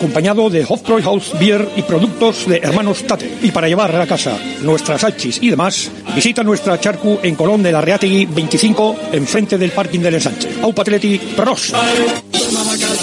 [0.00, 3.36] acompañado de Hofbräuhaus Beer y productos de Hermanos Tate.
[3.42, 7.70] Y para llevar a casa nuestras salchis y demás, visita nuestra charcu en Colón de
[7.70, 10.48] la Reategui 25, enfrente del parking del ensanche.
[10.62, 11.74] Au Patleti, pros.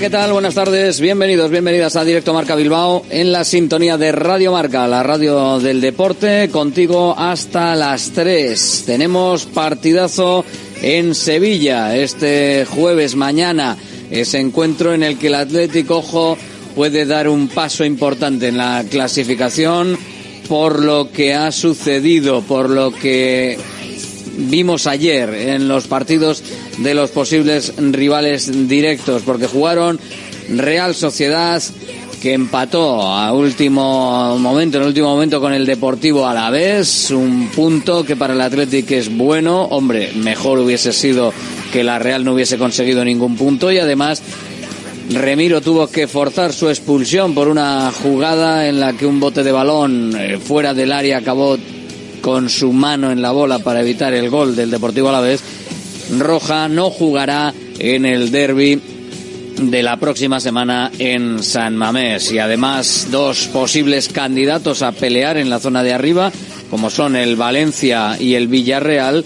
[0.00, 0.32] ¿Qué tal?
[0.32, 1.00] Buenas tardes.
[1.00, 5.80] Bienvenidos, bienvenidas a Directo Marca Bilbao en la sintonía de Radio Marca, la radio del
[5.80, 8.84] deporte, contigo hasta las 3.
[8.86, 10.44] Tenemos partidazo
[10.82, 13.76] en Sevilla este jueves mañana,
[14.08, 16.38] ese encuentro en el que el Atlético Ojo
[16.76, 19.98] puede dar un paso importante en la clasificación
[20.48, 23.58] por lo que ha sucedido, por lo que
[24.38, 26.42] vimos ayer en los partidos
[26.78, 29.98] de los posibles rivales directos, porque jugaron
[30.48, 31.62] Real Sociedad
[32.22, 37.10] que empató a último momento, en el último momento con el Deportivo a la vez,
[37.10, 41.32] un punto que para el Atlético es bueno, hombre, mejor hubiese sido
[41.72, 44.22] que la Real no hubiese conseguido ningún punto y además
[45.10, 49.52] Remiro tuvo que forzar su expulsión por una jugada en la que un bote de
[49.52, 51.56] balón eh, fuera del área acabó
[52.28, 55.40] con su mano en la bola para evitar el gol del Deportivo Alavés.
[56.18, 58.78] Roja no jugará en el derby
[59.58, 65.48] de la próxima semana en San Mamés y además dos posibles candidatos a pelear en
[65.48, 66.30] la zona de arriba
[66.68, 69.24] como son el Valencia y el Villarreal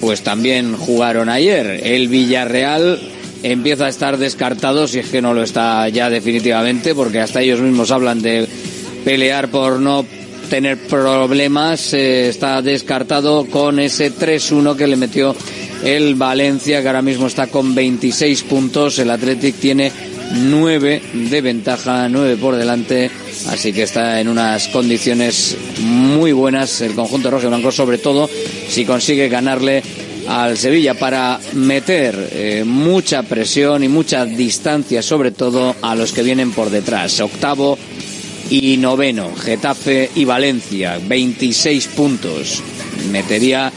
[0.00, 3.00] pues también jugaron ayer el Villarreal
[3.42, 7.58] empieza a estar descartado si es que no lo está ya definitivamente porque hasta ellos
[7.60, 8.46] mismos hablan de
[9.04, 10.06] pelear por no
[10.48, 11.92] tener problemas.
[11.94, 15.34] Eh, está descartado con ese 3-1 que le metió
[15.84, 18.98] el Valencia, que ahora mismo está con 26 puntos.
[18.98, 19.92] El Athletic tiene
[20.32, 23.10] 9 de ventaja, 9 por delante.
[23.48, 28.28] Así que está en unas condiciones muy buenas el conjunto rojo y blanco, sobre todo
[28.68, 29.82] si consigue ganarle
[30.28, 36.22] al Sevilla para meter eh, mucha presión y mucha distancia, sobre todo a los que
[36.22, 37.20] vienen por detrás.
[37.20, 37.78] Octavo
[38.50, 42.62] y noveno, Getafe y Valencia, 26 puntos.
[43.10, 43.72] Metería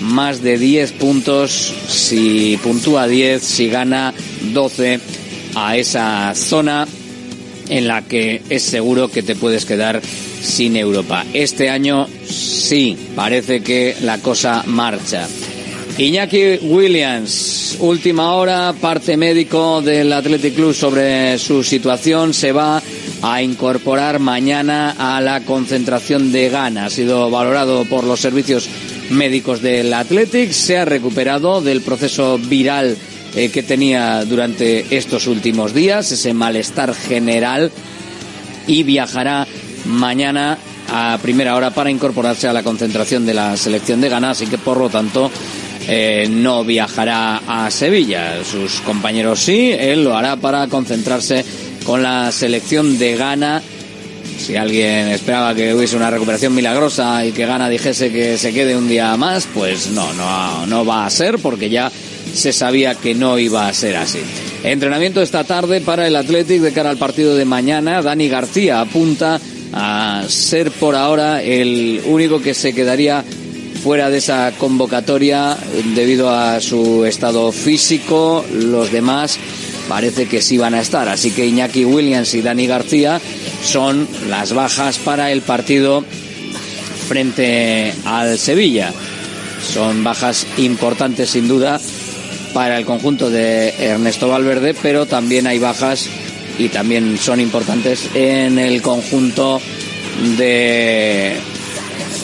[0.00, 4.12] más de 10 puntos si puntúa 10, si gana
[4.52, 5.00] 12
[5.54, 6.86] a esa zona
[7.68, 10.00] en la que es seguro que te puedes quedar
[10.42, 11.24] sin Europa.
[11.32, 15.26] Este año sí, parece que la cosa marcha.
[15.96, 22.82] Iñaki Williams, última hora, parte médico del Athletic Club sobre su situación, se va
[23.26, 26.84] a incorporar mañana a la concentración de Ghana.
[26.84, 28.68] Ha sido valorado por los servicios
[29.08, 32.98] médicos del Athletic, se ha recuperado del proceso viral
[33.34, 37.72] eh, que tenía durante estos últimos días, ese malestar general,
[38.66, 39.46] y viajará
[39.86, 40.58] mañana
[40.92, 44.58] a primera hora para incorporarse a la concentración de la selección de Ghana, así que
[44.58, 45.30] por lo tanto
[45.88, 48.44] eh, no viajará a Sevilla.
[48.44, 51.42] Sus compañeros sí, él lo hará para concentrarse
[51.84, 53.62] con la selección de Ghana.
[54.38, 58.76] Si alguien esperaba que hubiese una recuperación milagrosa y que Ghana dijese que se quede
[58.76, 61.90] un día más, pues no, no, no va a ser porque ya
[62.34, 64.18] se sabía que no iba a ser así.
[64.64, 68.02] Entrenamiento esta tarde para el Athletic de cara al partido de mañana.
[68.02, 69.40] Dani García apunta
[69.72, 73.24] a ser por ahora el único que se quedaría
[73.82, 75.56] fuera de esa convocatoria
[75.94, 78.44] debido a su estado físico.
[78.52, 79.38] Los demás
[79.88, 81.08] parece que sí van a estar.
[81.08, 83.20] Así que Iñaki Williams y Dani García
[83.62, 86.04] son las bajas para el partido
[87.08, 88.92] frente al Sevilla.
[89.72, 91.80] Son bajas importantes sin duda
[92.52, 96.08] para el conjunto de Ernesto Valverde, pero también hay bajas
[96.58, 99.60] y también son importantes en el conjunto
[100.38, 101.36] de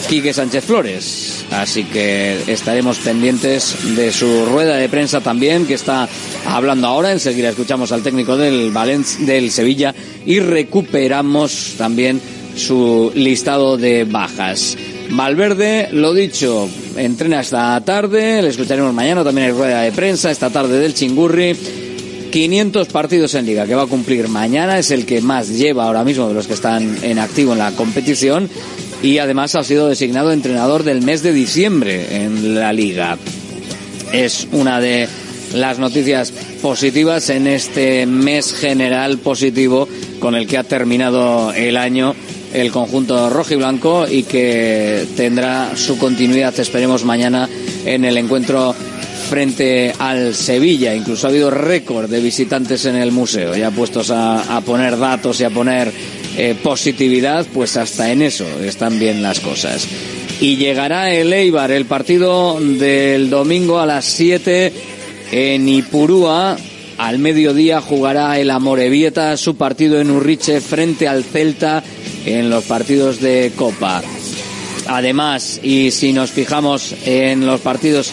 [0.07, 1.40] Quique Sánchez Flores.
[1.51, 6.07] Así que estaremos pendientes de su rueda de prensa también, que está
[6.45, 7.11] hablando ahora.
[7.11, 8.73] Enseguida escuchamos al técnico del,
[9.19, 9.93] del Sevilla
[10.25, 12.21] y recuperamos también
[12.55, 14.77] su listado de bajas.
[15.09, 20.49] Valverde, lo dicho, entrena esta tarde, le escucharemos mañana, también hay rueda de prensa, esta
[20.49, 21.55] tarde del Chingurri.
[22.31, 26.05] 500 partidos en liga que va a cumplir mañana, es el que más lleva ahora
[26.05, 28.49] mismo de los que están en activo en la competición
[29.01, 33.17] y además ha sido designado entrenador del mes de diciembre en la liga.
[34.13, 35.07] Es una de
[35.53, 36.31] las noticias
[36.61, 39.87] positivas en este mes general positivo
[40.19, 42.15] con el que ha terminado el año
[42.53, 47.47] el conjunto rojo y blanco y que tendrá su continuidad, esperemos, mañana
[47.85, 48.75] en el encuentro
[49.29, 50.93] frente al Sevilla.
[50.93, 55.39] Incluso ha habido récord de visitantes en el museo, ya puestos a, a poner datos
[55.39, 55.91] y a poner
[56.37, 59.87] eh, positividad, pues hasta en eso están bien las cosas.
[60.39, 64.71] Y llegará el Eibar, el partido del domingo a las 7
[65.31, 66.57] en Ipurúa.
[66.97, 71.83] Al mediodía jugará el Amorebieta su partido en Urriche frente al Celta
[72.25, 74.01] en los partidos de Copa.
[74.87, 78.11] Además, y si nos fijamos en los partidos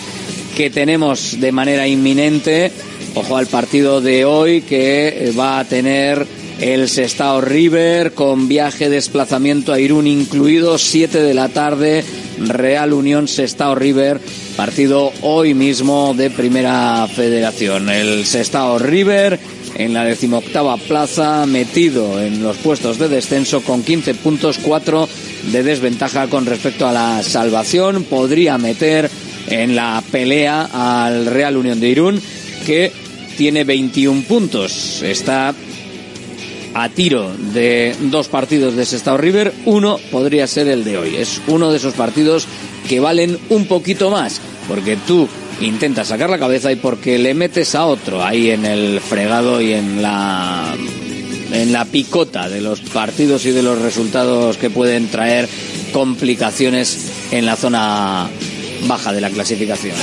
[0.57, 2.71] que tenemos de manera inminente,
[3.15, 6.27] ojo al partido de hoy que va a tener
[6.61, 12.05] el Sestao River con viaje desplazamiento a Irún incluido 7 de la tarde
[12.39, 14.21] Real Unión Sestao River
[14.57, 17.89] partido hoy mismo de Primera Federación.
[17.89, 19.39] El Sestao River
[19.77, 25.09] en la decimoctava plaza metido en los puestos de descenso con 15 puntos 4
[25.53, 28.03] de desventaja con respecto a la salvación.
[28.03, 29.09] Podría meter
[29.49, 32.21] en la pelea al Real Unión de Irún
[32.67, 32.91] que
[33.37, 35.03] tiene 21 puntos.
[35.03, 35.55] Está
[36.75, 41.17] a tiro de dos partidos de Sestao River, uno podría ser el de hoy.
[41.17, 42.47] Es uno de esos partidos
[42.89, 45.29] que valen un poquito más, porque tú
[45.61, 49.73] intentas sacar la cabeza y porque le metes a otro ahí en el fregado y
[49.73, 50.75] en la
[51.53, 55.49] en la picota de los partidos y de los resultados que pueden traer
[55.93, 58.29] complicaciones en la zona
[58.87, 59.97] baja de la clasificación.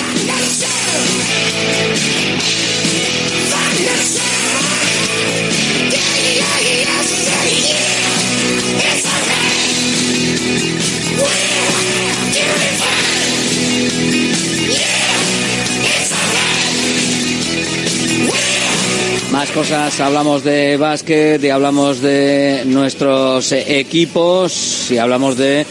[19.36, 25.66] Más cosas, hablamos de básquet y hablamos de nuestros equipos y hablamos de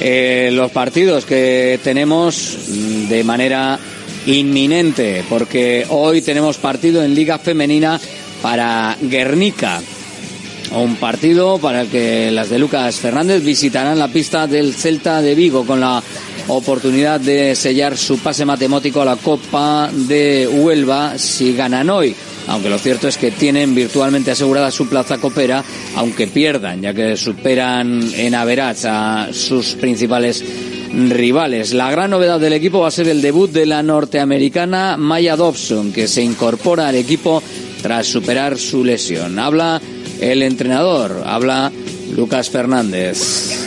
[0.00, 2.58] eh, los partidos que tenemos
[3.08, 3.78] de manera
[4.26, 7.98] inminente, porque hoy tenemos partido en Liga Femenina
[8.42, 9.80] para Guernica.
[10.72, 15.34] Un partido para el que las de Lucas Fernández visitarán la pista del Celta de
[15.34, 16.02] Vigo con la
[16.48, 22.14] oportunidad de sellar su pase matemático a la Copa de Huelva si ganan hoy
[22.48, 25.64] aunque lo cierto es que tienen virtualmente asegurada su plaza copera,
[25.96, 30.44] aunque pierdan, ya que superan en Average a sus principales
[30.92, 31.74] rivales.
[31.74, 35.92] La gran novedad del equipo va a ser el debut de la norteamericana Maya Dobson,
[35.92, 37.42] que se incorpora al equipo
[37.82, 39.38] tras superar su lesión.
[39.38, 39.80] Habla
[40.20, 41.72] el entrenador, habla
[42.14, 43.66] Lucas Fernández.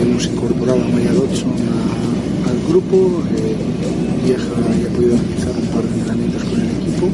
[0.00, 1.52] Hemos incorporado a Maya Dobson
[2.48, 3.71] al grupo, eh,
[4.24, 7.08] vieja y ha podido realizar un par de entrenamientos con el equipo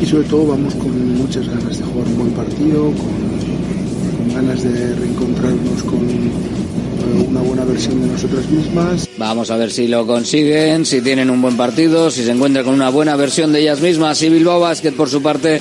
[0.00, 4.62] y sobre todo vamos con muchas ganas de jugar un buen partido, con, con ganas
[4.62, 9.08] de reencontrarnos con eh, una buena versión de nosotras mismas.
[9.16, 12.74] Vamos a ver si lo consiguen, si tienen un buen partido, si se encuentran con
[12.74, 14.20] una buena versión de ellas mismas.
[14.22, 15.60] Y Bilbao Basket, por su parte,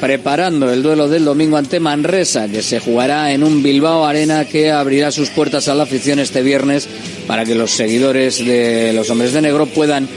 [0.00, 4.70] preparando el duelo del domingo ante Manresa, que se jugará en un Bilbao Arena que
[4.70, 6.88] abrirá sus puertas a la afición este viernes
[7.26, 10.08] para que los seguidores de los hombres de negro puedan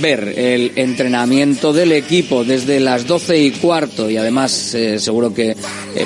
[0.00, 4.10] ver el entrenamiento del equipo desde las 12 y cuarto.
[4.10, 5.56] Y además eh, seguro que eh,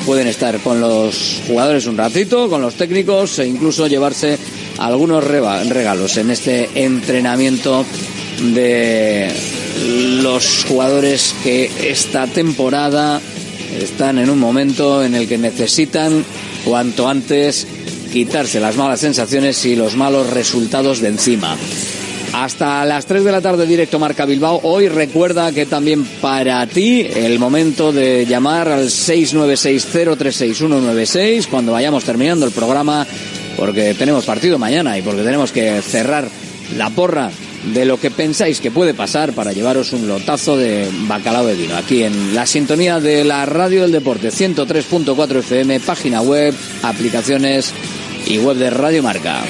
[0.05, 4.39] pueden estar con los jugadores un ratito, con los técnicos e incluso llevarse
[4.79, 7.85] algunos regalos en este entrenamiento
[8.55, 9.29] de
[10.23, 13.21] los jugadores que esta temporada
[13.81, 16.25] están en un momento en el que necesitan
[16.65, 17.67] cuanto antes
[18.09, 21.57] quitarse las malas sensaciones y los malos resultados de encima.
[22.33, 24.61] Hasta las 3 de la tarde directo Marca Bilbao.
[24.63, 32.45] Hoy recuerda que también para ti el momento de llamar al 696036196 cuando vayamos terminando
[32.47, 33.07] el programa
[33.57, 36.29] porque tenemos partido mañana y porque tenemos que cerrar
[36.77, 37.31] la porra
[37.75, 41.77] de lo que pensáis que puede pasar para llevaros un lotazo de bacalao de vino.
[41.77, 47.73] Aquí en la sintonía de la Radio del Deporte 103.4 FM, página web, aplicaciones
[48.27, 49.45] y web de Radio Marca.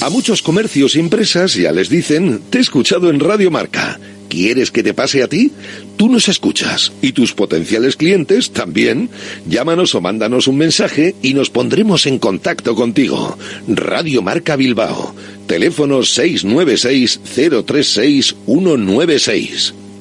[0.00, 3.98] A muchos comercios y empresas ya les dicen, te he escuchado en Radio Marca.
[4.34, 5.52] ¿Quieres que te pase a ti?
[5.96, 9.08] Tú nos escuchas y tus potenciales clientes también.
[9.48, 13.38] Llámanos o mándanos un mensaje y nos pondremos en contacto contigo.
[13.68, 15.14] Radio Marca Bilbao.
[15.46, 17.20] Teléfono 696
[17.64, 19.83] 036 196.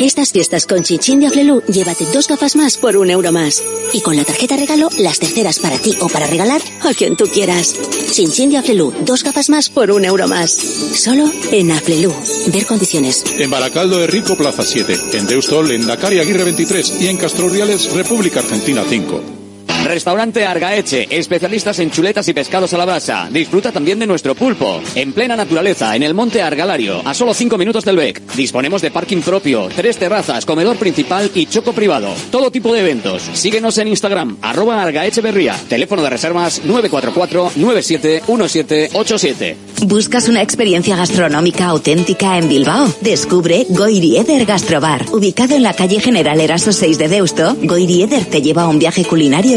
[0.00, 3.64] Estas fiestas con Chinchin de Aflelu, llévate dos gafas más por un euro más.
[3.94, 7.24] Y con la tarjeta regalo, las terceras para ti o para regalar a quien tú
[7.24, 7.74] quieras.
[8.12, 10.52] Chinchin de Aflelu, dos gafas más por un euro más.
[10.52, 12.12] Solo en Aflelu.
[12.48, 13.24] Ver condiciones.
[13.38, 14.96] En Baracaldo de Rico, Plaza 7.
[15.14, 17.00] En Deustol, en Dakar Aguirre 23.
[17.00, 19.45] Y en Castro Urdiales, República Argentina 5.
[19.86, 23.28] Restaurante Argaeche, especialistas en chuletas y pescados a la brasa.
[23.30, 24.80] Disfruta también de nuestro pulpo.
[24.94, 28.20] En plena naturaleza, en el monte Argalario, a solo 5 minutos del BEC.
[28.34, 32.08] Disponemos de parking propio, tres terrazas, comedor principal y choco privado.
[32.30, 33.22] Todo tipo de eventos.
[33.32, 35.56] Síguenos en Instagram, arroba Argaecheverría.
[35.68, 39.56] Teléfono de reservas 944-971787.
[39.82, 42.92] ¿Buscas una experiencia gastronómica auténtica en Bilbao?
[43.02, 45.04] Descubre Goirieder Gastrobar.
[45.12, 49.04] Ubicado en la calle General Eraso 6 de Deusto, Goirieder te lleva a un viaje
[49.04, 49.54] culinario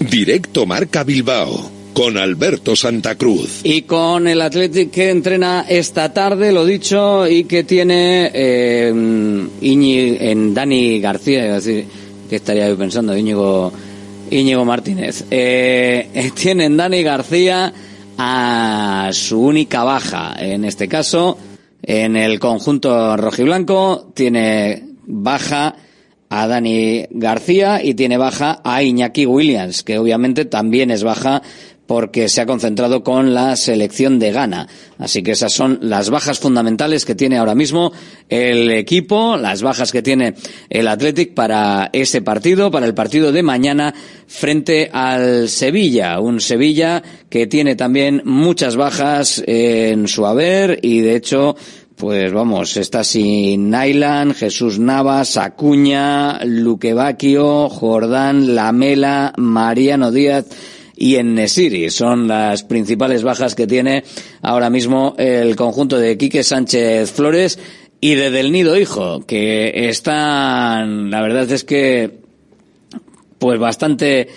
[0.00, 3.60] Directo Marca Bilbao con Alberto Santa Cruz.
[3.62, 8.92] Y con el Athletic que entrena esta tarde, lo dicho, y que tiene eh,
[9.60, 11.84] Iñi, en Dani García, es decir,
[12.28, 13.72] que estaría yo pensando, Íñigo,
[14.34, 15.24] Íñigo Martínez.
[15.30, 17.72] Eh, tienen Dani García
[18.18, 21.38] a su única baja, en este caso,
[21.82, 25.76] en el conjunto rojiblanco, tiene baja
[26.28, 31.42] a Dani García y tiene baja a Iñaki Williams, que obviamente también es baja
[31.86, 34.68] porque se ha concentrado con la selección de Ghana.
[34.98, 37.92] Así que esas son las bajas fundamentales que tiene ahora mismo
[38.28, 40.34] el equipo, las bajas que tiene
[40.70, 43.94] el Athletic para ese partido, para el partido de mañana
[44.26, 46.20] frente al Sevilla.
[46.20, 51.56] Un Sevilla que tiene también muchas bajas en su haber y de hecho
[51.96, 60.46] pues vamos, está sin Nailan, Jesús Navas, Acuña, Luque Bacchio, Jordán, Lamela, Mariano Díaz,
[60.96, 61.90] y en Nesiri.
[61.90, 64.04] Son las principales bajas que tiene
[64.42, 67.58] ahora mismo el conjunto de Quique Sánchez Flores
[68.00, 72.18] y de Del Nido Hijo, que están, la verdad es que,
[73.38, 74.28] pues bastante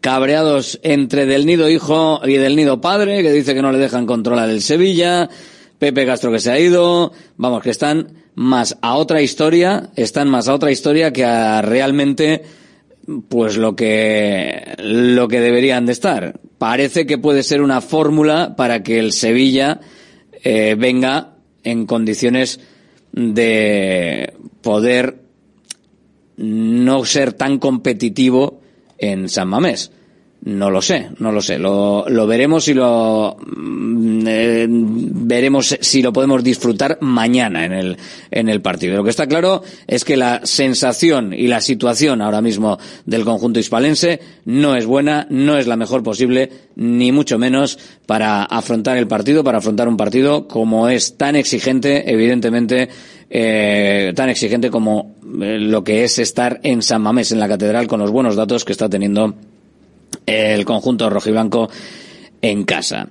[0.00, 4.04] cabreados entre Del Nido Hijo y Del Nido Padre, que dice que no le dejan
[4.04, 5.30] controlar el Sevilla,
[5.78, 10.48] Pepe Castro que se ha ido, vamos, que están más a otra historia, están más
[10.48, 12.42] a otra historia que a realmente
[13.28, 16.40] pues lo que lo que deberían de estar.
[16.58, 19.80] Parece que puede ser una fórmula para que el Sevilla
[20.42, 22.60] eh, venga en condiciones
[23.12, 25.22] de poder
[26.36, 28.60] no ser tan competitivo
[28.98, 29.92] en San Mamés.
[30.46, 31.58] No lo sé, no lo sé.
[31.58, 37.96] Lo, lo veremos y lo mm, eh, veremos si lo podemos disfrutar mañana en el,
[38.30, 38.94] en el partido.
[38.94, 43.58] Lo que está claro es que la sensación y la situación ahora mismo del conjunto
[43.58, 49.08] hispalense no es buena, no es la mejor posible, ni mucho menos para afrontar el
[49.08, 52.90] partido, para afrontar un partido como es tan exigente, evidentemente,
[53.30, 57.86] eh, tan exigente como eh, lo que es estar en San Mamés, en la catedral,
[57.86, 59.34] con los buenos datos que está teniendo
[60.26, 61.68] el conjunto rojiblanco
[62.40, 63.08] en casa.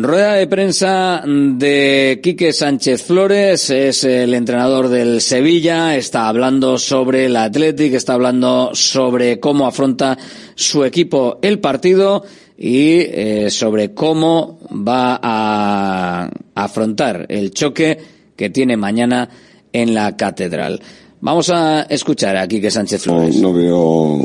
[0.00, 7.26] Rueda de prensa de Quique Sánchez Flores, es el entrenador del Sevilla, está hablando sobre
[7.26, 10.16] el Athletic, está hablando sobre cómo afronta
[10.54, 12.22] su equipo el partido
[12.56, 17.98] y eh, sobre cómo va a afrontar el choque
[18.36, 19.28] que tiene mañana
[19.72, 20.80] en la catedral.
[21.20, 23.34] Vamos a escuchar a Quique Sánchez Flores.
[23.36, 24.18] No, no veo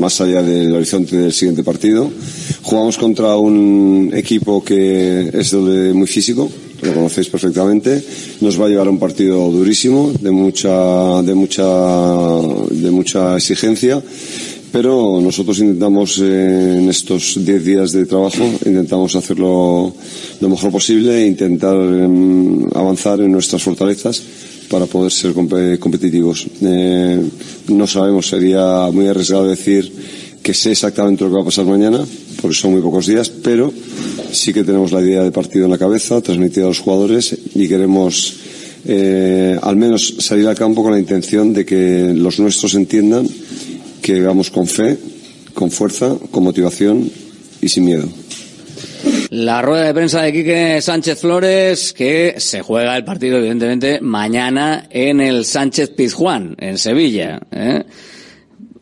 [0.00, 2.10] más allá del horizonte del siguiente partido.
[2.62, 6.50] Jugamos contra un equipo que es muy físico,
[6.82, 8.02] lo conocéis perfectamente.
[8.40, 11.66] Nos va a llevar a un partido durísimo, de mucha, de mucha,
[12.70, 14.02] de mucha exigencia.
[14.72, 19.92] Pero nosotros intentamos en estos 10 días de trabajo, intentamos hacerlo
[20.40, 24.22] lo mejor posible e intentar em, avanzar en nuestras fortalezas
[24.70, 26.46] para poder ser competitivos.
[26.62, 27.20] Eh,
[27.68, 29.92] no sabemos, sería muy arriesgado decir
[30.42, 32.06] que sé exactamente lo que va a pasar mañana,
[32.40, 33.72] porque son muy pocos días, pero
[34.32, 37.68] sí que tenemos la idea de partido en la cabeza, transmitida a los jugadores y
[37.68, 38.36] queremos
[38.86, 43.28] eh, al menos salir al campo con la intención de que los nuestros entiendan
[44.00, 44.96] que vamos con fe,
[45.52, 47.10] con fuerza, con motivación
[47.60, 48.08] y sin miedo.
[49.30, 54.88] La rueda de prensa de Quique Sánchez Flores, que se juega el partido, evidentemente, mañana
[54.90, 57.38] en el Sánchez Pizjuán, en Sevilla.
[57.52, 57.84] ¿eh?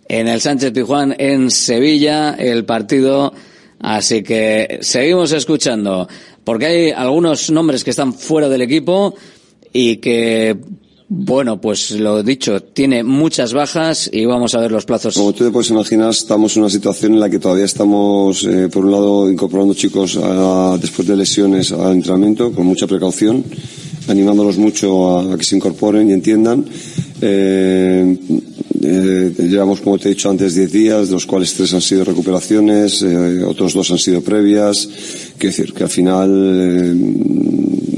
[0.08, 3.34] En el Sánchez Pizjuán, en Sevilla, el partido.
[3.78, 6.08] Así que seguimos escuchando,
[6.44, 9.14] porque hay algunos nombres que están fuera del equipo
[9.70, 10.56] y que
[11.10, 15.14] bueno, pues lo dicho, tiene muchas bajas y vamos a ver los plazos.
[15.14, 18.68] Como tú te puedes imaginar, estamos en una situación en la que todavía estamos, eh,
[18.70, 20.18] por un lado, incorporando chicos
[20.78, 23.42] después de lesiones al entrenamiento con mucha precaución,
[24.06, 26.66] animándolos mucho a, que se incorporen y entiendan.
[27.22, 28.18] Eh,
[28.82, 32.04] eh, llevamos, como te he dicho antes, 10 días, de los cuales tres han sido
[32.04, 33.02] recuperaciones,
[33.46, 34.86] otros dos han sido previas.
[35.38, 37.48] Quiero decir que al final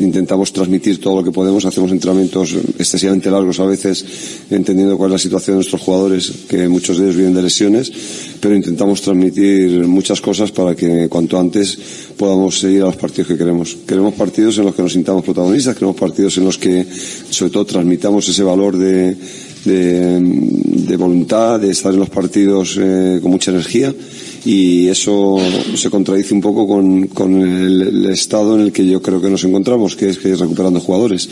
[0.01, 4.05] intentamos transmitir todo lo que podemos, hacemos entrenamientos excesivamente largos a veces,
[4.51, 7.93] entendiendo cuál es la situación de nuestros jugadores, que muchos de ellos vienen de lesiones,
[8.41, 11.79] pero intentamos transmitir muchas cosas para que cuanto antes
[12.17, 13.77] podamos seguir a los partidos que queremos.
[13.87, 16.87] Queremos partidos en los que nos sintamos protagonistas, queremos partidos en los que
[17.31, 19.17] sobre todo transmitamos ese valor de,
[19.65, 23.95] de, voluntad, de estar en los partidos eh, con mucha energía
[24.44, 25.37] y eso
[25.74, 29.44] se contradice un poco con, con el, estado en el que yo creo que nos
[29.44, 31.29] encontramos, que es que es recuperando jugadores.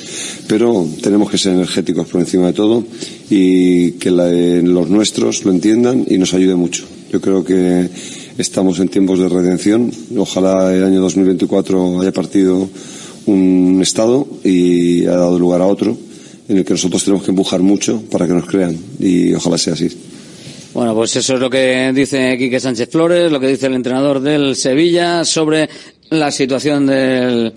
[0.47, 2.85] Pero tenemos que ser energéticos por encima de todo
[3.31, 6.85] y que los nuestros lo entiendan y nos ayude mucho.
[7.11, 7.89] Yo creo que
[8.37, 9.91] estamos en tiempos de redención.
[10.17, 12.69] Ojalá el año 2024 haya partido
[13.27, 15.97] un estado y haya dado lugar a otro
[16.49, 19.75] en el que nosotros tenemos que empujar mucho para que nos crean y ojalá sea
[19.75, 19.89] así.
[20.79, 24.21] Bueno, pues eso es lo que dice Quique Sánchez Flores, lo que dice el entrenador
[24.21, 25.69] del Sevilla sobre
[26.11, 27.53] la situación del,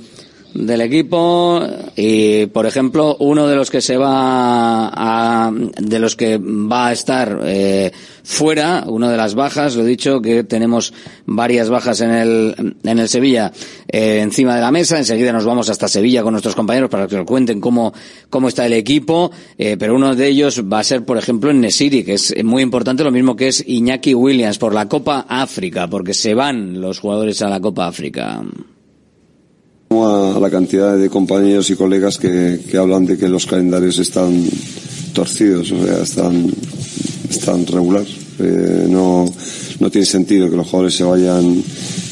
[0.54, 1.62] del equipo
[1.96, 6.92] y por ejemplo uno de los que se va a de los que va a
[6.92, 7.92] estar eh,
[8.24, 10.94] fuera una de las bajas lo he dicho que tenemos
[11.26, 13.52] varias bajas en el en el Sevilla
[13.88, 14.98] eh, encima de la mesa.
[14.98, 17.94] Enseguida nos vamos hasta Sevilla con nuestros compañeros para que nos cuenten cómo
[18.30, 21.62] cómo está el equipo eh, pero uno de ellos va a ser por ejemplo en
[21.62, 25.88] Nesiri que es muy importante lo mismo que es Iñaki Williams por la Copa África
[25.88, 28.42] porque se van los jugadores a la Copa África
[29.92, 34.42] a la cantidad de compañeros y colegas que, hablan de que los calendarios están
[35.14, 36.50] torcidos, o sea, están,
[37.30, 38.06] están regular.
[38.40, 39.26] Eh, no,
[39.80, 41.62] no tiene sentido que los jugadores se vayan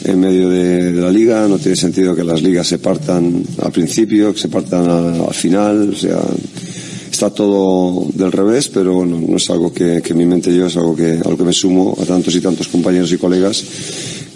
[0.03, 4.33] en medio de, la liga, no tiene sentido que las ligas se partan al principio,
[4.33, 6.19] que se partan al, final, o sea,
[7.09, 10.75] está todo del revés, pero bueno, no es algo que, en mi mente yo, es
[10.75, 13.63] algo que, algo que me sumo a tantos y tantos compañeros y colegas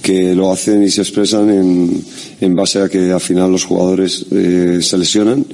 [0.03, 2.03] que lo hacen y se expresan en,
[2.41, 5.45] en base a que al final los jugadores eh, se lesionan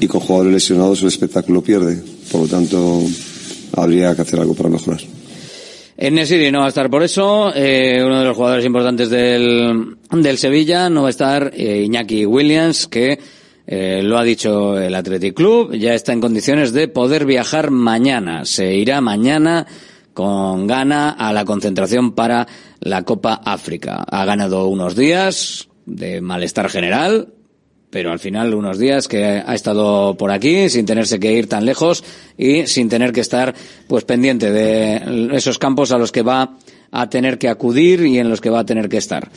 [0.00, 1.98] y con jugadores lesionados el espectáculo pierde.
[2.30, 3.02] Por lo tanto,
[3.72, 5.00] habría que hacer algo para mejorar.
[5.98, 7.52] Nesiri no va a estar por eso.
[7.54, 12.26] Eh, uno de los jugadores importantes del, del Sevilla no va a estar eh, Iñaki
[12.26, 13.18] Williams, que
[13.66, 15.74] eh, lo ha dicho el Athletic Club.
[15.74, 18.44] Ya está en condiciones de poder viajar mañana.
[18.44, 19.66] Se irá mañana
[20.16, 22.48] con gana a la concentración para
[22.80, 24.02] la Copa África.
[24.10, 27.34] Ha ganado unos días de malestar general,
[27.90, 31.66] pero al final unos días que ha estado por aquí sin tenerse que ir tan
[31.66, 32.02] lejos
[32.38, 33.54] y sin tener que estar
[33.88, 36.56] pues pendiente de esos campos a los que va
[36.90, 39.30] a tener que acudir y en los que va a tener que estar.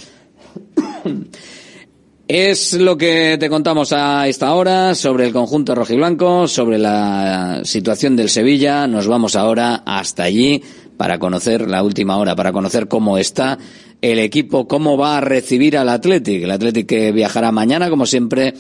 [2.30, 8.16] Es lo que te contamos a esta hora sobre el conjunto rojiblanco, sobre la situación
[8.16, 8.86] del Sevilla.
[8.86, 10.62] Nos vamos ahora hasta allí
[10.96, 13.58] para conocer la última hora, para conocer cómo está
[14.00, 16.44] el equipo, cómo va a recibir al Athletic.
[16.44, 18.54] El Athletic que viajará mañana, como siempre,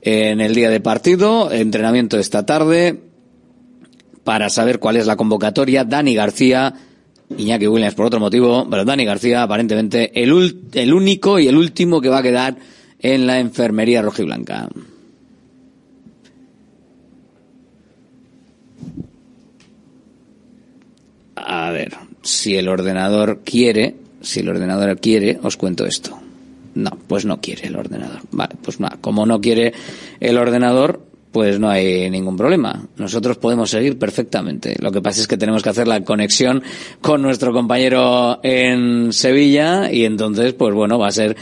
[0.00, 3.00] en el día de partido, entrenamiento esta tarde,
[4.22, 5.82] para saber cuál es la convocatoria.
[5.82, 6.72] Dani García,
[7.36, 12.00] Iñaki Williams por otro motivo, pero Dani García aparentemente el, el único y el último
[12.00, 14.68] que va a quedar en la enfermería rojiblanca.
[21.36, 26.18] A ver, si el ordenador quiere, si el ordenador quiere, os cuento esto.
[26.74, 28.20] No, pues no quiere el ordenador.
[28.30, 29.72] Vale, pues nada, como no quiere
[30.20, 32.86] el ordenador, pues no hay ningún problema.
[32.96, 34.76] Nosotros podemos seguir perfectamente.
[34.80, 36.62] Lo que pasa es que tenemos que hacer la conexión
[37.00, 41.36] con nuestro compañero en Sevilla y entonces, pues bueno, va a ser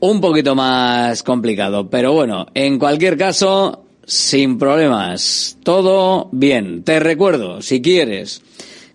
[0.00, 1.88] un poquito más complicado.
[1.88, 5.56] Pero bueno, en cualquier caso, sin problemas.
[5.62, 6.82] Todo bien.
[6.82, 8.42] Te recuerdo, si quieres,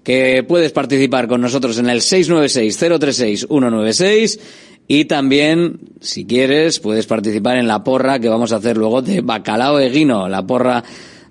[0.04, 4.40] que puedes participar con nosotros en el 696-036-196
[4.88, 9.22] y también, si quieres, puedes participar en la porra que vamos a hacer luego de
[9.22, 10.84] Bacalao Eguino, la porra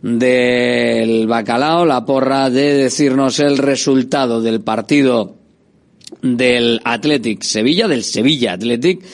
[0.02, 5.36] del Bacalao, la porra de decirnos el resultado del partido
[6.20, 9.04] del Athletic Sevilla, del Sevilla Athletic,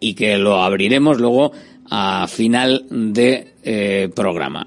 [0.00, 1.52] y que lo abriremos luego
[1.90, 4.66] a final de eh, programa.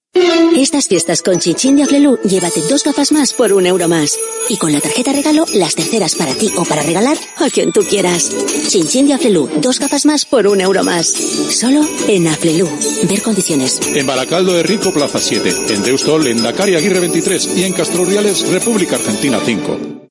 [0.61, 4.19] Estas fiestas con Chinchin de Aflelu, llévate dos gafas más por un euro más.
[4.49, 7.81] Y con la tarjeta regalo, las terceras para ti o para regalar a quien tú
[7.81, 8.31] quieras.
[8.67, 11.07] Chinchin de Aflelu, dos gafas más por un euro más.
[11.07, 12.67] Solo en Aflelu.
[13.09, 13.79] Ver condiciones.
[13.87, 15.73] En Baracaldo de Rico, Plaza 7.
[15.73, 17.57] En Deustol, en Dakar Aguirre 23.
[17.57, 20.10] Y en Castroriales, República Argentina 5.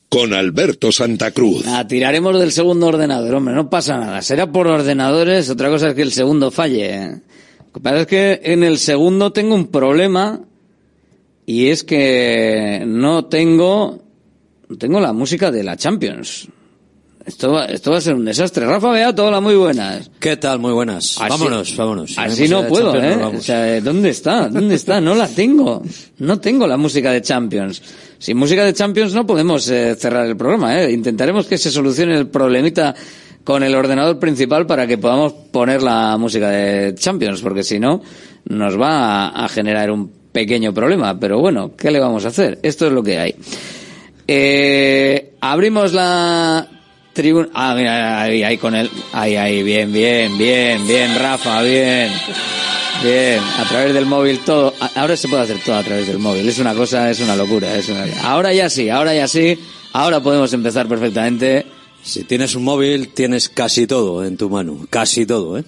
[0.11, 1.63] con Alberto Santa Cruz.
[1.65, 4.21] Ah, tiraremos del segundo ordenador, hombre, no pasa nada.
[4.21, 7.11] Será por ordenadores, otra cosa es que el segundo falle.
[7.67, 10.41] Lo que pasa es que en el segundo tengo un problema
[11.45, 14.03] y es que no tengo,
[14.67, 16.49] no tengo la música de la Champions.
[17.25, 18.65] Esto va, esto va a ser un desastre.
[18.65, 20.11] Rafa Beato, hola, muy buenas.
[20.19, 20.59] ¿Qué tal?
[20.59, 21.15] Muy buenas.
[21.21, 22.17] Así- vámonos, vámonos.
[22.17, 23.37] Así no puedo, Champions, ¿eh?
[23.37, 24.49] O sea, ¿dónde está?
[24.49, 24.99] ¿Dónde está?
[24.99, 25.81] No la tengo.
[26.17, 27.81] No tengo la música de Champions.
[28.21, 30.91] Sin música de Champions no podemos eh, cerrar el programa, ¿eh?
[30.91, 32.93] Intentaremos que se solucione el problemita
[33.43, 38.03] con el ordenador principal para que podamos poner la música de Champions, porque si no,
[38.45, 41.19] nos va a, generar un pequeño problema.
[41.19, 42.59] Pero bueno, ¿qué le vamos a hacer?
[42.61, 43.35] Esto es lo que hay.
[44.27, 46.69] Eh, abrimos la
[47.13, 47.49] tribuna.
[47.55, 48.87] Ah, mira, ahí, ahí con él.
[49.13, 52.11] Ahí, ahí, bien, bien, bien, bien, Rafa, bien.
[53.03, 54.75] Bien, a través del móvil todo.
[54.95, 56.47] Ahora se puede hacer todo a través del móvil.
[56.47, 57.75] Es una cosa, es una locura.
[57.75, 58.05] Es una...
[58.23, 59.57] Ahora ya sí, ahora ya sí.
[59.93, 61.65] Ahora podemos empezar perfectamente.
[62.03, 64.85] Si tienes un móvil, tienes casi todo en tu mano.
[64.89, 65.63] Casi todo, ¿eh?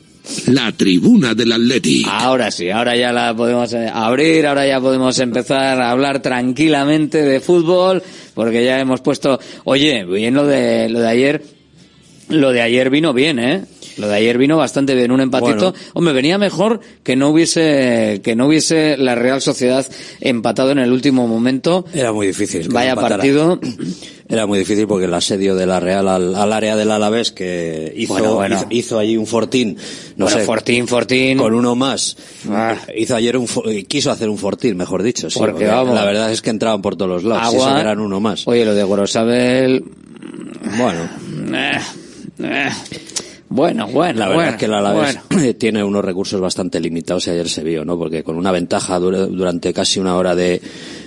[0.47, 2.05] La tribuna del Atleti.
[2.07, 7.23] Ahora sí, ahora ya la podemos eh, abrir, ahora ya podemos empezar a hablar tranquilamente
[7.23, 8.01] de fútbol,
[8.33, 11.43] porque ya hemos puesto, oye, bien lo de lo de ayer,
[12.29, 13.65] lo de ayer vino bien, ¿eh?
[13.97, 15.71] Lo de ayer vino bastante bien, un empatito.
[15.71, 15.85] Bueno.
[15.93, 19.85] Hombre, venía mejor que no hubiese que no hubiese la Real Sociedad
[20.21, 21.85] empatado en el último momento.
[21.93, 22.69] Era muy difícil.
[22.69, 23.59] Vaya partido.
[24.29, 27.93] Era muy difícil porque el asedio de la Real al, al área del Alavés que
[27.95, 28.55] hizo, Bueno, bueno.
[28.55, 29.77] hizo, hizo allí un fortín,
[30.15, 31.37] no sé, Fortín, Fortín.
[31.37, 32.15] con uno más.
[32.49, 32.75] Ah.
[32.95, 33.45] Hizo ayer un,
[33.87, 35.29] quiso hacer un fortín, mejor dicho.
[35.29, 35.93] Sí, Porque, vamos.
[35.93, 37.53] la verdad es que entraban por todos los lados.
[37.53, 37.75] Agua.
[37.75, 38.47] que eran uno más.
[38.47, 39.83] Oye, lo de Gorosabel.
[40.77, 41.09] Bueno,
[41.53, 41.79] eh,
[42.39, 42.69] eh.
[43.49, 45.53] Bueno, bueno, La verdad bueno, es que el Alavés bueno.
[45.59, 47.97] tiene unos recursos bastante limitados y ayer se vio, ¿no?
[47.97, 50.59] Porque con una ventaja dura- durante casi una hora de,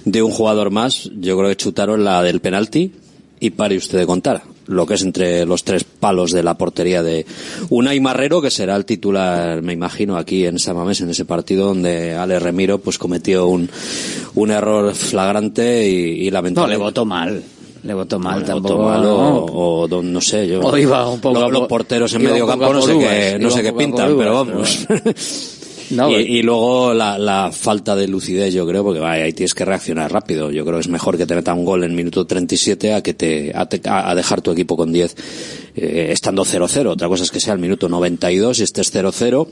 [0.05, 2.93] de un jugador más, yo creo que chutaron la del penalti
[3.41, 7.03] y pare usted de contar lo que es entre los tres palos de la portería
[7.03, 7.25] de
[7.71, 12.15] Unai Marrero, que será el titular, me imagino, aquí en Samamés, en ese partido donde
[12.15, 13.69] Ale Remiro pues cometió un,
[14.35, 16.75] un error flagrante y, y No, lamentable.
[16.75, 17.43] le votó mal.
[17.87, 18.75] Le votó mal Bueno, tampoco.
[18.77, 19.15] votó mal ¿no?
[19.17, 22.23] o, o don- no sé yo O iba un poco los, los po- porteros en
[22.25, 25.01] medio campo no sé qué no sé qué pintan pero vamos pero
[25.89, 29.33] No, y, pues- y luego la, la falta de lucidez yo creo porque vaya, ahí
[29.33, 31.95] tienes que reaccionar rápido yo creo que es mejor que te meta un gol en
[31.95, 35.15] minuto 37 a que te a, te- a- a dejar tu equipo con 10
[35.77, 39.47] eh, estando 0-0 otra cosa es que sea el minuto 92 y estés 0-0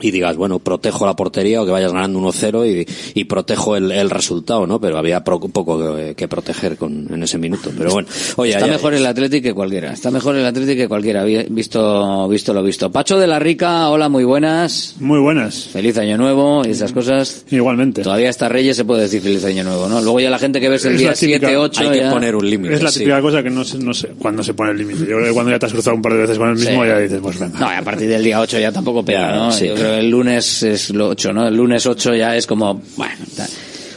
[0.00, 3.90] y digas, bueno, protejo la portería o que vayas ganando 1-0 y, y protejo el,
[3.92, 4.80] el resultado, ¿no?
[4.80, 7.70] Pero había pro- poco que, que proteger con, en ese minuto.
[7.76, 9.92] Pero bueno, oye, está ya- mejor el Atlético que cualquiera.
[9.92, 11.24] Está mejor el Atlético que cualquiera.
[11.24, 12.90] Vi- Visto, visto lo visto.
[12.90, 14.94] Pacho de la Rica, hola, muy buenas.
[15.00, 15.66] Muy buenas.
[15.72, 17.44] Feliz año nuevo y esas cosas.
[17.50, 18.02] Igualmente.
[18.02, 20.00] Todavía hasta Reyes se puede decir feliz año nuevo, ¿no?
[20.00, 21.96] Luego ya la gente que ves el Es día la típica- 7, 8 hay que
[21.98, 22.74] ya- poner un límite.
[22.74, 23.00] Es la sí.
[23.00, 25.00] típica cosa que no sé, no sé cuándo se pone el límite.
[25.00, 26.82] Yo creo que cuando ya te has cruzado un par de veces con el mismo,
[26.82, 26.88] Sí.
[26.88, 27.58] ya dices, pues venga.
[27.58, 29.52] No, y a partir del día 8 ya tampoco pega, ¿no?
[29.52, 29.66] sí.
[29.68, 31.46] Yo creo el lunes es lo 8, ¿no?
[31.48, 33.14] El lunes 8 ya es como, bueno.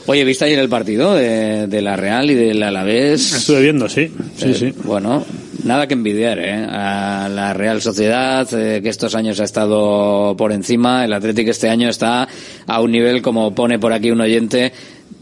[0.05, 3.33] Oye, ¿viste ayer el partido de, de la Real y del Alavés?
[3.33, 4.11] Estuve viendo, sí.
[4.37, 4.73] Sí, Eh, sí.
[4.83, 5.25] Bueno,
[5.63, 6.65] nada que envidiar, ¿eh?
[6.69, 11.05] A la Real Sociedad, eh, que estos años ha estado por encima.
[11.05, 12.27] El Atlético este año está
[12.67, 14.73] a un nivel, como pone por aquí un oyente,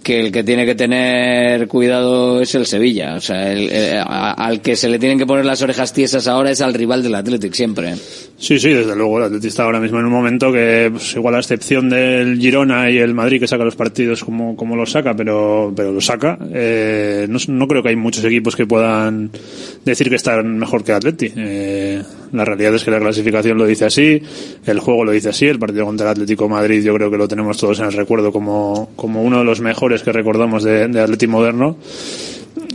[0.03, 3.15] que el que tiene que tener cuidado es el Sevilla.
[3.15, 3.69] O sea, el-
[4.05, 7.15] al que se le tienen que poner las orejas tiesas ahora es al rival del
[7.15, 7.95] Atlético siempre.
[8.37, 9.19] Sí, sí, desde luego.
[9.19, 12.89] El Atleti está ahora mismo en un momento que, pues, igual a excepción del Girona
[12.89, 16.39] y el Madrid que saca los partidos como, como los saca, pero, pero lo saca,
[16.51, 19.29] eh, no, creo que hay muchos equipos que puedan
[19.85, 21.31] decir que están mejor que Atleti.
[21.35, 24.21] Eh, la realidad es que la clasificación lo dice así,
[24.65, 27.27] el juego lo dice así, el partido contra el Atlético Madrid yo creo que lo
[27.27, 31.01] tenemos todos en el recuerdo como, como uno de los mejores que recordamos de, de
[31.01, 31.77] Atleti moderno.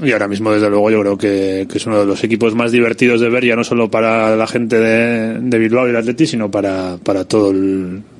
[0.02, 2.70] Y ahora mismo, desde luego, yo creo que, que es uno de los equipos más
[2.70, 6.26] divertidos de ver, ya no solo para la gente de, de Bilbao y el Atleti,
[6.26, 7.54] sino para, para todos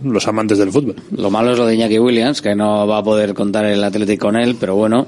[0.03, 0.97] los amantes del fútbol.
[1.15, 4.29] Lo malo es lo de Iñaki Williams, que no va a poder contar el Atlético
[4.29, 5.07] con él, pero bueno,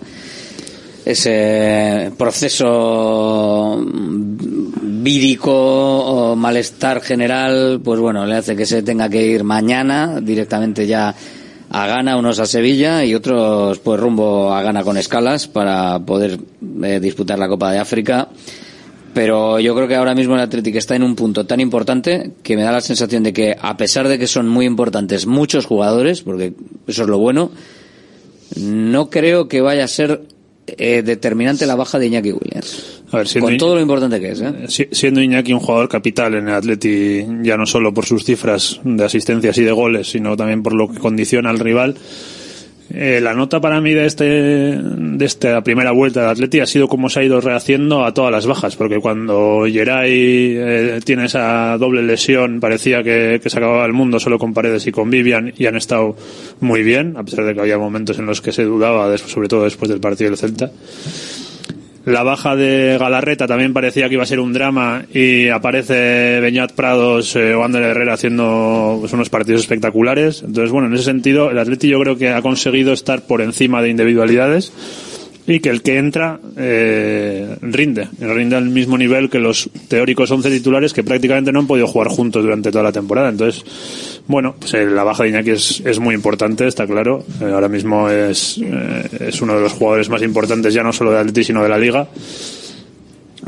[1.06, 3.82] ese proceso
[4.82, 10.86] vírico o malestar general, pues bueno, le hace que se tenga que ir mañana directamente
[10.86, 11.14] ya
[11.70, 16.38] a Ghana, unos a Sevilla y otros pues rumbo a Ghana con escalas para poder
[16.82, 18.28] eh, disputar la Copa de África.
[19.14, 22.56] Pero yo creo que ahora mismo el Atlético está en un punto tan importante que
[22.56, 26.22] me da la sensación de que, a pesar de que son muy importantes muchos jugadores,
[26.22, 26.52] porque
[26.86, 27.50] eso es lo bueno,
[28.56, 30.22] no creo que vaya a ser
[30.76, 33.00] eh, determinante la baja de Iñaki Williams.
[33.10, 34.40] A ver, siendo Con todo lo importante que es.
[34.40, 34.52] ¿eh?
[34.68, 38.80] Si- siendo Iñaki un jugador capital en el Atleti, ya no solo por sus cifras
[38.84, 41.96] de asistencias y de goles, sino también por lo que condiciona al rival.
[42.90, 46.88] Eh, la nota para mí de este de esta primera vuelta del Atleti ha sido
[46.88, 51.76] cómo se ha ido rehaciendo a todas las bajas, porque cuando Geray eh, tiene esa
[51.76, 55.52] doble lesión, parecía que, que se acababa el mundo solo con Paredes y con Vivian,
[55.56, 56.16] y han estado
[56.60, 59.64] muy bien, a pesar de que había momentos en los que se dudaba, sobre todo
[59.64, 60.70] después del partido del Celta.
[62.08, 66.72] La baja de Galarreta también parecía que iba a ser un drama y aparece Beñat
[66.72, 70.42] Prados eh, o Ander Herrera haciendo pues, unos partidos espectaculares.
[70.42, 73.82] Entonces, bueno, en ese sentido, el Atleti yo creo que ha conseguido estar por encima
[73.82, 74.72] de individualidades
[75.48, 80.50] y que el que entra eh, rinde, rinde al mismo nivel que los teóricos 11
[80.50, 83.30] titulares que prácticamente no han podido jugar juntos durante toda la temporada.
[83.30, 83.64] Entonces,
[84.26, 87.24] bueno, pues eh, la baja de Iñaki es, es muy importante, está claro.
[87.40, 91.12] Eh, ahora mismo es, eh, es uno de los jugadores más importantes ya no solo
[91.12, 92.06] de Atleti sino de la liga.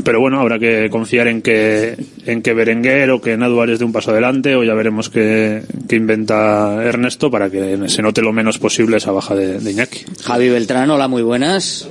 [0.04, 3.84] Pero bueno, habrá que confiar en que, en que Berenguer o que Nadu Ares de
[3.84, 8.32] un paso adelante o ya veremos qué, qué inventa Ernesto para que se note lo
[8.32, 10.04] menos posible esa baja de, de Iñaki.
[10.22, 11.88] Javi Beltrán, hola, muy buenas.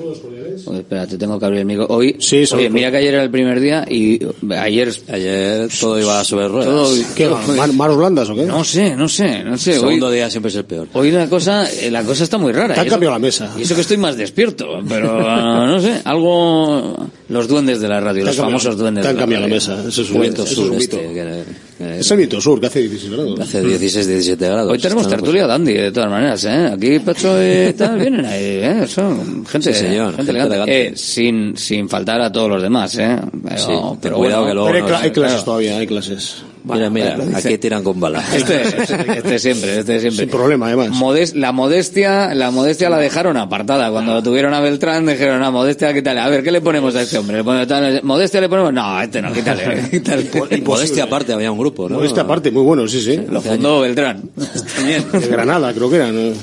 [0.65, 1.85] Oye, espérate, tengo que abrir el micro.
[1.89, 4.19] Hoy, Sí, oye, mira que ayer era el primer día y
[4.57, 4.91] ayer...
[5.11, 6.69] Ayer todo iba sobre ruedas.
[6.73, 7.29] Todo, ¿Qué?
[7.55, 8.43] ¿Mar- ¿Manos blandas o qué?
[8.45, 9.71] No sé, no sé, no sé.
[9.73, 10.87] El segundo Hoy, día siempre es el peor.
[10.93, 12.73] hoy la cosa, eh, la cosa está muy rara.
[12.75, 13.53] Te han cambiado la mesa.
[13.57, 17.07] Y eso que estoy más despierto, pero ah, no sé, algo...
[17.29, 19.23] Los duendes de la radio, Te han los cambiado- famosos duendes Te han de la
[19.23, 19.75] cambiado la radio.
[19.77, 19.87] mesa.
[19.89, 21.13] Eso es un, eso es sur un este, mito.
[21.13, 23.39] que- Es el viento sur, que hace 16 grados.
[23.39, 24.71] hace 16, 17 grados.
[24.71, 26.71] Hoy tenemos tertulia dandy, de todas maneras, ¿eh?
[26.73, 28.85] Aquí Pecho y tal vienen ahí, ¿eh?
[28.87, 30.87] Son gente, Sí, señor, gente gente elegante.
[30.87, 33.17] Eh, sin, sin faltar a todos los demás, ¿eh?
[33.43, 35.43] Pero, Sí, ten pero cuidado bueno, que luego Pero hay, cla- hay clases claro.
[35.45, 36.35] todavía, hay clases.
[36.63, 38.23] Mira, mira, aquí tiran con bala.
[38.35, 40.25] Este, este, este siempre, este siempre.
[40.25, 40.89] Sin problema, además.
[40.89, 43.89] Modes- la modestia, la modestia la dejaron apartada.
[43.91, 46.19] Cuando tuvieron a Beltrán dijeron, a modestia, quítale.
[46.19, 47.37] A ver, ¿qué le ponemos a este hombre?
[47.37, 48.73] ¿Le ponemos tal- modestia le ponemos?
[48.73, 49.87] No, a este no, quítale.
[49.91, 50.29] quítale.
[50.65, 51.95] Modestia aparte, había un grupo, ¿no?
[51.95, 53.19] Modestia aparte, muy bueno, sí, sí.
[53.29, 54.29] Lo fundó Beltrán.
[55.11, 56.11] De Granada, creo que era.
[56.11, 56.33] ¿no?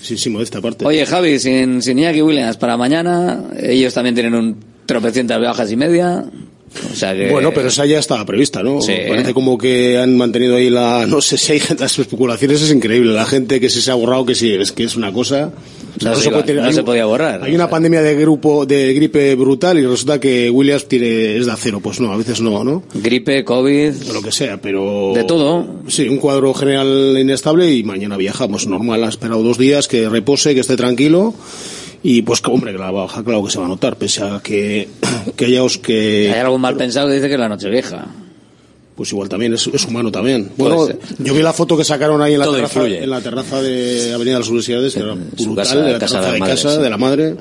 [0.00, 0.84] Sí, sí, modestia aparte.
[0.86, 4.56] Oye, Javi, sin, sin Iñaki Williams para mañana, ellos también tienen un
[4.86, 6.24] tropecientas bajas y media.
[6.92, 7.30] O sea que...
[7.30, 8.80] Bueno, pero esa ya estaba prevista, ¿no?
[8.80, 8.92] Sí.
[9.08, 11.06] Parece como que han mantenido ahí la...
[11.06, 13.12] No sé si hay las especulaciones, es increíble.
[13.12, 15.52] La gente que sí se ha borrado, que sí, es que es una cosa...
[16.02, 17.42] No se iba- no hay- se podía borrar.
[17.44, 21.52] Hay una pandemia de grupo de gripe brutal y resulta que Williams tiene, es de
[21.52, 21.80] acero.
[21.80, 22.82] Pues no, a veces no, ¿no?
[22.94, 23.92] Gripe, COVID...
[24.12, 25.12] Lo que sea, pero...
[25.14, 25.82] De todo.
[25.88, 28.66] Sí, un cuadro general inestable y mañana viajamos.
[28.66, 31.34] Normal, ha esperado dos días, que repose, que esté tranquilo.
[32.04, 34.88] Y pues, hombre, que la baja, claro que se va a notar, pese a que,
[35.36, 36.30] que haya os que...
[36.32, 38.06] Hay algún mal pensado que dice que es la noche vieja.
[38.96, 40.50] Pues igual también, es, es humano también.
[40.58, 40.86] Bueno,
[41.18, 43.02] yo vi la foto que sacaron ahí en la, Todo terraza, influye.
[43.02, 46.14] en la terraza de Avenida de las Universidades, que era brutal, casa- de la casa
[46.20, 47.36] terraza de de, casa, de la madre.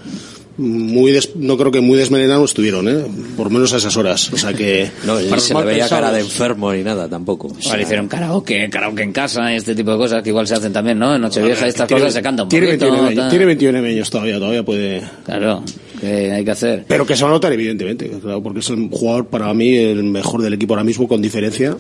[0.62, 3.04] Muy des- no creo que muy desmelenados estuvieron, ¿eh?
[3.36, 4.32] Por menos a esas horas.
[4.32, 4.92] O sea que...
[5.06, 7.52] No, se le veía cara de enfermo ni nada tampoco.
[7.60, 11.00] Igual hicieron karaoke, karaoke en casa, este tipo de cosas que igual se hacen también,
[11.00, 11.16] ¿no?
[11.16, 12.86] En Nochevieja estas Tiene- cosas se cantan un tiene poquito.
[12.86, 13.30] 21 años, tal.
[13.32, 15.02] tiene 21 años todavía, todavía puede...
[15.26, 15.64] Claro,
[16.00, 16.86] que hay que hacer.
[16.88, 20.04] Pero que se va a notar, evidentemente, claro, porque es el jugador para mí el
[20.04, 21.76] mejor del equipo ahora mismo, con diferencia.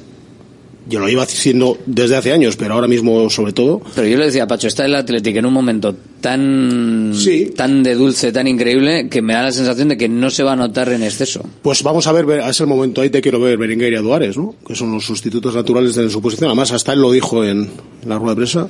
[0.89, 3.81] Yo lo iba diciendo desde hace años, pero ahora mismo sobre todo.
[3.95, 7.51] Pero yo le decía Pacho, está el Atlético en un momento tan, Sí.
[7.55, 10.53] tan de dulce, tan increíble, que me da la sensación de que no se va
[10.53, 11.43] a notar en exceso.
[11.61, 14.55] Pues vamos a ver, es el momento ahí te quiero ver Berenguer y Aduares, ¿no?
[14.67, 16.47] Que son los sustitutos naturales de su posición.
[16.49, 17.69] Además, hasta él lo dijo en
[18.05, 18.67] la rueda de prensa.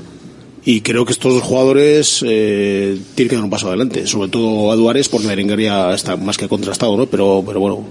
[0.63, 4.05] Y creo que estos dos jugadores eh, tienen que dar un paso adelante.
[4.05, 7.07] Sobre todo Aduares, porque Berenguer ya está más que contrastado, ¿no?
[7.07, 7.83] Pero, pero bueno,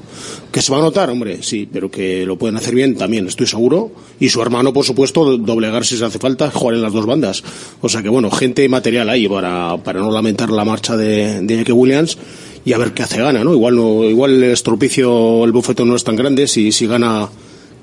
[0.53, 3.49] que se va a notar, hombre, sí, pero que lo pueden hacer bien también, estoy
[3.49, 3.91] seguro.
[4.21, 7.43] Y su hermano, por supuesto, doblegar si se hace falta, jugar en las dos bandas.
[7.81, 11.55] O sea que bueno, gente material ahí para, para no lamentar la marcha de, de
[11.55, 12.19] Iñaki Williams
[12.65, 13.53] y a ver qué hace gana, ¿no?
[13.53, 17.29] Igual no, igual el estropicio, el bufetón no es tan grande si, si gana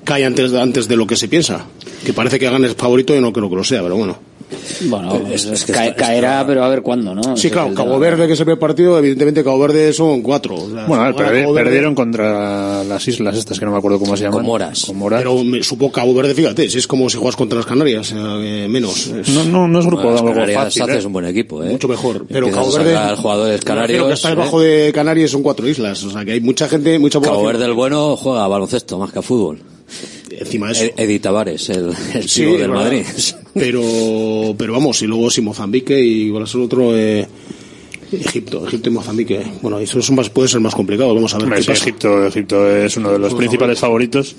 [0.04, 1.66] cae antes, antes de lo que se piensa.
[2.06, 4.16] Que parece que gane el favorito y no creo que lo sea, pero bueno.
[4.88, 7.22] Bueno, Es- es que cae- está- caerá, pero a ver cuándo, ¿no?
[7.36, 7.98] Sí, Ese claro, el Cabo.
[7.98, 10.54] Verde, que es el primer partido, evidentemente Cabo Verde son cuatro.
[10.56, 14.16] O sea, Bueno, Cabo Verde- perdieron contra las islas estas que no me acuerdo cómo
[14.16, 14.40] se llaman.
[14.40, 14.84] Comoras.
[14.86, 15.20] Comoras.
[15.20, 18.66] Pero me supo Cabo Verde, fíjate, si es como si juegas contra las Canarias, eh,
[18.70, 19.06] menos.
[19.08, 20.82] Es No, no, no es grupo Bueno, las algo Canarias fácil.
[20.82, 21.06] haces ¿eh?
[21.06, 21.70] un buen equipo, ¿eh?
[21.70, 22.24] mucho mejor.
[22.28, 22.94] Pero Empiezas Cabo Verde.
[22.94, 24.06] sacar jugadores canarios.
[24.06, 24.30] que está ¿eh?
[24.32, 26.02] debajo de Canarias son cuatro islas.
[26.04, 27.44] O sea que hay mucha gente, mucha Cabo.
[27.44, 29.58] Verde el bueno juega a baloncesto más que a fútbol.
[30.30, 31.20] Encima de eso.
[31.22, 32.74] Tavares, el, el Sí, del verdad.
[32.74, 33.04] Madrid.
[33.54, 37.26] Pero, pero vamos, y luego si Mozambique y cuál es el otro, eh,
[38.12, 39.40] Egipto, Egipto y Mozambique.
[39.62, 41.12] Bueno, eso es más, puede ser más complicado.
[41.14, 41.82] Vamos a ver Hombre, qué sí, pasa.
[41.82, 44.36] Egipto, Egipto es uno de los principales favoritos.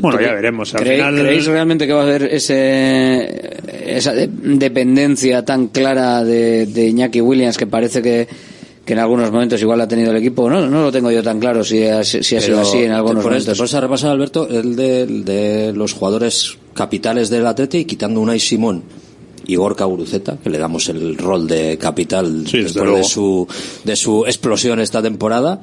[0.00, 0.74] Bueno, ya veremos.
[0.74, 3.56] Al ¿Cree- final, ¿Creéis realmente que va a haber ese,
[3.96, 8.28] esa de- dependencia tan clara de, de Iñaki Williams que parece que,
[8.86, 10.48] que en algunos momentos igual ha tenido el equipo?
[10.48, 13.16] No, no lo tengo yo tan claro si ha, si ha sido así en algunos
[13.24, 13.52] te pones- momentos.
[13.54, 18.84] Te pones a repasar, Alberto, el de, los jugadores capitales del Atleti, quitando Unai Simón
[19.44, 23.46] y Gorka Uruceta, que le damos el rol de capital después de su,
[23.84, 25.60] de su explosión esta temporada,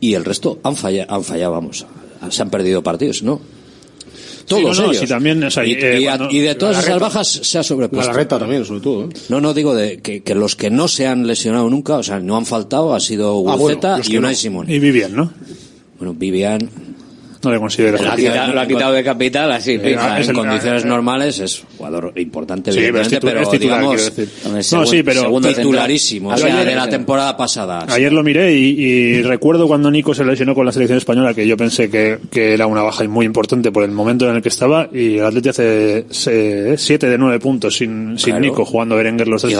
[0.00, 1.84] y el resto han fallado, han fallado vamos,
[2.30, 3.40] se han perdido partidos, ¿no?
[4.46, 5.02] Todos no, no, ellos.
[5.02, 7.62] sí, también, o sea, y, eh, y a- y de todas esas bajas se ha
[7.62, 8.06] sobrepuesto.
[8.08, 9.04] Galarreta también, sobre todo.
[9.04, 9.08] ¿eh?
[9.28, 12.18] No, no digo de que, que los que no se han lesionado nunca, o sea,
[12.20, 14.36] no han faltado, ha sido Ah, bueno, y Unai no.
[14.38, 14.70] Simón.
[14.70, 15.32] Y Vivian, ¿no?
[15.98, 16.68] Bueno, Vivian
[17.42, 17.98] No le considero.
[18.02, 19.72] Lo ha quitado, lo ha quitado de capital, así.
[19.72, 20.32] Eh, en ¿eh?
[20.32, 24.28] condiciones normales es jugador importante, Sí, pero es pero, titular, digamos, quiero decir.
[24.44, 27.86] Hombre, No, sí, pero segundo titularísimo, o sea, ayer- de la temporada pasada.
[27.88, 31.46] Ayer lo miré y, y recuerdo cuando Nico se lesionó con la selección española que
[31.46, 34.48] yo pensé que, que era una baja muy importante por el momento en el que
[34.48, 38.40] estaba y el Atleti hace 7 de 9 puntos sin, sin Claro.
[38.40, 39.56] Nico jugando Berenguer los tres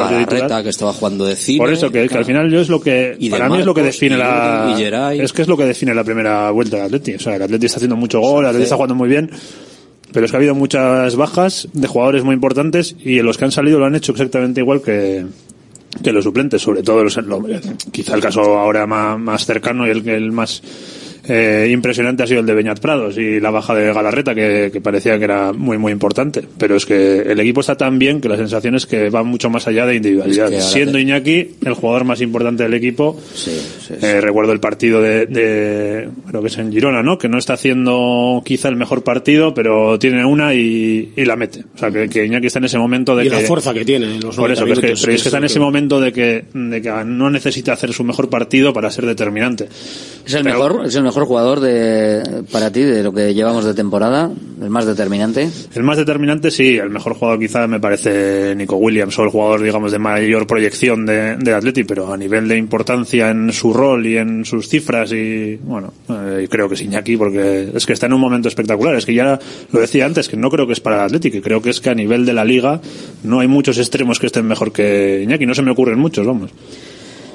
[0.63, 1.59] que estaba jugando de cine.
[1.59, 3.83] Por eso que, al final yo es lo que Y para mí es lo que
[3.83, 7.15] define y la y es que es lo que define la primera vuelta del Atleti,
[7.15, 9.31] o sea, el Atleti está haciendo mucho gol, Atleti está jugando muy bien.
[10.13, 13.53] Pero es que ha habido muchas bajas de jugadores muy importantes y los que han
[13.53, 15.25] salido lo han hecho exactamente igual que,
[16.03, 17.43] que los suplentes, sobre todo los, lo-
[17.91, 20.63] quizá el caso ahora más, más cercano y el que el más
[21.29, 24.81] eh, impresionante ha sido el de Beñat Prados y la baja de Galarreta que, que
[24.81, 28.29] parecía que era muy muy importante pero es que el equipo está tan bien que
[28.29, 31.01] la sensación es que va mucho más allá de individualidad Es que ahora siendo te-
[31.03, 34.07] Iñaki el jugador más importante del equipo Sí, sí, sí.
[34.07, 37.19] eh, recuerdo el partido de, de creo que es en Girona, ¿no?
[37.19, 41.65] Que no está haciendo quizá el mejor partido, pero tiene una y, y la mete.
[41.75, 43.35] O sea, que, que Iñaki está en ese momento de Y que...
[43.37, 45.29] la fuerza que tiene en los Por 90 eso, que es que, pero es que
[45.29, 48.73] está en ese que- momento de que, de que no necesita hacer su mejor partido
[48.73, 49.69] para ser determinante.
[50.27, 53.65] ¿Es el, Pero- mejor, ¿Es el mejor jugador de, para ti de lo que llevamos
[53.65, 54.31] de temporada?
[54.61, 55.49] ¿El más determinante?
[55.75, 59.63] El más determinante, sí, el mejor jugador quizá me parece Nico Williams, o el jugador,
[59.63, 64.07] digamos, de mayor proyección de, de Atleti, pero a nivel de importancia en su rol
[64.07, 68.07] y en sus cifras y, bueno, eh, creo que es Iñaki, porque es que está
[68.07, 68.95] en un momento espectacular.
[68.95, 69.39] Es que ya
[69.71, 71.81] lo decía antes, que no creo que es para el Atleti, que creo que es
[71.81, 72.81] que a nivel de la liga
[73.25, 76.51] no hay muchos extremos que estén mejor que Iñaki, no se me ocurren muchos, vamos.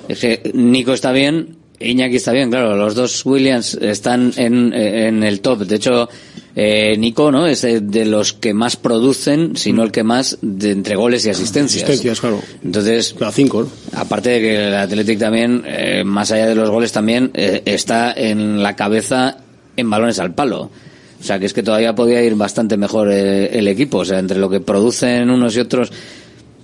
[0.08, 2.76] Es que Nico está bien, Iñaki está bien, claro.
[2.76, 5.60] Los dos Williams están en, en el top.
[5.60, 6.10] De hecho,
[6.56, 7.46] eh, Nico, ¿no?
[7.46, 11.26] Es de, de los que más producen, si no el que más, de entre goles
[11.26, 11.84] y asistencias.
[11.84, 12.42] Asistencias, claro.
[12.64, 13.70] Entonces, Cada cinco, ¿no?
[14.00, 18.12] aparte de que el Athletic también, eh, más allá de los goles también, eh, está
[18.12, 19.38] en la cabeza
[19.76, 20.72] en balones al palo.
[21.20, 24.00] O sea, que es que todavía podía ir bastante mejor eh, el equipo.
[24.00, 25.92] O sea, entre lo que producen unos y otros,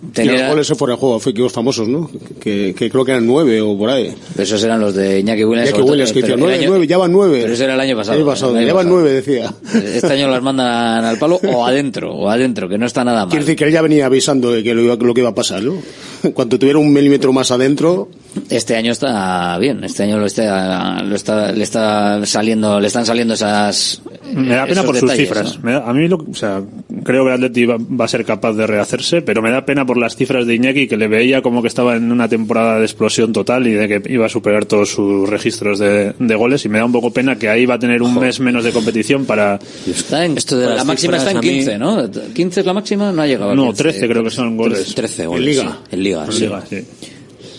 [0.05, 2.09] Y tener los a- goles se fuera de juego, fue equipos famosos, ¿no?
[2.39, 4.13] Que, que creo que eran nueve o por ahí.
[4.37, 5.69] Esos eran los de Iñaki Williams.
[5.69, 7.39] Iñaki Williams, que pero decía, nueve, año- nueve, ya van nueve.
[7.41, 8.15] Pero eso era el año pasado.
[8.17, 9.53] El año pasado, ya van nueve, decía.
[9.73, 13.29] Este año las mandan al palo o adentro, o adentro, que no está nada mal.
[13.29, 15.35] Quiere decir que él ya venía avisando de que lo, iba- lo que iba a
[15.35, 15.75] pasar, ¿no?
[16.33, 18.09] Cuando tuviera un milímetro más adentro,
[18.49, 23.05] Este año está bien, este año lo está, lo está, le está saliendo, le están
[23.05, 24.01] saliendo esas.
[24.33, 25.57] Me da pena por sus detalles, cifras.
[25.59, 25.63] ¿no?
[25.63, 26.61] Me da- a mí, lo, o sea,
[27.03, 29.85] creo que el Atleti va, va a ser capaz de rehacerse, pero me da pena
[29.85, 32.85] por las cifras de Iñaki, que le veía como que estaba en una temporada de
[32.85, 36.65] explosión total y de que iba a superar todos sus registros de, de goles.
[36.65, 38.71] Y me da un poco pena que ahí va a tener un mes menos de
[38.71, 39.59] competición para.
[39.87, 42.33] Está en, Esto de la las máxima está en cifras, a mí- 15, ¿no?
[42.33, 43.83] 15 es la máxima, no ha llegado a No, 15.
[43.83, 44.93] 13 creo que son goles.
[44.95, 45.39] 13 goles.
[45.39, 45.79] En Liga.
[45.89, 46.41] sí, en Liga, En sí.
[46.41, 46.83] Liga, sí.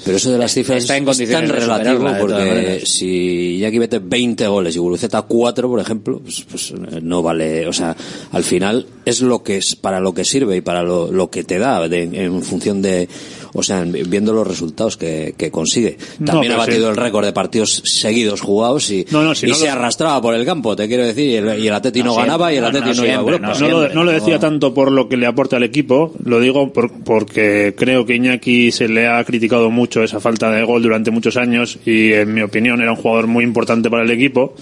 [0.05, 3.99] Pero eso de las cifras Está en es condiciones tan relativo porque si Jackie mete
[3.99, 7.67] 20 goles y Guruceta 4, por ejemplo, pues, pues, eh, no vale.
[7.67, 7.97] O sea,
[8.33, 11.45] al final es lo que es para lo que sirve y para lo, lo que
[11.45, 13.09] te da de- en función de,
[13.55, 15.97] o sea, en- viendo los resultados que, que consigue.
[16.25, 16.91] También ha batido sí.
[16.91, 20.21] el récord de partidos seguidos jugados y, No, no, si y no se lo- arrastraba
[20.21, 22.57] por el campo, te quiero decir, y el, y el Atleti no, siempre, ganaba y
[22.57, 23.47] el no, Atleti no iba a Europa.
[23.49, 24.41] no No, lo, no lo decía no.
[24.41, 28.73] tanto por lo que le aporta al equipo, lo digo por- porque creo que Iñaki
[28.73, 32.43] se le ha criticado mucho esa falta de gol durante muchos años y en mi
[32.43, 34.55] opinión era un jugador muy importante para el equipo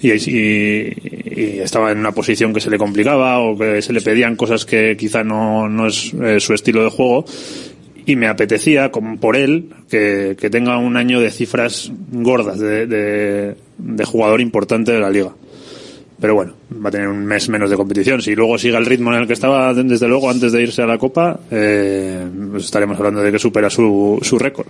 [0.00, 0.10] y,
[1.60, 4.96] estaba en una posición que se le complicaba o que se le pedían cosas que
[4.98, 7.24] quizá no, no es eh, su estilo de juego
[8.06, 14.40] y me apetecía, por él, que, tenga un año de cifras gordas de- de jugador
[14.40, 15.32] importante de la liga.
[16.20, 16.52] Pero bueno,
[16.84, 18.20] va a tener un mes menos de competición.
[18.20, 20.86] Si luego sigue el ritmo en el que estaba, desde luego, antes de irse a
[20.86, 24.66] la Copa, eh, pues estaremos hablando de que supera su, su récord.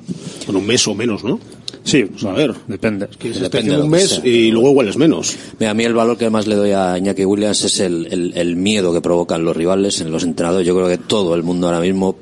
[0.47, 1.41] con un mes o menos, ¿no?
[1.85, 3.09] Sí, Pues a ver, depende.
[3.19, 5.37] que se esté Depende de un que mes y luego hueles menos.
[5.59, 8.13] Mira, a mí el valor que más le doy a Iñaki Williams es el, el-
[8.13, 10.67] el- el miedo que provocan los rivales en los entrenadores.
[10.67, 12.17] Yo creo que todo el mundo ahora mismo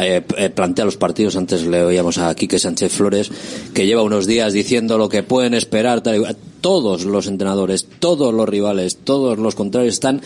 [0.00, 1.36] eh, eh, plantea los partidos.
[1.36, 3.30] Antes le oíamos a Quique Sánchez Flores,
[3.72, 6.00] que lleva unos días diciendo lo que pueden esperar.
[6.00, 6.36] Tal y cual.
[6.66, 10.20] Todos los entrenadores, todos los rivales, todos los contrarios están,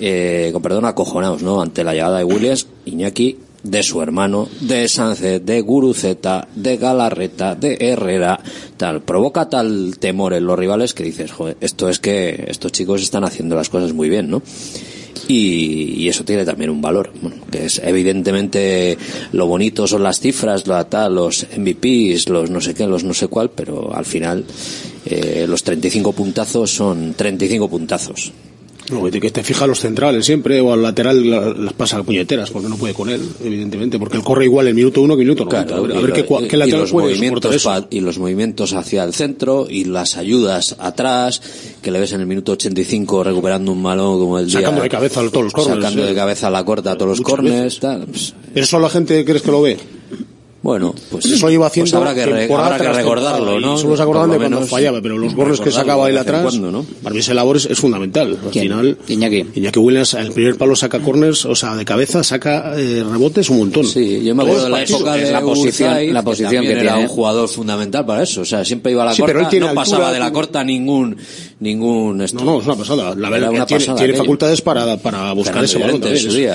[0.00, 1.62] eh, perdón, acojonados, ¿no?
[1.62, 7.54] Ante la llegada de Williams, Iñaki de su hermano, de Sánchez, de Guruceta, de Galarreta,
[7.54, 8.40] de Herrera,
[8.76, 13.00] tal, provoca tal temor en los rivales que dices, joder, esto es que estos chicos
[13.00, 14.42] están haciendo las cosas muy bien, ¿no?
[15.28, 18.98] Y, y eso tiene también un valor, bueno, que es evidentemente
[19.30, 23.14] lo bonito son las cifras, la tal, los MVPs, los no sé qué, los no
[23.14, 24.44] sé cuál, pero al final
[25.06, 28.32] eh, los 35 puntazos son 35 puntazos.
[28.90, 32.50] No, que te fija a los centrales siempre, o al lateral la- las pasa puñeteras,
[32.50, 35.28] porque no puede con él, evidentemente, porque él corre igual el minuto uno que el
[35.28, 35.74] minuto 90.
[35.74, 37.86] a ver, a y ver lo- qué, y- qué y lateral los puede movimientos eso.
[37.88, 41.40] y los movimientos hacia el centro y las ayudas atrás
[41.80, 44.90] que le ves en el minuto 85 recuperando un balón como el día Sacando de
[44.90, 47.80] cabeza a todos los córneres, sacando de cabeza a la corta a todos los corners
[47.80, 49.78] tal, pues, ¿Eso la gente crees que lo ve?
[50.64, 53.76] Bueno pues Eso lleva haciendo pues habrá que, re- habrá que recordarlo ¿no?
[53.76, 56.86] solo se acordaban de cuando fallaba, pero los goles que sacaba en atrás, cuando, ¿no?
[57.02, 58.38] para mí ese labor es, es fundamental.
[58.42, 58.64] Al ¿Quién?
[58.64, 59.44] final, Iñaki.
[59.56, 63.58] Iñaki Williams, el primer palo saca corners, o sea, de cabeza saca eh, rebotes un
[63.58, 63.84] montón.
[63.86, 65.00] Sí, yo me acuerdo de la partidos.
[65.00, 67.08] época de la posición- la posición también que era tiene.
[67.08, 69.50] un jugador fundamental para eso, o sea, siempre iba a la Sí, corta, pero él
[69.50, 71.16] tiene no altura, pasaba de la corta ningún
[71.60, 72.38] ningún esto.
[72.44, 73.14] No, no, es una pasada.
[73.14, 76.00] La verdad, una tiene, pasada tiene facultades para, para buscar ese balón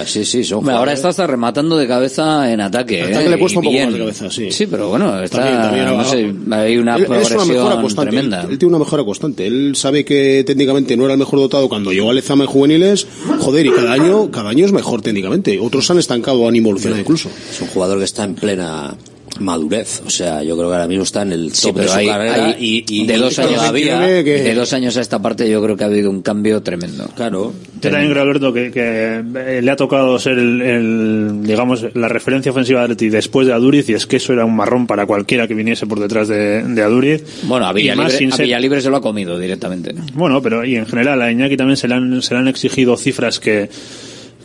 [0.05, 3.01] sí, sí, ahora está hasta rematando de cabeza en ataque.
[3.01, 3.29] ¿eh?
[3.29, 4.51] le he puesto un poco de cabeza, sí.
[4.51, 7.81] Sí, pero bueno, está, También, también, no sé, hay una él, él es una progresión
[7.81, 8.11] constante.
[8.11, 8.41] tremenda.
[8.43, 9.47] Él, él tiene una mejora constante.
[9.47, 13.07] Él sabe que técnicamente no era el mejor dotado cuando llegó al Lezama en juveniles.
[13.39, 15.59] Joder, y cada año, cada año es mejor técnicamente.
[15.59, 17.29] Otros han estancado, han involucionado incluso.
[17.49, 18.95] Es un jugador que está en plena
[19.39, 21.91] madurez, o sea, yo creo que ahora mismo está en el Sí, top de pero
[21.93, 25.01] su hay, carrera hay- y, y- de y dos años todavía, de dos años a
[25.01, 27.07] esta parte yo creo que ha habido un cambio tremendo.
[27.15, 31.85] claro, Yo también creo, Alberto, que, que, eh, le ha tocado ser el, el, digamos,
[31.93, 34.85] la referencia ofensiva de Atleti después de Aduriz, y es que eso era un marrón
[34.87, 37.23] para cualquiera que viniese por detrás de, de Aduriz.
[37.43, 37.73] Bueno, a
[38.09, 39.93] sin Villalibre se lo ha comido directamente.
[40.13, 42.97] Bueno, pero y en general a Iñaki también se le han, se le han exigido
[42.97, 43.69] cifras que,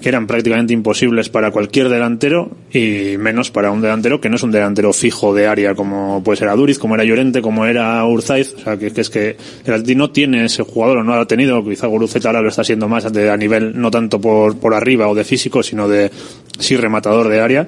[0.05, 4.42] que eran prácticamente imposibles para cualquier delantero y menos para un delantero que no es
[4.42, 8.52] un delantero fijo de área como puede ser Aduriz, como era Llorente, como era Urzaiz.
[8.52, 11.26] O sea, que, es que el Atleti no tiene ese jugador o no lo ha
[11.26, 11.64] tenido.
[11.64, 15.09] Quizá Guruceta ahora lo está siendo más de- a nivel no tanto por, por arriba
[15.09, 16.11] o de físico, sino de
[16.59, 17.66] sí rematador de área.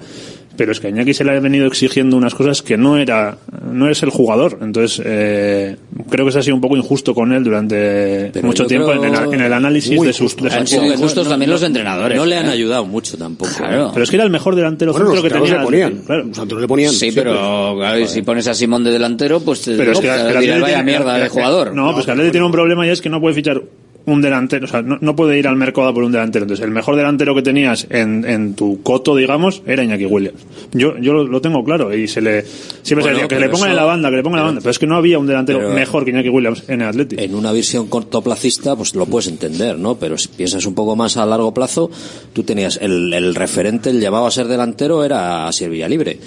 [0.56, 3.38] Pero es que a Iñaki se le ha venido exigiendo unas cosas que no era,
[3.70, 4.58] no es el jugador.
[4.62, 5.76] Entonces, eh,
[6.10, 9.04] creo que se ha sido un poco injusto con él durante Pero mucho tiempo creo-
[9.04, 12.16] en, el, en el análisis de sus, de sus Han sido injustos también los entrenadores.
[12.16, 12.50] no le han ¿eh?
[12.52, 13.50] ayudado mucho tampoco.
[13.56, 13.90] Claro.
[13.92, 15.58] Pero es que era el mejor delantero Bueno, centro los que tenía.
[15.58, 16.02] le ponían.
[16.06, 16.24] Claro.
[16.48, 16.92] Los le ponían.
[16.92, 17.24] Sí, siempre.
[17.24, 20.12] pero claro, y si pones a Simón de delantero, pues te Pero es que el
[20.14, 21.74] dirás, Atleti vaya tiene- mierda el- de jugador.
[21.74, 23.62] No, pues que el Atleti tiene un problema y es que no puede fichar
[24.06, 26.44] un delantero, o sea, no, no puede ir al mercado por un delantero.
[26.44, 30.40] Entonces, el mejor delantero que tenías en, en tu coto, digamos, era Iñaki Williams.
[30.72, 32.44] Yo, yo lo, lo tengo claro y se le,
[32.82, 34.46] siempre se decía que le pongan eso- en la banda, que le pongan en la
[34.46, 34.60] banda.
[34.60, 37.16] Pero es que no había un delantero pero- mejor que Iñaki Williams en el Atleti.
[37.18, 39.96] En una visión cortoplacista, pues lo puedes entender, ¿no?
[39.96, 41.90] Pero si piensas un poco más a largo plazo,
[42.32, 46.18] tú tenías el, el referente, el llamado a ser delantero era Asier Villalibre.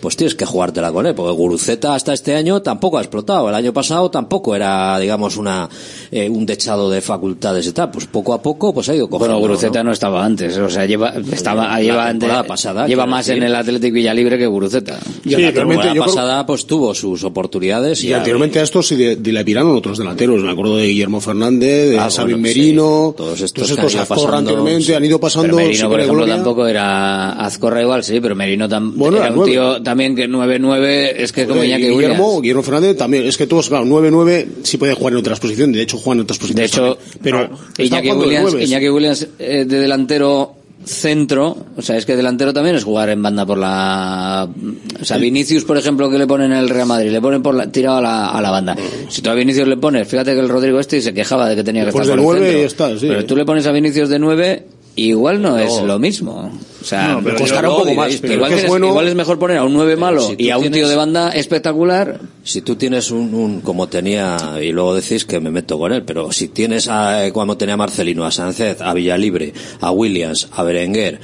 [0.00, 3.48] Pues tienes que jugártela con él, porque Guruceta hasta este año tampoco ha explotado.
[3.48, 5.68] El año pasado tampoco era, digamos, una
[6.12, 7.90] eh, un dechado de facultades y tal.
[7.90, 9.34] Pues poco a poco, pues ha ido cogiendo.
[9.38, 9.88] Bueno, Guruceta ¿no?
[9.88, 13.42] no estaba antes, o sea, lleva, estaba, La lleva, de- pasada, lleva más decir.
[13.42, 14.98] en el Athletic Villalibre que Guruceta.
[15.24, 18.02] Y Sí, La anteriormente, temporada yo creo- pasada, pues tuvo sus oportunidades.
[18.04, 20.42] Y anteriormente a estos sí de- dilapiraron otros delanteros.
[20.42, 23.16] Me acuerdo de Guillermo Fernández, de Ah, Sabin bueno, Merino, sí.
[23.18, 24.94] Todos estos todos que han estos Azcorra pasando, anteriormente sí.
[24.94, 26.34] han ido Pero pasando Merino, sin por ejemplo, gloria.
[26.36, 29.52] tampoco era Azcorra igual, sí, pero Merino tam- Bueno, era un nueve.
[29.52, 32.40] tío también que 9-9, es que como Joder, Iñaki y Guillermo.
[32.40, 33.24] Guillermo Fernández también.
[33.26, 35.76] Es que todos, claro, 9-9 sí pueden jugar en otras posiciones.
[35.76, 36.70] De hecho, juegan en otras De posiciones.
[36.72, 37.17] hecho, también.
[37.22, 37.48] Pero
[37.78, 38.54] Iñaki Williams.
[38.54, 40.54] Iñaki Williams eh, de delantero
[40.84, 44.48] centro, o sea, es que delantero también es jugar en banda por la...
[45.00, 47.54] O sea, Vinicius, por ejemplo, que le ponen en el Real Madrid, le ponen por
[47.54, 48.76] la, tirado a la, a la banda.
[49.08, 51.64] Si tú a Vinicius le pones, fíjate que el Rodrigo este se quejaba de que
[51.64, 52.62] tenía que Pues estar por el nueve centro.
[52.62, 53.06] y está, sí.
[53.08, 54.66] Pero tú le pones a Vinicius de 9
[55.06, 56.52] igual no, es lo mismo.
[56.80, 59.14] O sea, No, pero costará un poco más, pero igual, que es bueno- igual es
[59.14, 61.30] mejor poner a un 9 malo si tú y a un tío tienes- de banda
[61.30, 62.20] espectacular.
[62.44, 66.04] Si tú tienes un, un- como tenía, y luego decís que me meto con él,
[66.04, 70.62] pero si tienes a, eh, como tenía Marcelino, a Sánchez, a Villalibre, a Williams, a
[70.62, 71.20] Berenguer,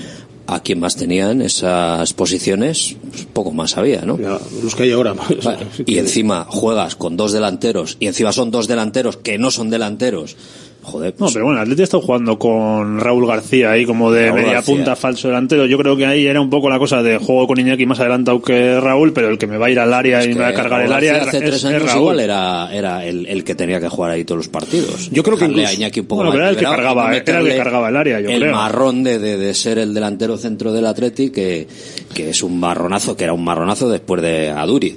[0.47, 2.97] a quien más tenían esas posiciones,
[3.33, 4.19] poco más había, ¿no?
[4.19, 5.15] Ya, los que hay ahora.
[5.15, 9.71] Vale, Y encima juegas con dos delanteros, y encima son dos delanteros que no son
[9.71, 10.37] delanteros,
[10.85, 11.13] joder.
[11.15, 14.27] No, pues- pero bueno, el Atleti ha estado jugando con Raúl García ahí como de
[14.27, 14.75] Raúl media García.
[14.75, 15.67] punta falso delantero.
[15.67, 18.41] Yo creo que ahí era un poco la cosa de juego con Iñaki más adelantado
[18.43, 20.55] que Raúl, pero el que me va a ir al área y me va a
[20.55, 22.01] cargar el Raúl área García hace es, tres es años Raúl.
[22.03, 25.11] igual era, era el, el que tenía que jugar ahí todos los partidos.
[25.11, 27.15] Yo creo que incluso- a Iñaki un poco Bueno, pero era el que cargaba- no
[27.15, 28.55] era el que cargaba el área, yo el creo.
[28.55, 31.67] marrón de, de, de ser el delantero centro del Atleti, que,
[32.15, 34.97] que es un marronazo, que era un marronazo después de Aduri.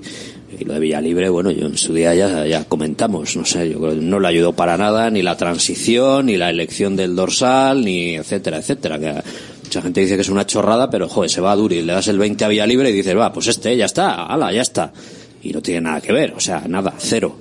[0.50, 3.80] Y lo de Villalibre, bueno, yo en su día ya, ya comentamos, no sé, yo
[3.80, 7.84] creo que no le ayudó para nada ni la transición, ni la elección del dorsal,
[7.84, 8.98] ni etcétera, etcétera.
[8.98, 9.14] Que
[9.64, 12.08] mucha gente dice que es una chorrada, pero joder, se va a Aduri, le das
[12.08, 14.94] el 20 a Villalibre y dices, va, pues este, ya está, ala, ya está.
[15.44, 17.36] Y no tiene nada que ver, o sea, nada, cero.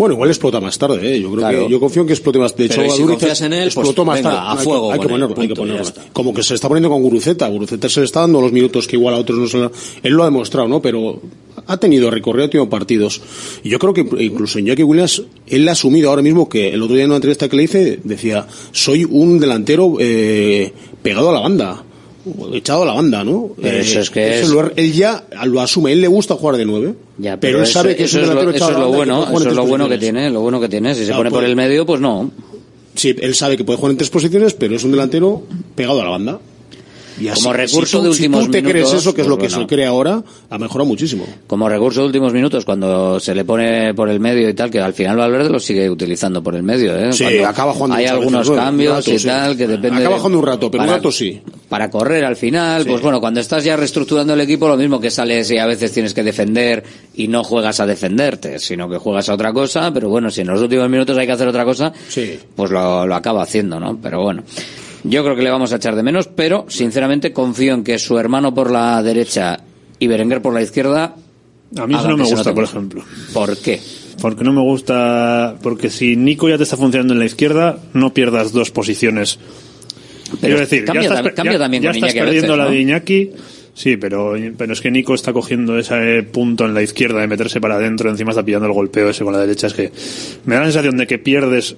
[0.00, 1.20] Bueno, igual explota más tarde, ¿eh?
[1.20, 1.66] Yo creo Claro.
[1.66, 2.56] que yo confío en que explote más.
[2.56, 4.46] De hecho, si confías en él, explotó pues, más venga, tarde.
[4.46, 5.86] a Hay que- fuego Hay que, ponerlo, hay que ponerlo.
[6.14, 7.46] Como que se está poniendo con Guruceta.
[7.48, 9.68] Guruceta se le está dando los minutos que igual a otros no se le
[10.02, 10.80] Él lo ha demostrado, ¿no?
[10.80, 11.20] Pero
[11.66, 13.20] ha tenido recorrido, ha tenido partidos.
[13.62, 16.80] Y yo creo que incluso en Jackie Williams, él ha asumido ahora mismo que el
[16.82, 20.72] otro día en una entrevista que le hice, decía, soy un delantero eh,
[21.02, 21.84] pegado a la banda.
[22.52, 23.50] Echado a la banda, ¿no?
[23.62, 26.64] Eh, eso es que es- lo- él ya lo asume, él le gusta jugar de
[26.64, 26.94] nueve.
[27.18, 28.78] Ya, pero, él eso- sabe que es eso un es lo, delantero echado a la
[28.78, 30.94] banda que bueno, eso es lo bueno que tiene, lo bueno que tiene.
[30.94, 32.30] Si se Claro, pone por pues- el medio, pues no.
[32.94, 35.42] Sí, él sabe que puede jugar en tres posiciones, pero es un delantero
[35.74, 36.40] pegado a la banda.
[37.20, 39.20] Y así, Como recurso si tú, de si últimos tú te crees minutos, eso, que
[39.20, 39.60] es pues lo que bueno.
[39.62, 41.26] se cree ahora, ha mejorado muchísimo.
[41.46, 44.80] Como recurso de últimos minutos, cuando se le pone por el medio y tal, que
[44.80, 46.96] al final Valverde lo sigue utilizando por el medio.
[46.96, 47.12] ¿eh?
[47.12, 49.26] Sí, Cuando acaba jugando Hay algunos veces, cambios rato, y sí.
[49.26, 50.00] tal, que depende.
[50.00, 51.40] Acaba jugando un rato, pero un rato sí.
[51.68, 55.10] Para correr al final, pues bueno, cuando estás ya reestructurando el equipo, lo mismo que
[55.10, 56.82] sales y a veces tienes que defender
[57.14, 60.48] y no juegas a defenderte, sino que juegas a otra cosa, pero bueno, si en
[60.48, 61.92] los últimos minutos hay que hacer otra cosa,
[62.56, 63.98] pues lo, lo acaba haciendo, ¿no?
[64.02, 64.42] Pero bueno.
[65.04, 68.18] Yo creo que le vamos a echar de menos, pero sinceramente confío en que su
[68.18, 69.60] hermano por la derecha
[69.98, 71.14] y Berenguer por la izquierda.
[71.78, 73.02] A mí eso no me gusta, por ejemplo.
[73.32, 73.80] ¿Por qué?
[74.20, 75.56] Porque no me gusta.
[75.62, 79.38] Porque si Nico ya te está funcionando en la izquierda, no pierdas dos posiciones.
[80.40, 82.58] Quiero decir, cambia ya estás, cambia ya- también ya con estás Iñaki a perdiendo veces,
[82.58, 82.70] la ¿no?
[82.70, 83.30] de Iñaki.
[83.72, 87.60] Sí, pero, pero es que Nico está cogiendo ese punto en la izquierda de meterse
[87.60, 89.68] para adentro, encima está pillando el golpeo ese con la derecha.
[89.68, 89.90] Es que
[90.44, 91.76] me da la sensación de que pierdes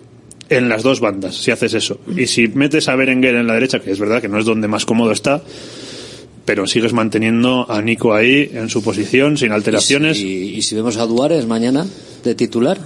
[0.56, 1.98] en las dos bandas si haces eso.
[2.16, 4.68] Y si metes a Berenguer en la derecha, que es verdad que no es donde
[4.68, 5.42] más cómodo está,
[6.44, 10.18] pero sigues manteniendo a Nico ahí en su posición, sin alteraciones.
[10.18, 11.86] ¿Y, si- y si vemos a Duárez mañana
[12.24, 12.78] de titular?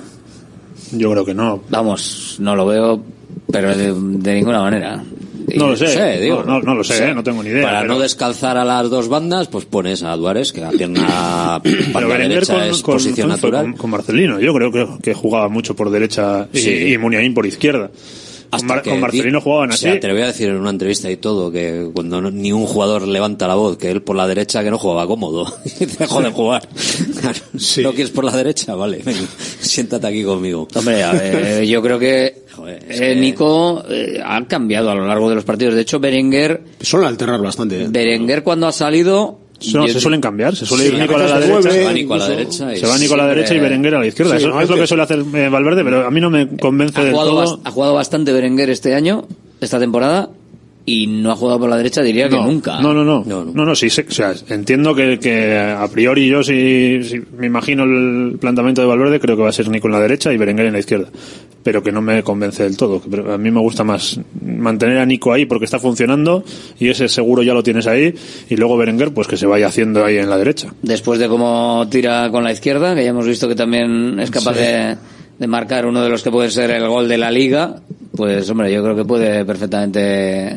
[0.93, 1.63] Yo creo que no.
[1.71, 3.03] Vamos, no lo veo,
[3.51, 5.03] pero de, de ninguna manera.
[5.49, 6.43] Y- No lo sé, digo.
[6.45, 7.63] no, no, no lo sé, eh, no tengo ni idea.
[7.63, 11.61] Para pero- no descalzar a las dos bandas, pues pones a Duárez, que la pierna
[11.93, 13.65] para derecha con, es con- posición con- natural.
[13.67, 16.71] con- con Marcelino, yo creo que, que jugaba mucho por derecha y, Sí.
[16.93, 17.91] y Muniain por izquierda.
[18.51, 19.83] Con, Hasta Mar- que con Marcelino jugaban así.
[19.83, 23.07] Se atrevió a decir en una entrevista y todo que cuando no- ni un jugador
[23.07, 25.47] levanta la voz, que él por la derecha que no jugaba cómodo.
[25.99, 26.69] Dejó de jugar.
[27.21, 27.39] Claro,
[27.83, 28.75] ¿No quieres por la derecha?
[28.75, 29.21] Vale, venga,
[29.61, 30.69] siéntate aquí conmigo.
[30.75, 35.07] Hombre, a ver, yo creo que es eh, que- Nico eh, ha cambiado a lo
[35.07, 35.75] largo de los partidos.
[35.75, 37.83] De hecho, Berenguer, Suelen alternar bastante.
[37.83, 37.87] ¿eh?
[37.89, 39.41] Berenguer cuando ha salido.
[39.75, 41.71] No, se suelen cambiar, se suele Sí, ir Nico a la derecha.
[41.71, 43.69] Se va Nico a la derecha y Se va Nico a la derecha y siempre-
[43.69, 44.33] Berenguer a la izquierda.
[44.33, 46.47] Sí, Eso no, es lo que suele hacer eh, Valverde, pero a mí no me
[46.57, 47.61] convence Ha del todo.
[47.65, 49.25] ha jugado bastante Berenguer este año,
[49.61, 50.29] esta temporada,
[50.89, 52.81] y no ha jugado por la derecha, diría que no, nunca.
[52.81, 53.25] No, no, no.
[53.25, 57.47] No, no, sí, sé- o sea, entiendo que, que a priori yo si, si me
[57.49, 60.37] imagino el planteamiento de Valverde, creo que va a ser Nico en la derecha y
[60.37, 61.09] Berenguer en la izquierda.
[61.65, 63.03] Pero que no me convence del todo.
[63.11, 66.45] Pero a mí me gusta más mantener a Nico ahí porque está funcionando
[66.79, 68.15] y ese seguro ya lo tienes ahí
[68.49, 70.73] y luego Berenguer pues que se vaya haciendo ahí en la derecha.
[70.83, 74.55] Después de cómo tira con la izquierda, que ya hemos visto que también es capaz
[74.55, 74.61] Sí.
[74.61, 74.97] de,
[75.39, 77.77] de marcar uno de los que puede ser el gol de la liga,
[78.15, 80.57] pues hombre, yo creo que puede perfectamente...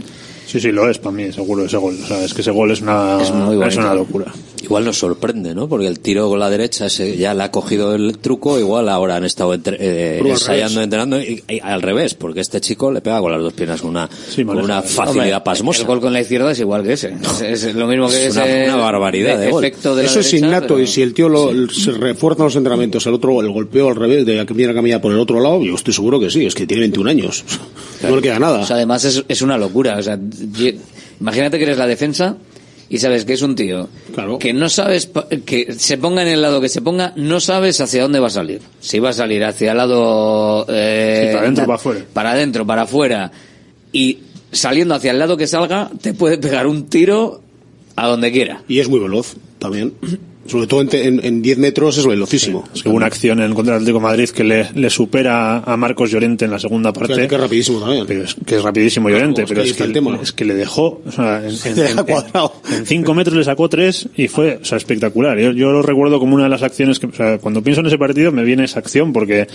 [0.49, 1.95] Sí, sí, lo es para mí, seguro, ese gol.
[2.03, 4.33] O sea, es que ese gol es una, Es muy una locura.
[4.63, 5.69] Igual nos sorprende, ¿no?
[5.69, 9.15] Porque el tiro con la derecha ese ya le ha cogido el truco, igual ahora
[9.15, 13.19] han estado entre- eh, ensayando, entrenando, y, y al revés, porque este chico le pega
[13.21, 15.81] con las dos piernas con una, con una facilidad Hombre, pasmosa.
[15.81, 17.13] El gol con la izquierda es igual que ese.
[17.43, 18.63] Es, es lo mismo que Es ese...
[18.65, 19.63] una- una barbaridad de gol.
[19.63, 22.43] efecto de la Eso es derecha, innato pero- y si el tío lo, se refuerza
[22.43, 25.19] los entrenamientos, el otro, el golpeo al revés, de que viene a caminar por el
[25.19, 27.45] otro lado, yo estoy seguro que sí, es que tiene 21 años.
[28.01, 28.59] No le queda nada.
[28.61, 29.97] O sea, además es, es una locura.
[29.97, 30.17] O sea,
[31.19, 32.37] imagínate que eres la defensa
[32.89, 33.87] y sabes que es un tío
[34.39, 35.09] que no sabes,
[35.45, 38.31] que se ponga en el lado que se ponga, no sabes hacia dónde va a
[38.31, 38.61] salir.
[38.79, 40.65] Si va a salir hacia el lado...
[40.69, 42.05] eh, Sí, para adentro para afuera.
[42.13, 43.31] Para adentro, para afuera.
[43.91, 44.19] Y
[44.51, 47.41] saliendo hacia el lado que salga, te puede pegar un tiro
[47.95, 48.63] a donde quiera.
[48.67, 49.93] Y es muy veloz también.
[50.49, 52.67] Sobre todo en, te- en, en 10 metros es velocísimo.
[52.81, 55.77] Que hubo una acción en contra del Atlético de Madrid que le, le supera a
[55.77, 57.13] Marcos Llorente en la segunda parte.
[57.27, 58.05] Que es rapidísimo también.
[58.07, 60.19] Pero es, que es rapidísimo Llorente, pero es que, está el tema.
[60.21, 64.65] es que le dejó, o sea, en, cinco metros le sacó tres y fue, o
[64.65, 65.37] sea, espectacular.
[65.37, 67.87] Yo, yo lo recuerdo como una de las acciones que, o sea, cuando pienso en
[67.87, 69.47] ese partido me viene esa acción porque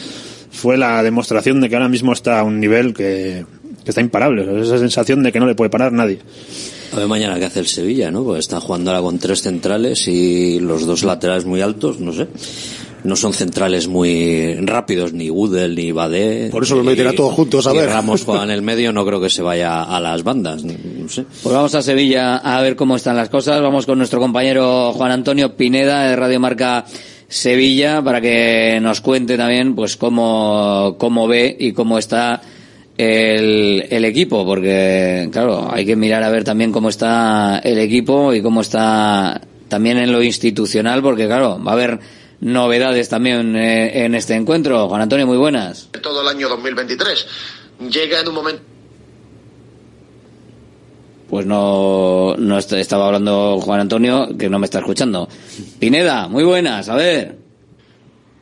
[0.50, 3.44] fue la demostración de que ahora mismo está a un nivel que,
[3.84, 4.62] que está imparable.
[4.62, 6.18] Esa sensación de que no le puede parar nadie.
[6.92, 8.24] A ver mañana qué hace el Sevilla, ¿no?
[8.24, 12.28] Pues está jugando ahora con tres centrales y los dos laterales muy altos, no sé.
[13.02, 16.48] No son centrales muy rápidos, ni Udel, ni Badé.
[16.50, 17.90] Por eso los meterá todos juntos, a ver.
[17.90, 21.26] Ramos juega en el medio, no creo que se vaya a las bandas, no sé.
[21.42, 23.60] Pues vamos a Sevilla a ver cómo están las cosas.
[23.60, 26.86] Vamos con nuestro compañero Juan Antonio Pineda de Radio Marca
[27.28, 32.40] Sevilla para que nos cuente también pues cómo, cómo ve y cómo está
[32.96, 38.32] el, el equipo, porque claro, hay que mirar a ver también cómo está el equipo
[38.34, 41.98] y cómo está también en lo institucional, porque claro, va a haber
[42.40, 44.88] novedades también eh, en este encuentro.
[44.88, 45.88] Juan Antonio, muy buenas.
[46.02, 47.26] todo el año 2023.
[47.90, 48.62] Llega en un momento
[51.28, 55.28] Pues no, no est- estaba hablando Juan Antonio, que no me está escuchando.
[55.80, 57.38] Pineda, muy buenas, a ver.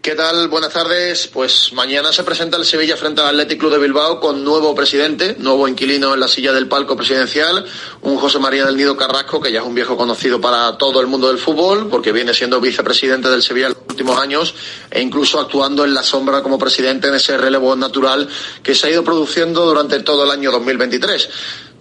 [0.03, 0.49] ¿Qué tal?
[0.49, 1.29] Buenas tardes.
[1.29, 5.37] Pues mañana se presenta el Sevilla frente al Athletic Club de Bilbao con nuevo presidente,
[5.39, 7.65] nuevo inquilino en la silla del palco presidencial,
[8.01, 11.07] un José María del Nido Carrasco, que ya es un viejo conocido para todo el
[11.07, 14.57] mundo del fútbol, porque viene siendo vicepresidente del Sevilla en los últimos años
[14.91, 18.29] e incluso actuando en la sombra como presidente en ese relevo natural
[18.61, 21.29] que se ha ido produciendo durante todo el año 2023.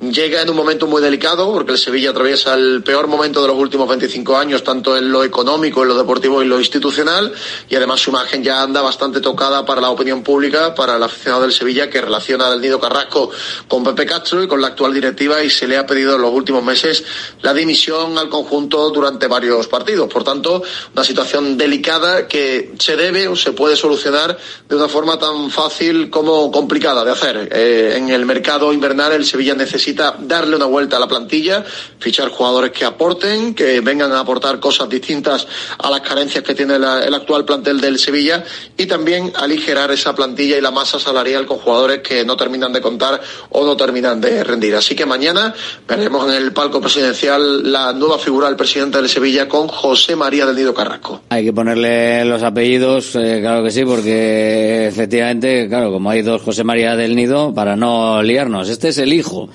[0.02, 3.56] Llega en un momento muy delicado porque el Sevilla atraviesa el peor momento de los
[3.56, 7.32] últimos 25 años, tanto en lo económico, en lo deportivo y en lo institucional,
[7.70, 11.44] y además su imagen ya anda bastante tocada para la opinión pública, para el aficionado
[11.44, 13.30] del Sevilla que relaciona al Nido Carrasco
[13.68, 16.34] con Pepe Castro y con la actual directiva y se le ha pedido en los
[16.34, 17.04] últimos meses
[17.44, 20.12] la dimisión al conjunto durante varios partidos.
[20.12, 20.64] Por tanto,
[20.96, 24.36] una situación delicada que se debe o se puede solucionar
[24.68, 27.50] de una forma tan fácil como complicada de hacer.
[27.52, 31.64] Eh, en el mercado invernal el Sevilla necesita darle una vuelta a la plantilla,
[32.00, 36.78] fichar jugadores que aporten, que vengan a aportar cosas distintas a las carencias que tiene
[36.80, 38.44] la- el actual plantel del Sevilla
[38.78, 42.82] y también aligerar esa plantilla y la masa salarial con jugadores que no terminan de
[42.82, 44.76] contar o no terminan de rendir.
[44.76, 45.54] Así que mañana
[45.88, 50.46] veremos en el palco presidencial la nueva figura del presidente del Sevilla con José María
[50.46, 51.22] del Nido Carrasco.
[51.30, 56.42] Hay que ponerle los apellidos, eh, claro que sí, porque efectivamente, claro, como hay dos
[56.42, 59.50] José María del Nido, para no liarnos, este es el hijo,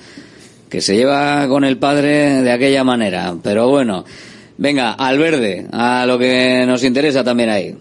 [0.69, 3.35] que se lleva con el padre de aquella manera.
[3.41, 4.05] Pero bueno,
[4.57, 7.75] venga, al verde, a lo que nos interesa también ahí.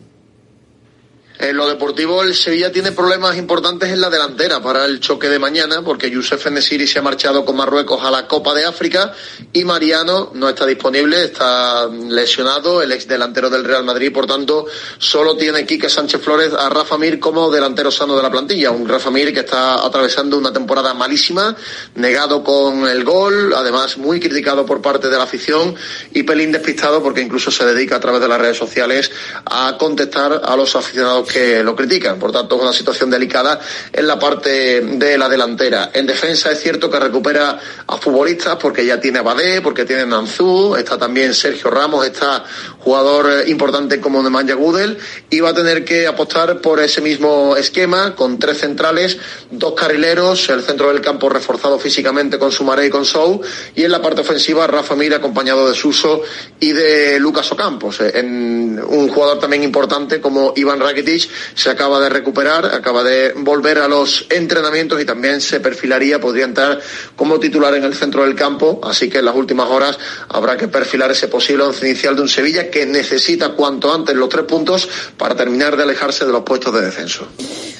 [1.38, 5.38] En lo deportivo, el Sevilla tiene problemas importantes en la delantera para el choque de
[5.38, 9.12] mañana, porque Youssef Nesiri se ha marchado con Marruecos a la Copa de África
[9.52, 14.64] y Mariano no está disponible, está lesionado, el ex delantero del Real Madrid, por tanto,
[14.96, 18.70] solo tiene Quique Sánchez Flores a Rafa Mir como delantero sano de la plantilla.
[18.70, 21.54] Un Rafa Mir que está atravesando una temporada malísima,
[21.96, 25.74] negado con el gol, además muy criticado por parte de la afición
[26.14, 29.10] y pelín despistado porque incluso se dedica a través de las redes sociales
[29.44, 32.18] a contestar a los aficionados que lo critican.
[32.18, 33.60] Por tanto, es una situación delicada
[33.92, 35.90] en la parte de la delantera.
[35.92, 40.06] En defensa es cierto que recupera a futbolistas porque ya tiene a Badé, porque tiene
[40.06, 42.44] Nanzú, está también Sergio Ramos, está
[42.78, 44.98] jugador eh, importante como Nemanja Gudel
[45.28, 49.18] y va a tener que apostar por ese mismo esquema con tres centrales,
[49.50, 53.40] dos carrileros, el centro del campo reforzado físicamente con Sumaré y con Sou
[53.74, 56.22] y en la parte ofensiva Rafa Mir acompañado de Suso
[56.60, 58.00] y de Lucas Ocampos.
[58.00, 63.32] Eh, En un jugador también importante como Iván Rakitic se acaba de recuperar, acaba de
[63.36, 66.80] volver a los entrenamientos y también se perfilaría, podría entrar
[67.14, 69.98] como titular en el centro del campo, así que en las últimas horas
[70.28, 74.28] habrá que perfilar ese posible once inicial de un Sevilla que necesita cuanto antes los
[74.28, 77.28] tres puntos para terminar de alejarse de los puestos de descenso.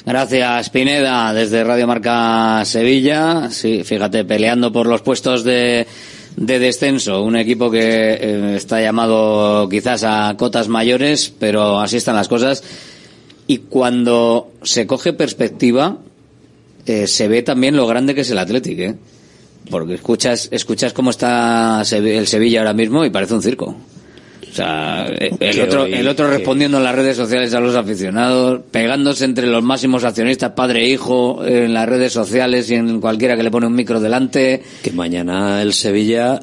[0.05, 3.49] Gracias, Pineda, desde Radio Marca Sevilla.
[3.51, 5.85] Sí, fíjate, peleando por los puestos de,
[6.37, 7.23] de descenso.
[7.23, 12.63] Un equipo que eh, está llamado quizás a cotas mayores, pero así están las cosas.
[13.47, 15.97] Y cuando se coge perspectiva,
[16.85, 18.95] eh, se ve también lo grande que es el Athletic, ¿eh?
[19.69, 23.75] Porque escuchas, escuchas cómo está el Sevilla ahora mismo y parece un circo.
[24.49, 28.61] O sea, eh, el otro, el otro respondiendo en las redes sociales a los aficionados,
[28.71, 33.35] pegándose entre los máximos accionistas, padre e hijo, en las redes sociales y en cualquiera
[33.35, 34.63] que le pone un micro delante.
[34.81, 36.39] Que mañana el Sevilla,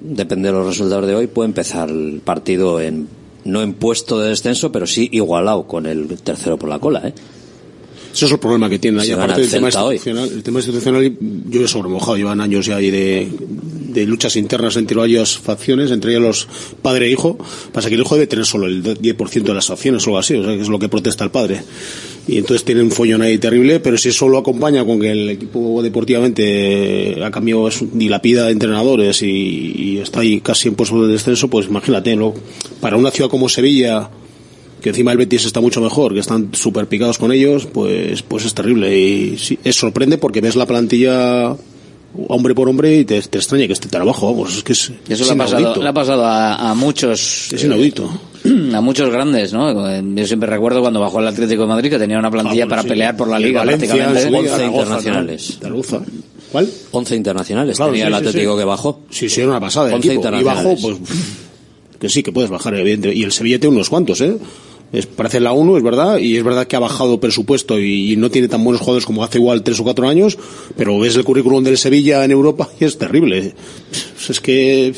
[0.00, 3.08] depende de los resultados de hoy, puede empezar el partido en
[3.46, 7.14] no en puesto de descenso, pero sí igualado con el tercero por la cola, ¿eh?
[8.16, 9.10] Eso es el problema que tienen ahí.
[9.10, 11.18] Aparte el del tema institucional, el tema institucional
[11.50, 12.16] yo he sobremojado.
[12.16, 16.48] Llevan años ya ahí de, de luchas internas entre varias facciones, entre ellas los
[16.80, 17.36] padre e hijo.
[17.72, 20.34] Pasa que el hijo debe tener solo el 10% de las acciones o algo así,
[20.34, 21.60] o sea, que es lo que protesta el padre.
[22.28, 25.30] Y entonces tiene un follón ahí terrible, pero si eso lo acompaña con que el
[25.30, 29.26] equipo deportivamente ha cambiado, dilapida de entrenadores y,
[29.76, 32.34] y está ahí casi en puesto de descenso, pues imagínate, ¿no?
[32.80, 34.10] para una ciudad como Sevilla,
[34.80, 38.44] que encima el Betis está mucho mejor, que están súper picados con ellos, pues, pues
[38.44, 38.98] es terrible.
[38.98, 41.56] Y sí, es sorprende porque ves la plantilla
[42.28, 44.92] hombre por hombre y te, te extraña que esté tan abajo, vamos, es que es,
[45.08, 47.52] Eso es le ha pasado, le ha pasado a, a muchos.
[47.52, 48.10] Es inaudito.
[48.74, 50.00] A muchos grandes, ¿no?
[50.14, 52.70] Yo siempre recuerdo cuando bajó el Atlético de Madrid que tenía una plantilla Ah, bueno,
[52.70, 52.88] para sí.
[52.88, 54.20] pelear por la liga Valencia, prácticamente.
[54.20, 55.58] en su día, 11 Zaragoza, internacionales.
[56.52, 56.70] ¿Cuál?
[56.92, 58.58] 11 internacionales Claro, tenía sí, el Atlético sí.
[58.58, 59.00] que bajó.
[59.10, 59.88] Sí, sí, era una pasada.
[59.88, 60.28] El 11 equipo.
[60.36, 60.96] Y bajó, pues,
[61.98, 63.18] que sí, que puedes bajar, evidentemente.
[63.18, 64.36] Y el Sevilla tiene unos cuantos, ¿eh?
[64.92, 68.16] Es, parece la 1, es verdad, y es verdad que ha bajado presupuesto y, y
[68.16, 70.38] no tiene tan buenos jugadores como hace igual tres o cuatro años,
[70.76, 73.52] pero ves el currículum del Sevilla en Europa y es terrible.
[74.28, 74.94] Es que,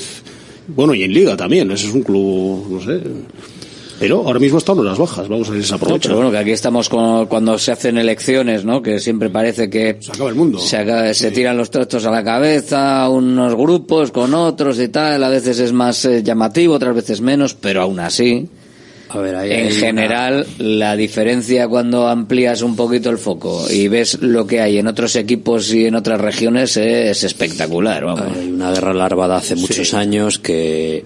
[0.68, 3.00] bueno, y en Liga también, ese es un club, no sé.
[3.98, 6.02] Pero ahora mismo estamos en las bajas, vamos a ver si se aprovecha.
[6.10, 8.80] pero bueno, que aquí estamos con- cuando se hacen elecciones, ¿no?
[8.80, 10.60] Que siempre parece que se acaba el mundo.
[10.60, 15.24] Se, acaba- se tiran los trastos a la cabeza, unos grupos con otros y tal.
[15.24, 18.46] A veces es más eh, llamativo, otras veces menos, pero aún así.
[19.10, 23.88] A ver, ahí en una- general, la diferencia cuando amplías un poquito el foco y
[23.88, 28.36] ves lo que hay en otros equipos y en otras regiones es espectacular, vamos.
[28.36, 31.04] Hay una guerra larvada hace muchos años que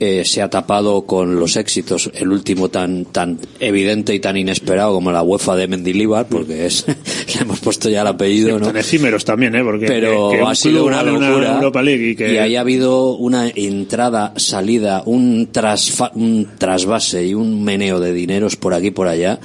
[0.00, 4.92] eh, se ha tapado con los éxitos, el último tan tan evidente y tan inesperado
[4.94, 6.84] como la UEFA de Mendilibar, porque es
[7.34, 8.66] le hemos puesto ya el apellido, ¿no?
[8.66, 9.62] Tan efímeros también, ¿eh?
[9.62, 12.60] Porque pero que, que un ha sido una locura Europa League y que ahí ha
[12.60, 18.88] habido una entrada, salida, un, trasfa- un trasvase y un meneo de dineros por aquí
[18.88, 19.38] y por allá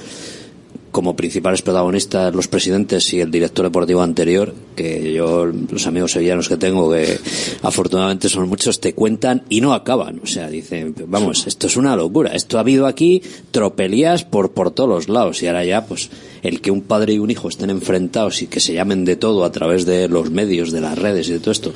[0.90, 6.48] como principales protagonistas los presidentes y el director deportivo anterior, que yo, los amigos sevillanos
[6.48, 7.18] que tengo, que
[7.62, 10.20] afortunadamente son muchos, te cuentan y no acaban.
[10.22, 12.32] O sea, dicen, vamos, esto es una locura.
[12.32, 13.22] Esto ha habido aquí
[13.52, 16.10] tropelías por, por todos los lados y ahora ya, pues,
[16.42, 19.44] el que un padre y un hijo estén enfrentados y que se llamen de todo
[19.44, 21.72] a través de los medios, de las redes y de todo esto.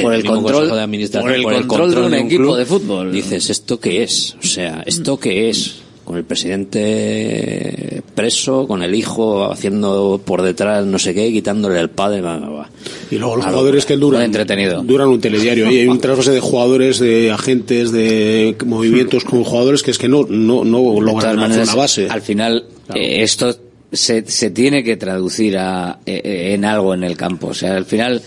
[0.00, 3.12] Por el control- Consejo de Administración, por el control de un equipo club, de fútbol.
[3.12, 4.36] Dices, ¿esto qué es?
[4.42, 5.76] O sea, ¿esto qué es?
[6.06, 11.90] Con el presidente preso, con el hijo haciendo por detrás no sé qué, quitándole el
[11.90, 12.20] padre.
[12.20, 12.70] va, va.
[13.10, 14.82] Y luego los Algo jugadores que duran, entretenido.
[14.82, 15.70] duran un telediario.
[15.70, 20.08] Y hay un trasvase de jugadores, de agentes, de movimientos con jugadores que es que
[20.08, 22.08] no, no, no logran hacer una base.
[22.08, 23.54] Al final, eh, esto
[23.92, 27.48] se, se tiene que traducir a, eh, eh, en algo en el campo.
[27.48, 28.22] O sea, al final,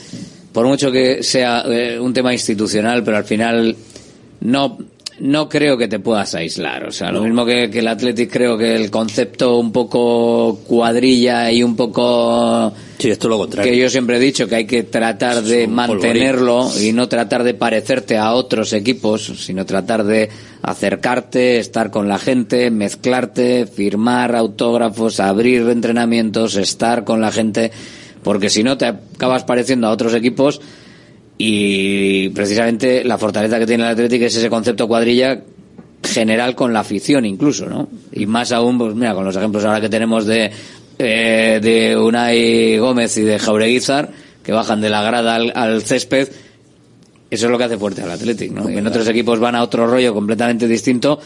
[0.51, 3.75] por mucho que sea eh, un tema institucional, pero al final
[4.41, 4.77] no
[5.21, 6.85] no creo que te puedas aislar.
[6.85, 11.51] O sea, lo mismo que, que el Athletic, creo que el concepto un poco cuadrilla
[11.51, 13.71] y un poco Sí, esto es lo contrario.
[13.71, 17.53] que yo siempre he dicho que hay que tratar de mantenerlo y no tratar de
[17.53, 20.29] parecerte a otros equipos, sino tratar de
[20.61, 27.71] acercarte, estar con la gente, mezclarte, firmar autógrafos, abrir entrenamientos, estar con la gente,
[28.23, 30.59] porque si no te acabas pareciendo a otros equipos
[31.41, 35.41] y precisamente la fortaleza que tiene el Atlético es ese concepto cuadrilla
[36.03, 37.87] general con la afición incluso, ¿no?
[38.11, 40.51] Y más aún, pues mira, con los ejemplos ahora que tenemos de,
[40.97, 44.11] eh, de Unai Gómez y de Jaureguizar,
[44.43, 46.27] que bajan de la grada al, al césped,
[47.31, 48.69] eso es lo que hace fuerte al Athletic, ¿no?
[48.69, 51.21] Y en otros equipos van a otro rollo completamente distinto,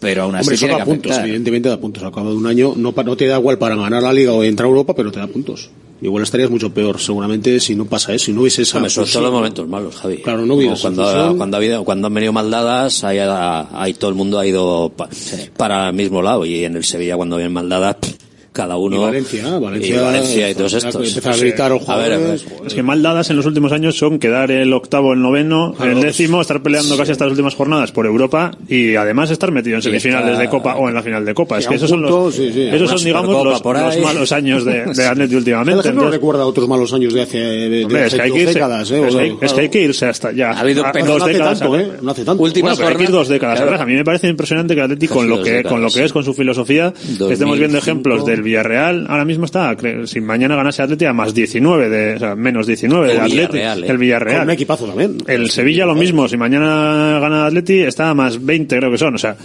[0.00, 2.02] pero aún así Hombre, eso tiene da que puntos, evidentemente da puntos.
[2.02, 4.42] Al cabo de un año no, no te da igual para ganar la liga o
[4.42, 5.68] entrar a Europa, pero te da puntos.
[6.04, 8.78] Igual estarías mucho peor, seguramente, si no pasa eso, si no hubiese esa.
[8.78, 9.22] Todo fusión.
[9.24, 10.18] los momentos malos, Javi.
[10.18, 11.02] Claro, no hubiera cuando,
[11.38, 14.92] cuando, ha habido, cuando han venido mal dadas, ahí, ahí todo el mundo ha ido
[14.94, 15.08] pa-
[15.56, 16.44] para el mismo lado.
[16.44, 18.14] Y en el Sevilla, cuando vienen mal dadas, pff,
[18.54, 18.96] cada uno.
[18.96, 21.26] Y Valencia, Valencia, y Valencia y todos estos.
[21.26, 22.38] a gritar a los A ver, a ver.
[22.38, 22.66] jugadores.
[22.68, 26.00] Es que mal dadas en los últimos años son quedar el octavo, el noveno, el
[26.00, 29.82] décimo, estar peleando casi hasta las últimas jornadas por Europa y además estar metido en
[29.82, 31.58] semifinales está- de Copa o en la final de Copa.
[31.58, 32.62] Es que esos son los, sí, sí.
[32.72, 33.62] esos son digamos los,
[34.00, 35.92] malos años de, de Atleti últimamente.
[35.92, 38.36] no recuerda otros malos años de hace, de, de hombre, es, hace que hay dos
[38.36, 38.94] que irse, décadas, ¿eh?
[38.94, 40.52] es, O que, sea, es que hay que irse hasta ya.
[40.52, 41.78] Ha habido dos no hace décadas tanto.
[41.78, 41.88] ¿eh?
[42.02, 42.42] No hace tanto.
[42.42, 43.80] Últimas Bueno, hay que ir dos décadas atrás.
[43.80, 46.22] A mí me parece impresionante que Atleti con lo que con lo que es con
[46.24, 47.30] su filosofía 2005.
[47.32, 49.06] estemos viendo ejemplos del Villarreal.
[49.08, 53.06] Ahora mismo está, si mañana ganase Atleti a más 19 de, o sea, menos 19
[53.06, 53.82] El del Atleti, Villarreal, ¿eh?
[53.82, 54.42] el Con Villarreal.
[54.44, 55.16] un equipazo también.
[55.26, 59.14] El Sevilla lo mismo, si mañana gana Atleti está a más 20 creo que son,
[59.14, 59.36] o sea,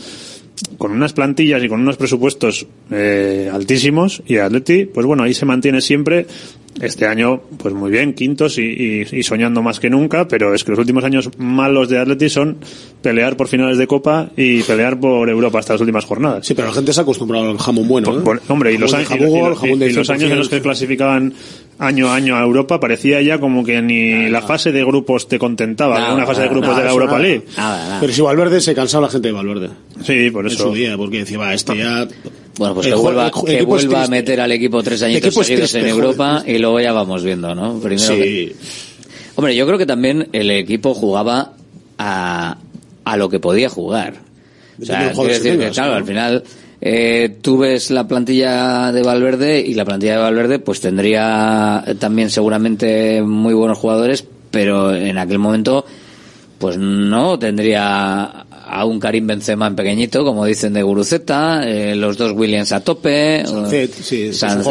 [0.77, 5.45] con unas plantillas y con unos presupuestos eh, altísimos y Atleti, pues bueno, ahí se
[5.45, 6.25] mantiene siempre
[6.81, 10.63] este año, pues muy bien, quintos y, y- y soñando más que nunca, pero es
[10.63, 12.57] que los últimos años malos de Atleti son
[13.01, 16.45] pelear por finales de Copa y pelear por Europa hasta las últimas jornadas.
[16.45, 18.17] Sí, pero la gente se ha acostumbrado al jamón bueno.
[18.19, 18.21] ¿eh?
[18.23, 20.61] Por- hombre, y los, años, y- los años en los que 100%.
[20.61, 21.33] clasificaban
[21.79, 25.39] año a año a Europa parecía ya como que ni la fase de grupos te
[25.39, 27.23] contentaba, Nada, una fase de grupos de la Europa nada.
[27.23, 27.45] League.
[27.57, 27.99] Nada, nada.
[28.01, 29.69] Pero si Valverde se cansaba la gente de Valverde
[30.03, 30.67] Sí, por en eso.
[30.69, 32.07] su día, porque decía, va, este ya.
[32.57, 35.01] Bueno, pues El que vuelva, el ju- el que vuelva a meter al equipo tres
[35.03, 36.05] añitos seguidos triste, en joder.
[36.05, 37.79] Europa y luego ya vamos viendo, ¿no?
[37.79, 38.69] Primero que- Sí.
[39.35, 41.53] Hombre, yo creo que también el equipo jugaba
[41.97, 42.57] a,
[43.05, 44.15] a lo que podía jugar.
[44.81, 45.97] O sea, decir que, claro, ¿no?
[45.97, 46.43] al final
[46.81, 52.29] eh, tú ves la plantilla de Valverde y la plantilla de Valverde pues tendría también
[52.29, 55.85] seguramente muy buenos jugadores, pero en aquel momento
[56.57, 62.17] pues no tendría a un Karim Benzema en pequeñito, como dicen de Guruceta, eh, los
[62.17, 64.61] dos Williams a tope, Sancet, eh, sí, San-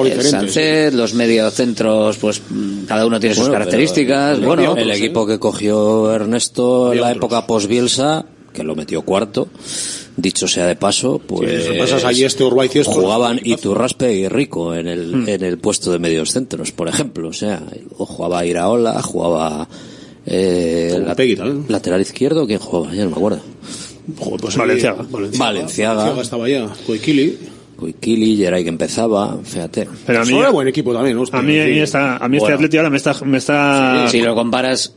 [0.57, 2.41] eh, los mediocentros, pues
[2.87, 4.39] cada uno tiene sus Bueno, características.
[4.39, 7.17] el, bueno, el equipo que cogió Ernesto en la otros.
[7.17, 9.49] época post-Bielsa, que lo metió cuarto,
[10.21, 13.41] dicho sea de paso, pues Sí, repasas allí este y jugaban.
[13.43, 15.29] Iturraspe y Rico en el, Hmm.
[15.29, 17.29] en el puesto de medios centros, por ejemplo.
[17.29, 17.63] O sea,
[17.97, 19.69] o jugaba Iraola, jugaba
[20.27, 21.15] eh, la-
[21.69, 22.95] lateral izquierdo, ¿quién jugaba?
[22.95, 23.41] Ya no me acuerdo.
[24.19, 25.07] Joder, pues Valenciaga.
[25.11, 25.45] Valenciaga.
[25.47, 25.95] Valenciaga.
[25.95, 26.69] Valenciaga estaba ya.
[26.87, 27.39] Coiquili.
[28.01, 29.89] Kili, Geray que empezaba, fíjate.
[30.05, 31.39] Pero a mí, Eso era buen equipo también, hostia.
[31.39, 31.79] a mí, Sí.
[31.79, 32.57] esta, a mí este Bueno.
[32.57, 34.95] Atleti ahora me está, me está si lo comparas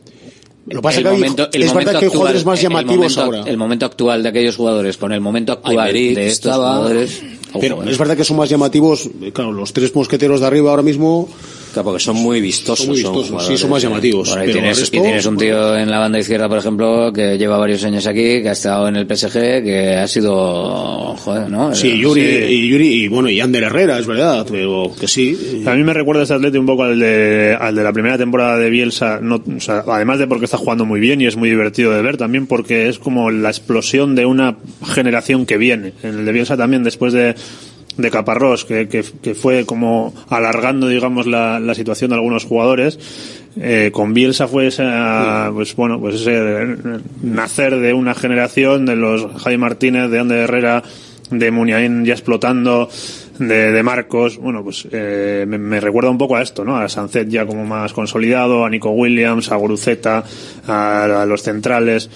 [0.66, 2.44] Lo pasa el es que hay- momento, el es verdad momento que hay actual- jugadores
[2.46, 3.50] más el llamativos momento- ahora.
[3.50, 7.22] El momento actual de aquellos jugadores con el momento actual de estos estaba- jugadores.
[7.60, 7.90] Pero eh.
[7.90, 9.10] es verdad que son más llamativos.
[9.20, 11.28] eh, Claro, los tres mosqueteros de arriba ahora mismo
[11.72, 12.78] Claro, porque son muy vistosos.
[12.80, 13.46] son muy vistosos.
[13.46, 14.28] sí, son más llamativos.
[14.30, 16.58] Por ahí pero tienes, el resto- y tienes un tío en la banda izquierda, por
[16.58, 21.16] ejemplo, que lleva varios años aquí, que ha estado en el PSG, que ha sido,
[21.16, 21.74] joder, ¿no?
[21.74, 22.28] Sí, Yuri, Sí.
[22.54, 25.62] y Yuri, y bueno, y Ander Herrera, es verdad, pero que sí.
[25.66, 28.58] A mí me recuerda este Atleti un poco al de, al de la primera temporada
[28.58, 31.48] de Bielsa, no, o sea, además de porque está jugando muy bien y es muy
[31.50, 34.56] divertido de ver, también porque es como la explosión de una
[34.86, 35.92] generación que viene.
[36.02, 37.34] En el de Bielsa también, después de,
[37.96, 42.98] de Caparrós, que, que, que fue como alargando, digamos, la, la situación de algunos jugadores,
[43.60, 46.76] eh, con Bielsa fue esa, pues bueno, pues ese eh,
[47.22, 50.82] nacer de una generación de los Javi Martínez, de Ander Herrera,
[51.30, 52.88] de Muniain ya explotando,
[53.38, 56.76] de, de Marcos, bueno, pues eh, me, me recuerda un poco a esto, ¿no?
[56.76, 60.24] A Sancet ya como más consolidado, a Nico Williams, a Guruceta,
[60.66, 62.10] a, a los centrales.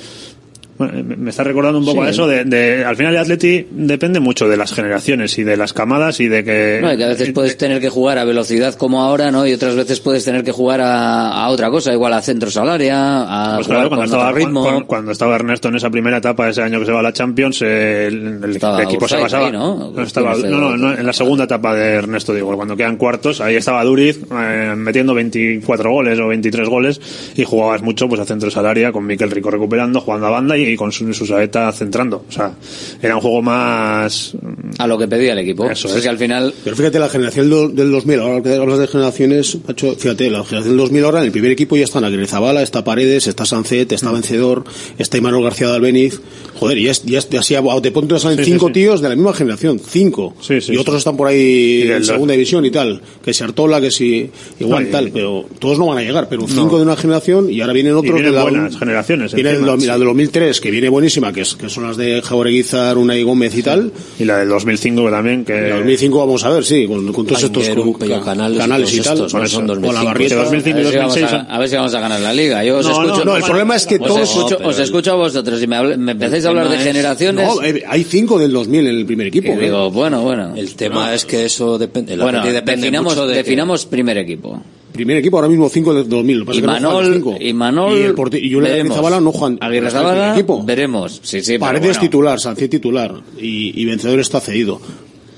[0.78, 2.06] Bueno, me está recordando un poco Sí.
[2.08, 5.56] a eso de, de- al final el Atleti depende mucho de las generaciones y de
[5.56, 8.24] las camadas y de que No, y que a veces puedes tener que jugar a
[8.24, 9.46] velocidad como ahora, ¿no?
[9.46, 12.68] Y otras veces puedes tener que jugar a, a otra cosa, igual a centros al
[12.68, 14.62] área, a Pues claro, cuando estaba, ritmo.
[14.62, 17.12] cuando, cuando estaba Ernesto en esa primera etapa, ese año que se va a la
[17.12, 19.46] Champions, el, el Estaba equipo se basaba.
[19.46, 19.92] ahí, ¿no?
[19.94, 23.40] no, estaba- ¿Quién no, no, en la segunda etapa de Ernesto, digo, cuando quedan cuartos,
[23.40, 27.00] ahí estaba Duriz eh, metiendo 24 goles o 23 goles
[27.34, 30.56] y jugabas mucho pues a centros al área con Miquel Rico recuperando, jugando a banda
[30.56, 32.24] y, y con su, su saeta centrando.
[32.28, 32.52] O sea,
[33.02, 34.32] era un juego más.
[34.78, 35.70] A lo que pedía el equipo.
[35.70, 38.78] Eso es que al final Pero fíjate, la generación do- del 2000, ahora que hablas
[38.78, 42.04] de generaciones, macho, fíjate, la generación del 2000 ahora en el primer equipo ya están
[42.04, 44.64] Aguirre Zabala, está Paredes, está Sancet, está Vencedor,
[44.98, 46.20] está Imanol García de Albeniz.
[46.54, 48.72] Joder, ya, ya, es- así a de pronto salen Sí, cinco sí.
[48.74, 50.34] tíos de la misma generación, cinco.
[50.40, 53.00] Sí, sí, y otros están por ahí Y en segunda división y tal.
[53.24, 56.46] Que si Artola, que si igual y- tal, pero todos no van a llegar, pero
[56.48, 56.78] cinco No.
[56.78, 59.86] de una generación y ahora vienen otros vienen de la, buenas generaciones, Viene sí.
[59.86, 63.56] la de 2003, que viene buenísima, que, es, que son las de Jaureguizar, Unai Gómez
[63.56, 63.92] y tal.
[64.18, 65.56] Y la del 2005 que también, que.
[65.68, 69.00] En 2005 vamos a ver, sí, con, con todos estos con- Pello Canales, canales y
[69.00, 69.14] todos tal.
[69.16, 69.38] estos, ¿no?
[69.38, 69.88] Son eso, 2005.
[69.90, 70.34] o la barrieta.
[70.36, 72.64] 2005 a ver, si vamos 2006 a, a ver si vamos a ganar la liga.
[72.64, 74.78] Yo os No, escucho, no, no, el problema es que os todos- escucho, No, os
[74.78, 77.46] escucho a vosotros y me, habl- me empezáis a hablar de es- generaciones.
[77.46, 79.48] No, eh, hay cinco del 2000 en el primer equipo.
[79.48, 79.58] y ¿eh?
[79.60, 80.54] digo, bueno, bueno.
[80.56, 82.16] El tema es que eso depende.
[82.16, 84.62] bueno, definamos, de que- definamos primer equipo.
[84.96, 86.38] Primer equipo ahora mismo cinco del 2000.
[86.40, 87.36] Lo pasa Y que no Manol, cinco.
[87.38, 88.96] y Manol, y, el porte- y veremos.
[88.96, 89.58] Zabala no juegan.
[89.60, 90.62] Aguirre no Zabala, equipo.
[90.64, 91.20] veremos.
[91.22, 92.00] Sí, sí, Paredes bueno.
[92.00, 94.80] titular, Sancet titular y, y Vencedor está cedido.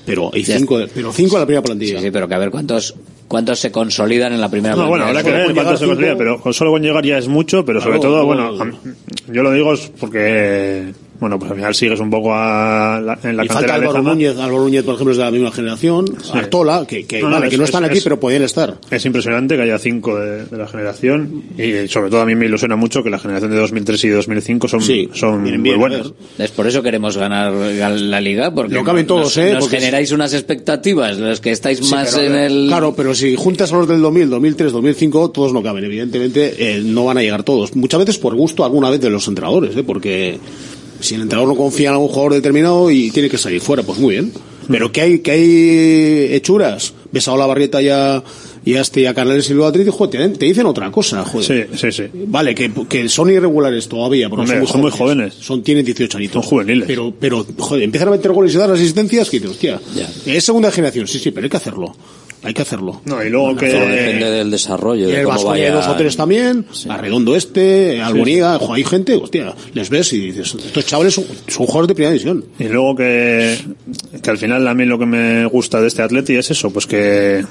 [0.05, 1.99] Pero Ya cinco, de- pero cinco en la primera plantilla.
[1.99, 2.95] Sí, sí, pero que a ver cuántos
[3.27, 5.19] cuántos se consolidan en la primera No, bueno, plantilla.
[5.19, 7.27] habrá que ver con cuánto llegar se cinco- pero con solo con llegar ya es
[7.27, 11.57] mucho, pero sobre Claro, todo, bueno, a- yo lo digo es porque, bueno, pues al
[11.57, 14.03] final sigues un poco a la- en la y falta cantera de Álvaro.
[14.03, 16.05] Núñez, Álvaro Núñez, por ejemplo, es de la misma generación.
[16.33, 18.43] Artola, que, que, No, no, vale, es- que no están es- aquí, es- pero podían
[18.43, 18.77] estar.
[18.89, 22.45] Es impresionante que haya cinco de, de la generación y sobre todo a mí me
[22.45, 26.11] ilusiona mucho que la generación de 2003 y 2005 son, Sí, son muy buenas.
[26.37, 29.53] Es por eso queremos ganar la liga, porque Lo caben todos, nos, ¿eh?
[29.53, 32.67] nos Porque generáis unas expectativas, los que estáis Sí, más pero, en el...
[32.67, 35.83] Claro, pero si juntas a los del 2000, 2003, 2005, todos no caben.
[35.83, 37.75] Evidentemente, eh, no van a llegar todos.
[37.75, 39.83] Muchas veces por gusto alguna vez de los entrenadores, ¿eh?
[39.83, 40.37] porque
[40.99, 43.99] si el entrenador no confía en algún jugador determinado y tiene que salir fuera, pues
[43.99, 44.33] muy bien.
[44.67, 46.93] Pero que hay, que hay hechuras.
[47.11, 48.23] Ves a la barrieta ya
[48.69, 50.91] y a este y a Canales y luego a Atleti, joder, te, te dicen otra
[50.91, 51.69] cosa, joder.
[51.71, 52.03] Sí, sí, sí.
[52.27, 55.33] Vale, que, que son irregulares todavía, porque Hombre, son, son muy muy jóvenes.
[55.39, 56.33] Son, tienen 18 añitos.
[56.43, 56.85] Son juveniles.
[56.87, 60.07] Pero, pero, joder, empiezan a meter goles y dar asistencias, que dices, hostia, Ya.
[60.25, 61.95] es segunda generación, sí, sí, pero hay que hacerlo.
[62.41, 63.01] Hay que hacerlo.
[63.03, 63.69] No, y luego que...
[63.69, 65.73] Todo depende del desarrollo, Y de el Vasco hay vaya.
[65.73, 70.55] dos o tres también, Arredondo este, Alboniga, jo, hay gente, hostia, les ves y dices,
[70.55, 72.45] estos chavales son, son jugadores de primera división.
[72.57, 73.57] Y luego que,
[74.21, 76.87] que al final a mí lo que me gusta de este Atleti es eso, pues
[76.87, 77.43] que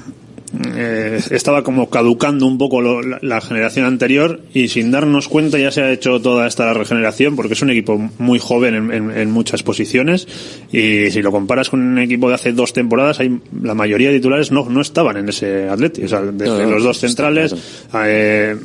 [0.75, 5.57] eh, estaba como caducando un poco lo- la, la generación anterior y sin darnos cuenta
[5.59, 9.11] ya se ha hecho toda esta regeneración porque es un equipo muy joven en, en-
[9.17, 10.27] en muchas posiciones
[10.71, 14.15] y si lo comparas con un equipo de hace dos temporadas, hay, la mayoría de
[14.17, 16.03] titulares no, no estaban en ese Atleti.
[16.03, 17.55] O sea, de, No, de no, los dos centrales,
[17.95, 18.55] eh,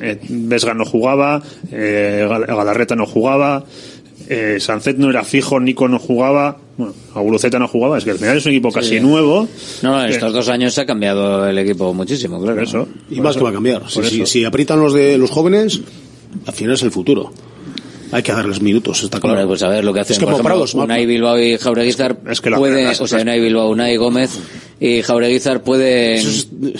[0.00, 3.64] eh, Vesga no jugaba, eh, Gal- Galarreta no jugaba,
[4.28, 8.18] eh, Sancet no era fijo, Nico no jugaba, bueno, Aguruceta no jugaba, es que al
[8.18, 9.00] final es un equipo casi Sí.
[9.00, 9.48] nuevo.
[9.82, 12.62] No, en estos dos años se ha cambiado el equipo muchísimo, claro.
[12.62, 12.86] Eso.
[13.10, 13.82] Y más que va a cambiar.
[13.90, 15.80] Si, Por si aprietan los de los jóvenes,
[16.46, 17.32] al final es el futuro.
[18.12, 19.34] Hay que darles minutos, está claro.
[19.40, 20.12] Hombre, pues a ver lo que hacen.
[20.14, 23.06] Es que por ejemplo, Prados, Unai Bilbao y Jaureguizar es que lo puede, las- o
[23.06, 24.30] sea, Unai Bilbao, Unai Gómez
[24.80, 26.24] y Jaureguizar pueden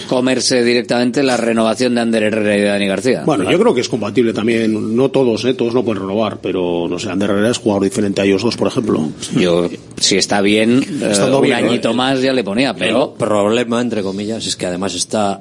[0.08, 3.22] comerse directamente la renovación de Ander Herrera y de Dani García.
[3.26, 4.96] Bueno, yo creo que es compatible también.
[4.96, 5.54] No todos, ¿eh?
[5.54, 8.56] Todos no pueden renovar, pero no sé, Ander Herrera es jugador diferente a ellos dos,
[8.56, 9.08] por ejemplo.
[9.36, 14.02] Yo, si está bien, eh, un añito más ya le ponía, pero El problema, entre
[14.02, 15.40] comillas, es que además está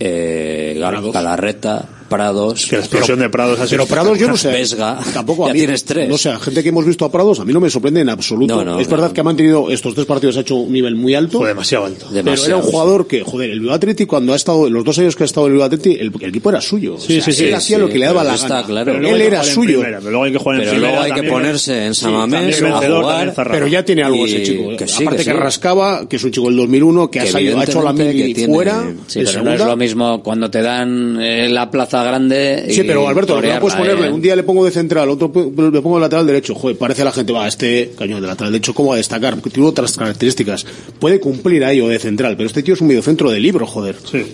[0.00, 0.74] eh.
[1.12, 2.66] Galarreta, Prados.
[2.66, 4.48] que la explosión de Prados ha sido Pero Prados yo no sé.
[4.48, 4.98] Vesga.
[5.12, 5.58] Tampoco a Ya mí.
[5.60, 6.08] tienes tres.
[6.08, 8.08] No sé, a gente que hemos visto a Prados a mí no me sorprende en
[8.08, 8.56] absoluto.
[8.56, 9.14] No, no, es verdad no.
[9.14, 11.38] que ha mantenido estos tres partidos, ha hecho un nivel muy alto.
[11.38, 12.06] Fue demasiado alto.
[12.12, 15.16] Pero era un jugador que, joder, el Bilbao Athletic cuando ha estado, los dos años
[15.16, 16.96] que ha estado en el Bilbao Athletic, el, el equipo era suyo.
[16.98, 18.54] Sí, O sea, sí, sí, Él hacía sí, lo que le daba pero la gana.
[18.58, 18.92] está claro.
[18.92, 19.80] Pero Él era suyo.
[19.80, 21.34] primera, pero luego hay que jugar en Pero primera luego hay que también.
[21.34, 23.34] ponerse en Samamés a vencedor, jugar.
[23.50, 24.70] Pero ya tiene algo ese chico.
[24.86, 27.64] sí, Aparte que rascaba, que es un chico del 2001, que, Que ha, salido, ha
[27.64, 28.84] hecho la tiene- fuera.
[29.06, 32.66] Sí, pero no es lo mismo cuando te dan eh, la plaza grande.
[32.70, 34.10] Sí, pero Alberto, no puedes ponerle, ¿eh?
[34.10, 37.04] un día le pongo de central, otro le pongo de lateral derecho, joder, parece a
[37.04, 39.34] la gente, va, este cañón de lateral derecho, ¿cómo va a destacar?
[39.34, 40.66] Porque tiene otras características.
[40.98, 43.96] Puede cumplir ahí o de central, pero este tío es un mediocentro de libro, joder.
[44.10, 44.24] Sí.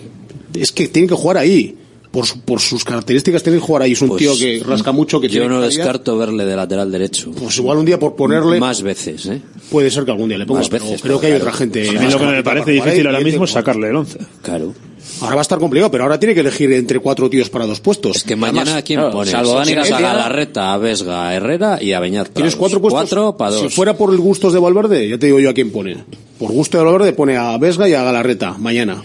[0.54, 1.76] Es que tiene que jugar ahí.
[2.11, 3.92] Por, su- por sus características tiene que jugar ahí.
[3.92, 5.76] Es un Pues, tío que rasca mucho, que Yo tiene no calidad.
[5.78, 7.30] descarto verle de lateral derecho.
[7.30, 9.40] Pues igual un día por ponerle, Más veces, ¿eh?
[9.70, 11.88] puede ser que algún día le ponga, Más pero veces, creo que hay otra gente.
[11.88, 14.18] A mí lo que me parece difícil ahora y mismo es este- sacarle el 11.
[14.42, 14.74] Claro.
[15.20, 17.80] Ahora va a estar complicado, pero ahora tiene que elegir entre cuatro tíos para dos
[17.80, 18.16] puestos.
[18.16, 19.30] Es que mañana, Además, ¿a quién claro, pones?
[19.32, 19.84] salvo Dani a.
[19.84, 22.28] Galarreta, a Vesga, a Herrera y a Beñat.
[22.30, 23.00] Tienes cuatro puestos.
[23.02, 23.62] Cuatro para dos.
[23.62, 26.04] Si fuera por el gustos de Valverde, ya te digo yo a quién pone.
[26.38, 29.02] Por gusto de Valverde pone a Vesga y a Galarreta mañana.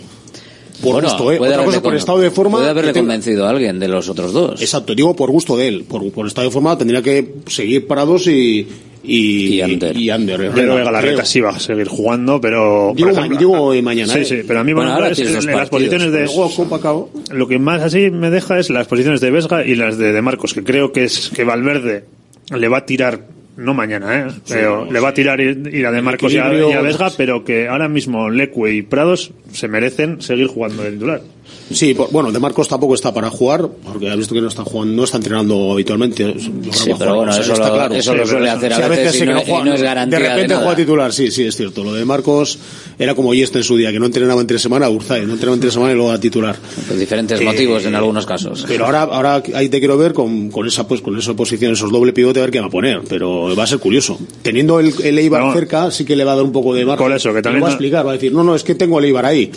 [0.82, 1.38] Por Bueno, gusto, ¿eh?
[1.38, 2.58] puede Otra cosa haberle por con- estado de forma.
[2.60, 4.62] Puede haberle tenga- convencido a alguien de los otros dos.
[4.62, 5.84] Exacto, digo por gusto de él.
[5.88, 8.68] Por, por estado de forma tendría que seguir parados y.
[9.08, 9.96] Y, Y Ander.
[9.96, 11.26] y Ander, Yo creo que Galarreta creo.
[11.28, 12.92] sí va a seguir jugando, pero...
[12.96, 14.26] Digo, ejemplo, ma- digo, eh, mañana, Sí, ¿eh?
[14.26, 16.76] sí, pero a mí Bueno, ahora es- en las partidos, posiciones de...
[16.76, 17.12] Acabo.
[17.30, 20.22] Lo que más así me deja es las posiciones de Vesga y las de, de
[20.24, 22.06] Marcos, que creo que es que Valverde
[22.58, 23.28] le va a tirar,
[23.58, 24.28] no mañana, ¿eh?
[24.48, 27.44] pero le va a tirar ir, a de Marcos y a, y a Vesga, pero
[27.44, 31.22] que ahora mismo Leque y Prados se merecen seguir jugando de titular.
[31.72, 34.64] Sí, por- bueno, De Marcos tampoco está para jugar, porque ha visto que no está
[34.64, 36.36] jugando, no está entrenando habitualmente.
[36.40, 37.96] Sí, pero jugar, bueno, o sea, eso está lo- claro.
[37.96, 39.74] eso lo Sí, suele pero hacer a sí, veces sí y no- juega- y no
[39.74, 40.62] es garantía De de repente nada.
[40.66, 41.84] juega titular, sí, sí, es cierto.
[41.84, 42.60] Lo de Marcos
[43.00, 45.72] era como Yeste en su día, que no entrenaba entre semana, Urzay, no entrenaba entre
[45.72, 46.56] semana y luego a titular.
[46.88, 48.66] Por diferentes motivos en algunos casos.
[48.68, 51.92] Pero ahora, ahora ahí te quiero ver con, con esa pues con esa posición, esos
[51.92, 54.20] doble pivote a ver qué va a poner, pero va a ser curioso.
[54.44, 55.54] Teniendo el, el Eibar No.
[55.54, 57.06] cerca, sí que le va a dar un poco de margen.
[57.08, 58.64] Por eso, que lo también va a no- explicar, va a decir, no, no, es
[58.64, 59.52] que tengo el Eibar ahí.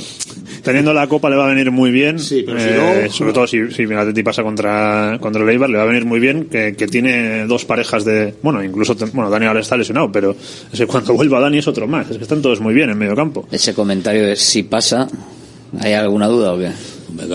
[0.63, 3.33] Teniendo la Copa le va a venir muy bien, Sí, pero si eh, no- sobre
[3.33, 6.21] todo si, si el Atleti pasa contra, contra el Eibar, le va a venir muy
[6.21, 8.35] bien que, que tiene dos parejas de...
[8.43, 10.37] Bueno, incluso, bueno, Dani ahora está lesionado, pero
[10.73, 12.99] es que cuando vuelva Dani es otro más, es que están todos muy bien en
[12.99, 13.47] medio campo.
[13.51, 15.09] Ese comentario de si pasa,
[15.81, 16.71] ¿hay alguna duda o qué?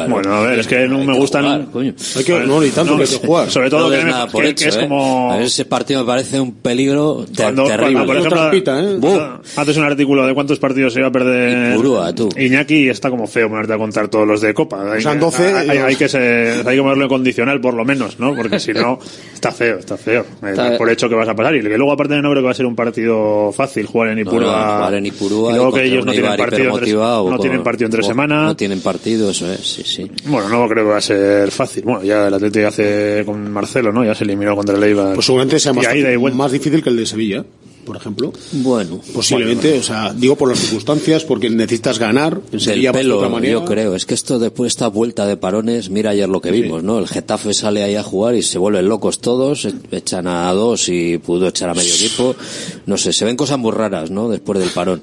[0.10, 1.46] Bueno, a ver, es que no me gustan...
[1.46, 3.50] Hay que, no, ni tanto No, que hay que jugar.
[3.52, 4.80] Sobre todo no que, nada por que- hecho, que es ¿eh?
[4.82, 5.32] como...
[5.32, 7.94] A ver, ese partido me parece un peligro Cuando, terrible.
[7.94, 9.00] cuando, por ejemplo, trampita, ¿eh?
[9.58, 12.30] Haces un artículo de cuántos partidos se iba a perder Ipurúa, tú.
[12.38, 14.94] Iñaki y está como feo ponerte a contar todos los de Copa.
[14.94, 17.74] Hay, sean que- 12, hay, hay- hay que ser- hay que ponerlo en condicional por
[17.74, 18.36] lo menos, ¿no?
[18.36, 19.00] Porque si no,
[19.34, 20.22] está feo, está feo.
[20.44, 21.56] Eh, Está- por hecho que vas a pasar.
[21.56, 24.16] Y que luego aparte no creo que va a ser un partido fácil jugar en
[24.16, 24.66] No, Ipurúa.
[24.68, 27.64] no, jugar en Ipurúa y y luego que ellos no tienen partido entre, no tienen
[27.64, 28.44] partido entre semana.
[28.46, 30.12] No tienen partido, eso es, sí, sí.
[30.26, 31.84] Bueno, no creo que va a ser fácil.
[31.84, 34.04] Bueno, ya el Atlético hace con Marcelo, ¿no?
[34.06, 35.14] Ya se eliminó contra el Eibar.
[35.16, 36.34] Pues seguramente sea más, Y ahí da igual.
[36.36, 37.46] más difícil que el de Sevilla,
[37.86, 38.34] por ejemplo.
[38.52, 42.40] Bueno, Posiblemente, o sea, digo por las circunstancias, porque necesitas ganar.
[42.52, 43.54] En del pelo, otra manera.
[43.54, 43.96] yo creo.
[43.96, 47.00] Es que esto después esta vuelta de parones, mira ayer lo que vimos, ¿no?
[47.00, 50.90] El Getafe sale ahí a jugar y se vuelven locos todos, e- echan a dos
[50.90, 52.36] y pudo echar a medio equipo.
[52.86, 54.30] No sé, se ven cosas muy raras, ¿no?
[54.30, 55.02] Después del parón.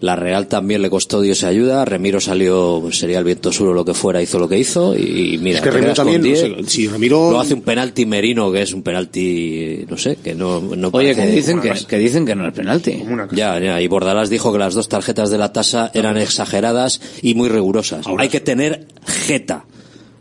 [0.00, 3.84] La Real también le costó Dios ayuda, Remiro salió, sería el viento sur o lo
[3.84, 6.48] que fuera, hizo lo que hizo y, mira, Es que Remiro también, 10.
[6.48, 10.16] no sé, si Remiro- Lo hace un penalti merino que es un penalti, no sé,
[10.16, 13.02] que no, no Oye, que dicen que, que dicen que no es penalti.
[13.32, 13.80] Ya, ya.
[13.80, 18.06] Y Bordalás dijo que las dos tarjetas de la tasa eran exageradas y muy rigurosas.
[18.18, 19.64] Hay que tener jeta.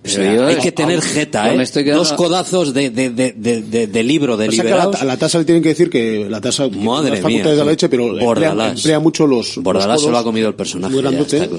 [0.03, 1.93] Hay que tener jeta, ¿eh?
[1.93, 5.89] Dos codazos de, de, de, de libro, de a la, tasa le tienen que decir
[5.89, 6.69] que la tasa...
[6.69, 7.45] Madre mía.
[7.45, 9.57] de la leche, pero emplea, emplea, mucho los...
[9.57, 10.95] Bordalás los ha comido el personaje.
[10.97, 11.49] ¿eh?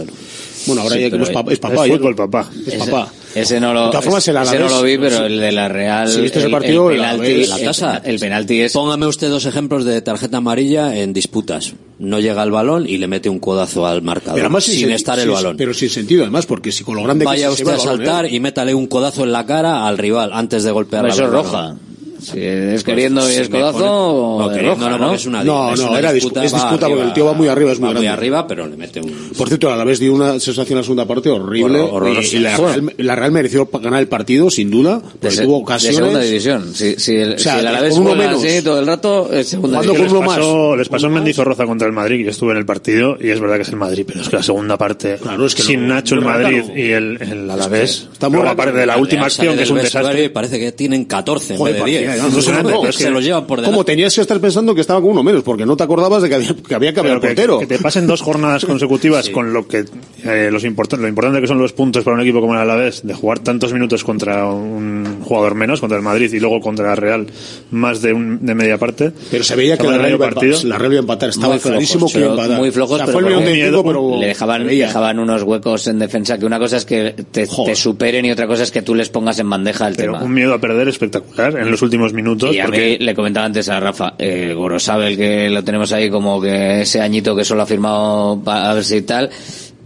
[0.66, 2.50] Bueno, ahora ya que es, papá, el papá.
[2.66, 3.12] Es papá.
[3.34, 5.52] Ese no lo, de todas formas, el Alavés, ese no lo vi, pero el de
[5.52, 6.08] la Real.
[6.08, 8.02] Si viste ese partido, el, penalti, la tasa.
[8.04, 8.72] El, penalti es.
[8.72, 11.74] Póngame usted dos ejemplos de tarjeta amarilla en disputas.
[11.98, 14.40] No llega el balón y le mete un codazo al marcador.
[14.40, 15.56] Además sin, sin estar sin, el balón.
[15.56, 17.76] Pero sin sentido, además, porque si con lo grande Vaya que se usted se va
[17.76, 18.36] a saltar balón, ¿eh?
[18.36, 21.30] y métale un codazo en la cara al rival antes de golpear la Eso es
[21.30, 21.76] roja.
[22.20, 25.72] Sí, es pues, queriendo y es codazo o de roja, no, no, es una, no,
[25.72, 27.80] es no, una era disputa, es disputa arriba, porque el tío va muy arriba, es
[27.80, 29.30] muy muy arriba, pero le mete un...
[29.36, 31.80] Por cierto, a la vez dio una sensación en la segunda parte horrible.
[31.80, 35.36] Horror, horror, y, y la, Real, la, Real, mereció ganar el partido, sin duda, porque
[35.36, 35.96] tuvo ocasiones...
[35.96, 36.74] De segunda división.
[36.74, 38.44] Si, si el, o sea, si el Alavés uno menos.
[38.44, 40.02] Así, todo el rato, es segunda división.
[40.02, 40.78] Les pasó, más?
[40.78, 43.56] les pasó en Mendizorroza contra el Madrid, yo estuve en el partido, y es verdad
[43.56, 45.94] que es el Madrid, pero es que la segunda parte, claro, es que sin no,
[45.94, 49.70] Nacho el Madrid y el, Alavés, está muy aparte de la última acción, que es
[49.70, 50.30] un desastre...
[50.30, 52.09] Parece que tienen 14 en vez de 10.
[52.18, 53.72] No, se, lo llevan por delante.
[53.72, 56.28] Como tenías que estar pensando que estaba con uno menos, porque no te acordabas de
[56.28, 57.58] que había que, había cambiado el portero.
[57.58, 59.84] Que, te pasen dos jornadas consecutivas con lo que
[60.24, 63.06] eh, los import lo importante que son los puntos para un equipo como el Alavés,
[63.06, 66.96] de jugar tantos minutos contra un jugador menos, contra el Madrid y luego contra el
[66.96, 67.26] Real,
[67.70, 69.12] más de, un, de media parte.
[69.30, 70.58] Pero se veía que la Real, partido.
[70.62, 72.58] iba a empatar, estaba muy clarísimo que iba a empatar.
[72.58, 76.76] Muy flojos, o sea, pero, fue le dejaban, unos huecos en defensa, que una cosa
[76.76, 79.86] es que te, te, superen y otra cosa es que tú les pongas en bandeja
[79.86, 80.24] el pero tema.
[80.24, 82.54] Un miedo a perder espectacular en los últimos últimos minutos.
[82.54, 82.98] Y porque...
[82.98, 87.00] mí le comentaba antes a Rafa, eh, Gorosabel, que lo tenemos ahí como que ese
[87.00, 89.30] añito que solo ha firmado para ver si tal.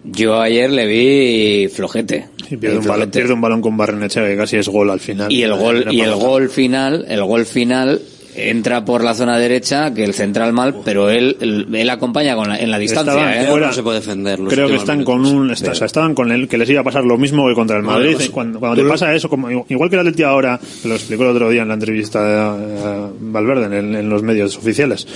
[0.04, 2.28] Yo ayer le vi flojete.
[2.48, 5.32] Sí, pierde, un balón, pierde, un balón, con Barrenechea que casi es gol al final.
[5.32, 8.00] Y el gol, y el gol final, el gol final
[8.34, 12.58] entra por la zona derecha, que el central mal, pero él, él, acompaña con la,
[12.58, 13.12] en la distancia.
[13.12, 13.46] Estaban, ¿eh?
[13.48, 14.40] fuera, no se puede defender.
[14.48, 16.84] Creo que están con un, está, o sea, estaban con él, que les iba a
[16.84, 18.16] pasar lo mismo que contra el Madrid.
[18.20, 21.50] Eh, cuando, te pasa eso, como, igual que el Atleti ahora, lo explicó el otro
[21.50, 25.06] día en la entrevista de eh, Valverde en, en los medios oficiales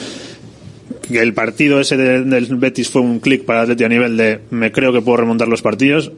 [1.09, 4.41] que el partido ese del, del Betis fue un clic para Atleti a nivel de
[4.51, 6.13] me creo que puedo remontar los partidos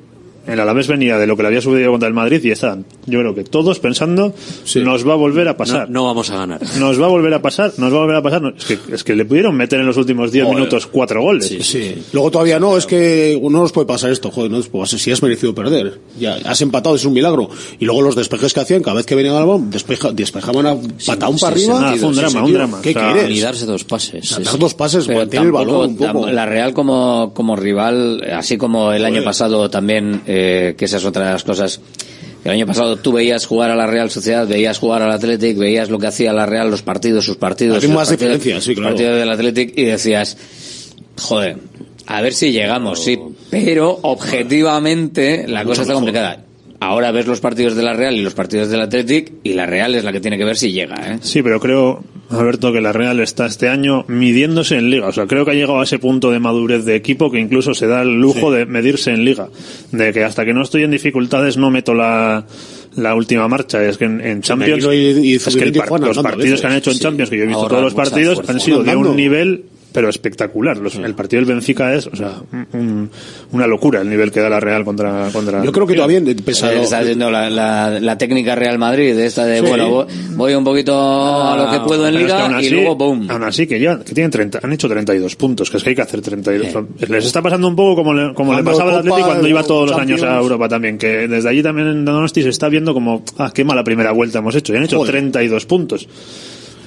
[0.50, 3.20] el Alavés venía de lo que le había sucedido contra el Madrid y están, yo
[3.20, 4.34] creo que todos pensando,
[4.76, 5.88] nos va a volver a pasar.
[5.88, 6.60] No, vamos a ganar.
[6.78, 8.54] Nos va a volver a pasar, nos va a volver a pasar.
[8.92, 11.46] Es que, le pudieron meter en los últimos 10 minutos cuatro goles.
[11.60, 12.02] Sí.
[12.12, 14.86] Luego todavía no, es que no nos puede pasar esto, joder, no.
[14.86, 17.48] Si has merecido perder, ya has empatado, es un milagro.
[17.78, 20.76] Y luego los despejes que hacían, cada vez que venían al balón, despeja, despejaban a
[21.06, 21.90] patadón para arriba.
[21.90, 23.40] Ah, fue un drama, un ¿Qué o sea, quieres?
[23.40, 24.32] Darse dos pases.
[24.32, 25.96] O dar dos pases, mantener el balón.
[26.32, 30.22] La Real como, rival, así como el año pasado también...
[30.26, 31.80] Eh, que, otra esas otras cosas.
[32.44, 35.90] El año pasado tú veías jugar a la Real Sociedad, veías jugar al Athletic, veías
[35.90, 37.86] lo que hacía la Real, los partidos, sus partidos.
[37.88, 38.90] Más partidos, sí, claro.
[38.90, 40.36] Partidos del Athletic y decías,
[41.20, 41.58] joder,
[42.06, 43.18] a ver si llegamos, sí.
[43.50, 46.44] Pero objetivamente la cosa está complicada.
[46.80, 49.94] Ahora ves los partidos de la Real y los partidos del Athletic y la Real
[49.94, 50.96] es la que tiene que ver si llega.
[51.12, 51.18] ¿eh?
[51.20, 55.08] Sí, pero creo, Alberto, que la Real está este año midiéndose en liga.
[55.08, 57.74] O sea, creo que ha llegado a ese punto de madurez de equipo que incluso
[57.74, 59.50] se da el lujo de medirse en liga.
[59.92, 62.46] De que hasta que no estoy en dificultades no meto la,
[63.14, 63.84] última marcha.
[63.84, 67.36] Es que en, Champions, y, es que los partidos que han hecho en Champions, que
[67.36, 70.76] yo he visto todos los partidos, han sido de un nivel pero espectacular.
[70.76, 72.34] Los, el partido del Benfica es, o sea,
[72.72, 73.10] un,
[73.52, 75.28] una locura el nivel que da la Real contra.
[75.32, 76.20] contra Yo creo que todavía.
[76.20, 79.66] Está haciendo la, la, la, técnica Real Madrid, esta de, sí.
[79.66, 83.30] bueno, voy un poquito a lo que ah, puedo en Liga y luego boom.
[83.30, 85.96] Aún así, que ya que tienen 30, han hecho 32 puntos, que es que hay
[85.96, 86.68] que hacer 32.
[86.68, 87.06] Sí.
[87.08, 89.90] Les está pasando un poco como le, como le pasaba al Atlético cuando iba todos
[89.90, 93.22] los años a Europa también, que desde allí también en Donosti se está viendo como,
[93.38, 94.72] ah, qué mala primera vuelta hemos hecho.
[94.72, 95.12] Y han hecho Joder.
[95.12, 96.08] 32 puntos.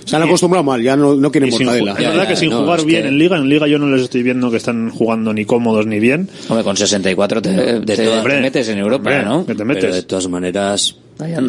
[0.05, 1.93] Se han acostumbrado mal, ya no, no quieren mortadela.
[1.93, 4.51] Es verdad que sin jugar bien en Liga, en Liga yo no les estoy viendo
[4.51, 6.29] que están jugando ni cómodos ni bien.
[6.49, 9.43] Hombre, con 64 te, de te, te metes en Europa, ¿no?
[9.43, 10.95] De todas maneras,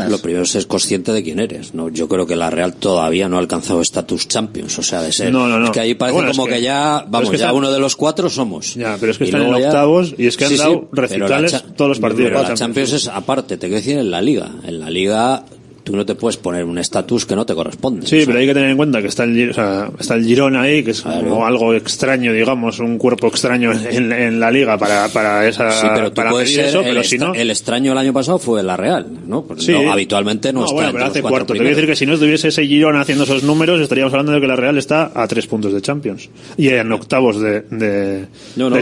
[0.09, 1.75] lo primero es ser consciente de quién eres.
[1.75, 5.13] No, yo creo que la Real todavía no ha alcanzado estatus Champions, o sea, de
[5.13, 5.35] ser.
[5.35, 8.75] Es que ahí parece como que, ya, vamos, ya uno de los cuatro somos.
[8.75, 11.65] Ya, pero es que y están en octavos y es que han dado sí, recitales
[11.77, 12.31] todos los partidos.
[12.31, 12.61] Pero la Champions.
[12.61, 14.51] Champions es aparte, te quiero decir en la Liga.
[14.65, 15.45] En la Liga
[15.85, 18.07] tú no te puedes poner un estatus que no te corresponde.
[18.07, 20.57] Sí, pero hay que tener en cuenta que está el, o sea, está el Girón
[20.57, 25.09] ahí, que es como algo extraño, digamos, un cuerpo extraño en, en la liga para,
[25.09, 25.71] para esa.
[25.71, 27.35] Sí, pero tú para puedes eso, pero si no...
[27.35, 29.47] el extraño el año pasado fue la Real, ¿no?
[29.47, 30.75] No habitualmente no, está.
[30.75, 31.53] Bueno, pero hace cuarto.
[31.53, 34.33] Te voy a decir que si no estuviese ese Girón haciendo esos números, estaríamos hablando
[34.33, 38.27] de que la Real está a tres puntos de Champions y en octavos de, de,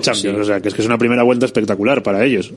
[0.00, 0.38] Champions.
[0.38, 2.52] O sea, que es que es una primera vuelta espectacular para ellos.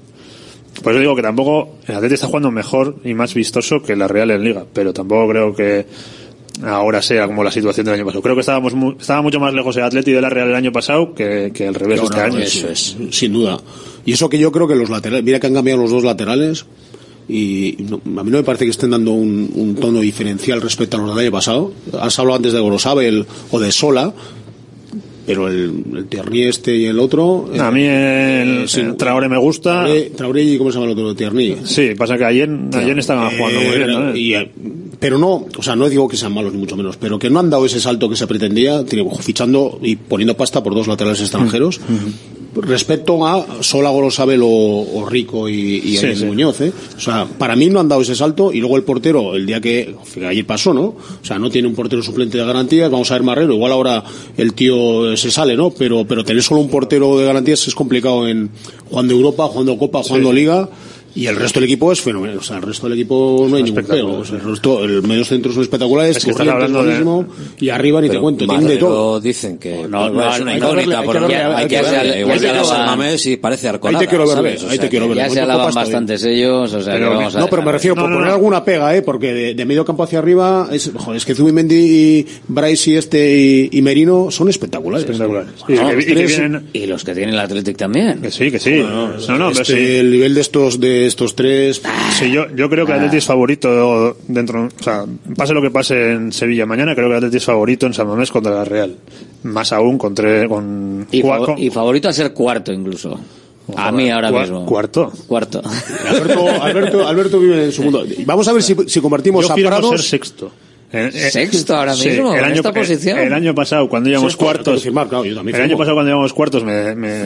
[0.85, 4.07] Por eso digo que tampoco el Atleti está jugando mejor y más vistoso que la
[4.07, 5.87] Real en Liga, pero tampoco creo que
[6.63, 8.21] ahora sea como la situación del año pasado.
[8.21, 10.71] Creo que estábamos mu estaba mucho más lejos el Atleti de la Real el año
[10.71, 12.37] pasado que, que el revés este no, este año.
[12.37, 13.59] Eso es, sin duda.
[14.05, 16.67] Y eso que yo creo que los laterales, mira que han cambiado los dos laterales
[17.27, 20.97] y no, a mí no me parece que estén dando un, un tono diferencial respecto
[20.97, 21.71] a los del año pasado.
[21.99, 24.13] Has hablado antes de Gorosabel o de Sola,
[25.25, 27.49] pero el, el Tierney este y el otro...
[27.59, 29.83] A mí el, eh, sí, el Traoré me gusta.
[29.83, 31.15] Traoré, Traoré y ¿cómo se llama el otro?
[31.15, 31.57] Tierney.
[31.63, 33.91] Sí, pasa que ayer, ayer estaban jugando muy bien.
[33.91, 34.15] ¿no?
[34.15, 34.51] Y, eh,
[34.99, 37.39] pero no, o sea, no digo que sean malos ni mucho menos, pero que no
[37.39, 38.83] han dado ese salto que se pretendía,
[39.19, 41.79] fichando y poniendo pasta por dos laterales extranjeros.
[42.55, 46.25] Respecto a Sola, Golosabel o, o Rico y, y Sí, sí.
[46.25, 46.71] Muñoz, ¿eh?
[46.95, 49.59] O sea, para mí no han dado ese salto y luego el portero, el día
[49.59, 50.83] que, que ayer pasó, ¿no?
[50.83, 54.03] O sea, no tiene un portero suplente de garantías, vamos a ver Marrero, igual ahora
[54.37, 55.71] el tío se sale, ¿no?
[55.71, 58.49] Pero, pero tener solo un portero de garantías es complicado en
[58.89, 60.69] jugando Europa, jugando Copa, jugando Liga.
[61.15, 62.37] Y el resto del equipo es fenomenal.
[62.37, 64.19] O sea, el resto del equipo no hay ningún pego.
[64.19, 67.25] O sea, el resto, el medio centro son espectaculares, Es que hablando de-
[67.59, 69.19] y arriba ni te Pero cuento, tienen de todo.
[69.19, 71.75] dicen que No, no, es una hay que incógnita, hay que porque verle, hay que
[71.75, 72.33] que verle.
[72.33, 73.99] Hay Mamés y parece Arconada.
[73.99, 74.25] Ahí te quiero.
[74.25, 75.23] O ahí te quiero verle.
[75.23, 77.95] Ya se alaban bastantes ellos, o sea Pero que vamos a No, pero me refiero,
[77.95, 78.35] No, por no, poner no.
[78.35, 79.01] alguna pega, ¿eh?
[79.01, 82.95] Porque de, de medio campo hacia arriba, es, joder, es que Zubimendi y Bryce y
[82.95, 85.05] este y, y Merino son espectaculares.
[85.09, 85.51] Espectaculares.
[86.73, 88.21] Y, los que, tienen el Athletic también.
[88.21, 88.71] Que sí, que sí.
[88.75, 89.95] no, no, pero este, sí.
[89.97, 91.81] El nivel de estos, de estos tres.
[92.17, 95.05] Sí, yo, yo creo que el Atleti es favorito dentro, o sea,
[95.35, 98.07] pase lo que pase en Sevilla mañana, creo que el Atleti es favorito en San
[98.07, 98.95] Mamés contra la Real.
[99.43, 103.19] Más aún con tres, con, Y, con- y favorito a ser cuarto incluso.
[103.75, 104.65] A mí ahora cua- mismo.
[104.65, 105.11] Cuarto.
[105.27, 105.61] Cuarto.
[106.07, 108.03] Alberto, Alberto, Alberto vive en su mundo.
[108.25, 110.51] Vamos a ver si, si convertimos Yo a ser sexto.
[110.95, 113.19] Eh, Sexto ahora sí, mismo, el en año, esta posición.
[113.19, 115.77] El año pasado, cuando íbamos Sexto, cuartos, firmar, claro, yo el año firmo.
[115.77, 117.21] pasado cuando íbamos cuartos, me, me,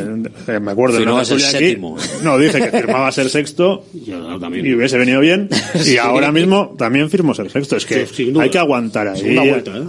[0.47, 1.97] eh, me acuerdo una ser séptimo.
[2.23, 4.65] No, dije que firmaba ser sexto Yo también.
[4.65, 5.49] y hubiese venido bien.
[5.75, 5.97] Y Sí.
[5.97, 7.77] ahora mismo también firmo ser sexto.
[7.77, 8.07] Es que
[8.39, 9.19] hay que aguantar ahí.
[9.21, 9.83] Segunda vuelta, ¿eh?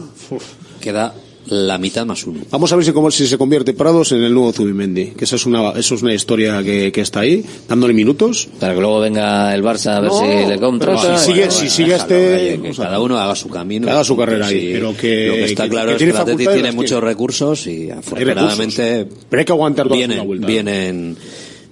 [0.80, 1.14] Queda
[1.50, 2.40] la mitad más uno.
[2.50, 5.06] Vamos a ver si, cómo- si se convierte Prados en el nuevo Zubimendi.
[5.16, 8.48] Que esa es una, eso es una historia que, que está ahí, dándole minutos.
[8.60, 11.18] Para que luego venga el Barça a ver No, si le contrata.
[11.18, 11.70] si sigue, Bueno, si bueno.
[11.74, 12.34] sigue este.
[12.34, 13.90] oye, que o sea, cada uno haga su camino.
[13.90, 16.04] haga su carrera ahí, Sí, pero que- lo que está que- claro que es que
[16.04, 20.26] tiene el Atleti tiene muchos recursos y afortunadamente Pero hay que aguantar toda la vienen,
[20.26, 20.46] vuelta.
[20.46, 21.16] vienen,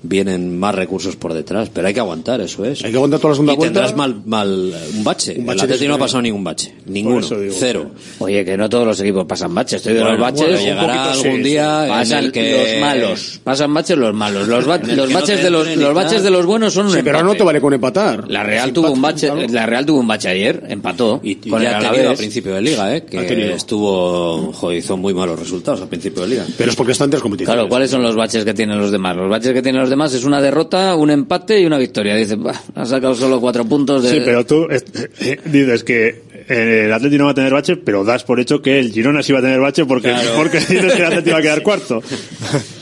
[0.02, 2.84] vienen más recursos por detrás, pero hay que aguantar, eso es.
[2.84, 3.96] Hay que aguantar toda la segunda y tendrás vuelta.
[3.96, 5.34] mal, mal un bache.
[5.38, 7.54] Un bache el Atleti de no ha pasado ningún bache, ninguno, digo.
[7.58, 7.90] cero.
[8.20, 9.76] Oye, que no todos los equipos pasan baches.
[9.78, 10.46] Estoy de Bueno, los baches.
[10.46, 11.84] bueno, llegará poquito, algún sí, día sí.
[11.84, 13.40] en Pasan el que- los malos.
[13.44, 14.48] Pasan baches los malos.
[14.48, 16.72] Los, ba- En el los no baches te de los, los baches de los buenos
[16.74, 18.30] son un Sí, pero no te vale con empatar.
[18.30, 19.46] La Real tuvo un bache, claro.
[19.50, 22.18] la Real tuvo un bache ayer, empató Y, y con el ya ha tenido Alavés.
[22.18, 23.04] a principio de liga, ¿eh?
[23.04, 26.44] Que estuvo, joder, hizo muy malos resultados al principio de liga.
[26.56, 27.54] Pero es porque están tres competiciones.
[27.54, 29.16] Claro, ¿cuáles son los baches que tienen los demás?
[29.16, 32.14] Los baches que tienen los demás es una derrota, un empate y una victoria.
[32.16, 34.10] Dices, "Bah, ha sacado solo cuatro puntos de...
[34.10, 34.80] Sí, pero tú eh,
[35.20, 38.62] eh, dices que eh, el Atleti no va a tener bache, pero das por hecho
[38.62, 40.30] que el Girona sí va a tener bache porque, Claro.
[40.36, 42.02] porque dices que el Atleti va a quedar cuarto.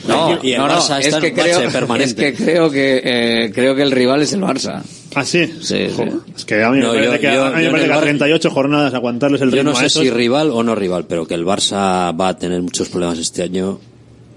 [0.07, 2.27] No, Y el no, no, es que en un bache creo, permanente.
[2.29, 4.81] es que creo que eh, creo que el rival es el Barça.
[5.15, 5.45] ¿Ah, sí?
[5.61, 6.03] Sí, sí.
[6.35, 7.87] Es que a mí No, me parece yo- que, yo- a, mí me yo parece
[7.87, 10.51] que a Bar- 38 jornadas aguantarles el Yo ritmo no a sé esos- si rival
[10.51, 13.79] o no rival, pero que el Barça va a tener muchos problemas este año.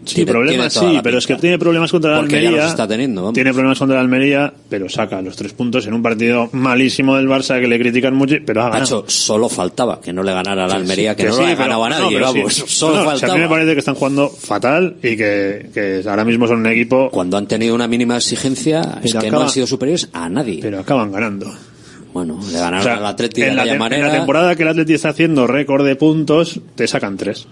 [0.05, 2.67] Sí, Tiene- problemas tiene sí, la pero es que tiene problemas contra la Porque Almería.
[2.69, 3.35] está teniendo, vamos.
[3.35, 7.29] Tiene problemas contra la Almería, pero saca los tres puntos en un partido malísimo del
[7.29, 9.05] Barça que le critican mucho, pero ha ganado.
[9.09, 11.59] Solo faltaba que no le ganara a la Almería, que, Que no sí, ha pero-
[11.59, 12.55] ganado a nadie, vamos.
[12.55, 13.33] Solo No, no, o sea, faltaba.
[13.33, 16.67] a mí me parece que están jugando fatal y que, que ahora mismo son un
[16.69, 20.61] equipo, Cuando han tenido una mínima exigencia, es que no han sido superiores a nadie.
[20.63, 21.53] pero acaban ganando.
[22.13, 24.63] Bueno, le ganaron O sea, al Atleti de en, la, te- en la temporada que
[24.65, 27.47] el Atleti está haciendo récord de puntos, te sacan tres.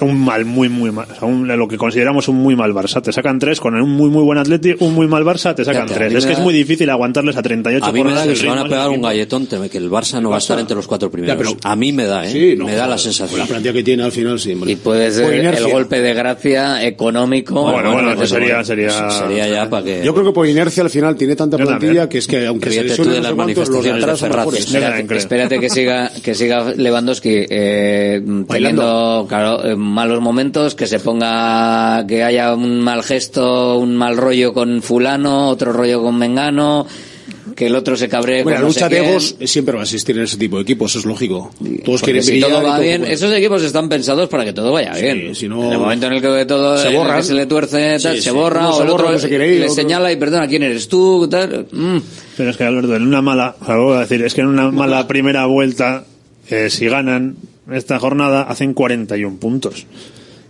[0.00, 1.06] Un mal, muy, muy mal.
[1.10, 3.02] O sea, un- lo que consideramos un muy mal Barça.
[3.02, 5.86] Te sacan tres con un muy, muy buen Atleti, un muy mal Barça, te sacan
[5.86, 6.12] tres.
[6.14, 8.46] Es que es muy difícil aguantarles a 38 A mí me da que el se
[8.46, 10.86] van a pegar un galletón, teme que el Barça no va a estar entre los
[10.86, 11.34] cuatro primeros.
[11.34, 12.30] Ya, pero- a mí me da, ¿eh?
[12.32, 13.38] Sí, no, me da la sensación.
[13.40, 14.72] La plantilla que tiene al final, sí, hombre.
[14.72, 17.62] Y puede ser el golpe de gracia económico.
[17.62, 20.02] Bueno, bueno, eso sería, sería, Sería ya para que...
[20.04, 22.82] Yo creo que por inercia al final tiene tanta plantilla que es que aunque se
[22.82, 24.46] Ríete tú lesionen de las manifestaciones de Ferraz.
[24.56, 25.18] Espérate, creo.
[25.18, 32.22] espérate que siga que siga Lewandowski eh, teniendo claro, malos momentos, que se ponga que
[32.22, 36.86] haya un mal gesto, un mal rollo con fulano, otro rollo con Mengano,
[37.54, 39.80] que el otro se cabree Bueno, con la no sé lucha de egos siempre va
[39.80, 41.50] a existir en ese tipo de equipos, eso es lógico.
[41.84, 43.14] Todos Porque quieren si brillar todo va todo bien, fuera.
[43.14, 45.34] esos equipos están pensados para que todo vaya Sí, bien.
[45.34, 47.24] si no- en el momento en el que todo Se borran.
[47.24, 48.36] se le tuerce, tal, Sí, se sí.
[48.36, 50.46] borra o se el borra, otro no se quiere ir, le otro- señala y perdona,
[50.48, 51.26] ¿quién eres tú?
[51.30, 51.96] Tal, mm.
[52.36, 54.48] Pero es que Alberto, en una mala, o sea, voy a decir, es que en
[54.48, 56.04] una mala primera vuelta,
[56.50, 57.36] eh, si ganan
[57.70, 59.86] esta jornada, hacen 41 puntos.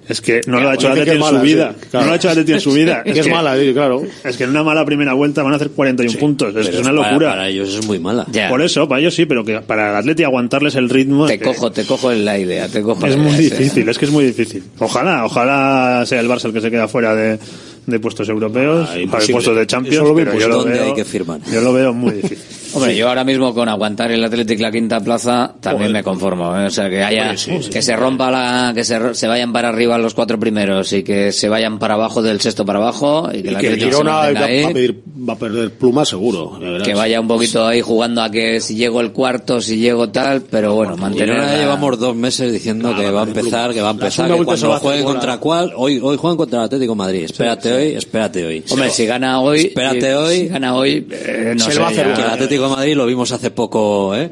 [0.08, 1.74] Es que no lo ha hecho que Atleti en su vida.
[1.82, 1.88] sí.
[1.92, 3.02] No lo ha hecho el Atleti en su vida.
[3.04, 4.02] Que es mala, sí, claro.
[4.22, 6.54] Es que en una mala primera vuelta van a hacer 41 puntos.
[6.54, 7.30] Es, es una para- locura.
[7.30, 8.24] Para, ellos es muy mala.
[8.48, 11.26] Por eso, para ellos sí, pero que para el Atleti aguantarles el ritmo.
[11.26, 13.56] Te es que cojo, te cojo en la idea, te cojo Es la muy idea,
[13.56, 13.64] sí.
[13.64, 14.62] difícil, es que es muy difícil.
[14.78, 17.40] Ojalá, ojalá sea el Barça el que se queda fuera de,
[17.86, 19.32] de puestos europeos, de imposible.
[19.32, 19.96] puestos de Champions.
[19.96, 21.40] Eso lo veo pero yo lo ¿Dónde veo, hay que firmar?
[21.52, 22.38] Yo lo veo muy difícil.
[22.74, 26.66] Hombre, yo ahora mismo con aguantar el Athletic la quinta plaza también me conformo, ¿eh?
[26.66, 27.70] o sea que haya Hombre, sí, sí.
[27.70, 31.32] que se rompa la que se, se vayan para arriba los cuatro primeros y que
[31.32, 34.22] se vayan para abajo del sexto para abajo y que Y el que Girona va,
[34.24, 34.62] mantenga ahí.
[34.64, 36.58] va a pedir- va a perder pluma seguro.
[36.84, 40.42] que vaya un poquito ahí jugando a que si llego el cuarto, si llego tal,
[40.42, 43.88] pero bueno, mantener Girona la- llevamos dos meses diciendo que va a empezar, que va
[43.88, 45.04] a empezar, que va cuando bola.
[45.04, 47.24] contra cuál, hoy, hoy juegan contra el Atlético de Madrid.
[47.24, 48.64] Espérate hoy, espérate hoy.
[48.70, 50.36] Hombre, si gana hoy, Espérate hoy.
[50.36, 52.76] si gana hoy, eh, no se sé, va a hacer ya- que el Atlético de
[52.76, 54.30] Madrid lo vimos hace poco, ¿eh?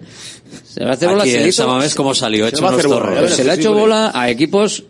[0.69, 2.51] Se le va a hacer bola, Aquí se le en hizo- Samamés cómo salió, se
[2.51, 3.15] hecho le va a unos hacer bola, zorros.
[3.17, 4.85] ya verás, se le ha hecho bola a equipos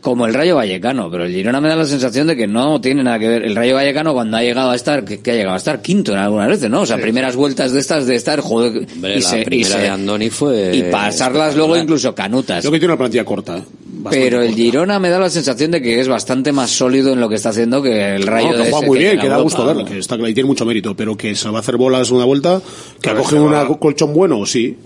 [0.00, 3.02] como el Rayo Vallecano, pero el Girona me da la sensación de que no tiene
[3.02, 3.42] nada que ver.
[3.44, 6.12] El Rayo Vallecano cuando ha llegado a estar, que, que ha llegado a estar quinto
[6.12, 6.80] en algunas veces, ¿no?
[6.80, 9.74] O sea, primeras vueltas de estas de estar, joder, Hombre, y la se- y primera
[9.76, 10.70] se- de Andoni fue...
[10.74, 12.60] y pasarlas luego incluso canutas.
[12.60, 13.62] Creo que tiene una plantilla corta.
[14.08, 14.56] Pero el corta.
[14.62, 17.50] Girona me da la sensación de que es bastante más sólido en lo que está
[17.50, 19.34] haciendo que el Rayo No, que de juega ese muy que bien, en que da
[19.36, 19.42] Europa.
[19.42, 21.76] gusto verlo, que está claro, y tiene mucho mérito, pero que se va a hacer
[21.76, 22.62] bolas una vuelta,
[23.02, 24.76] que acoge un colchón bueno, sí,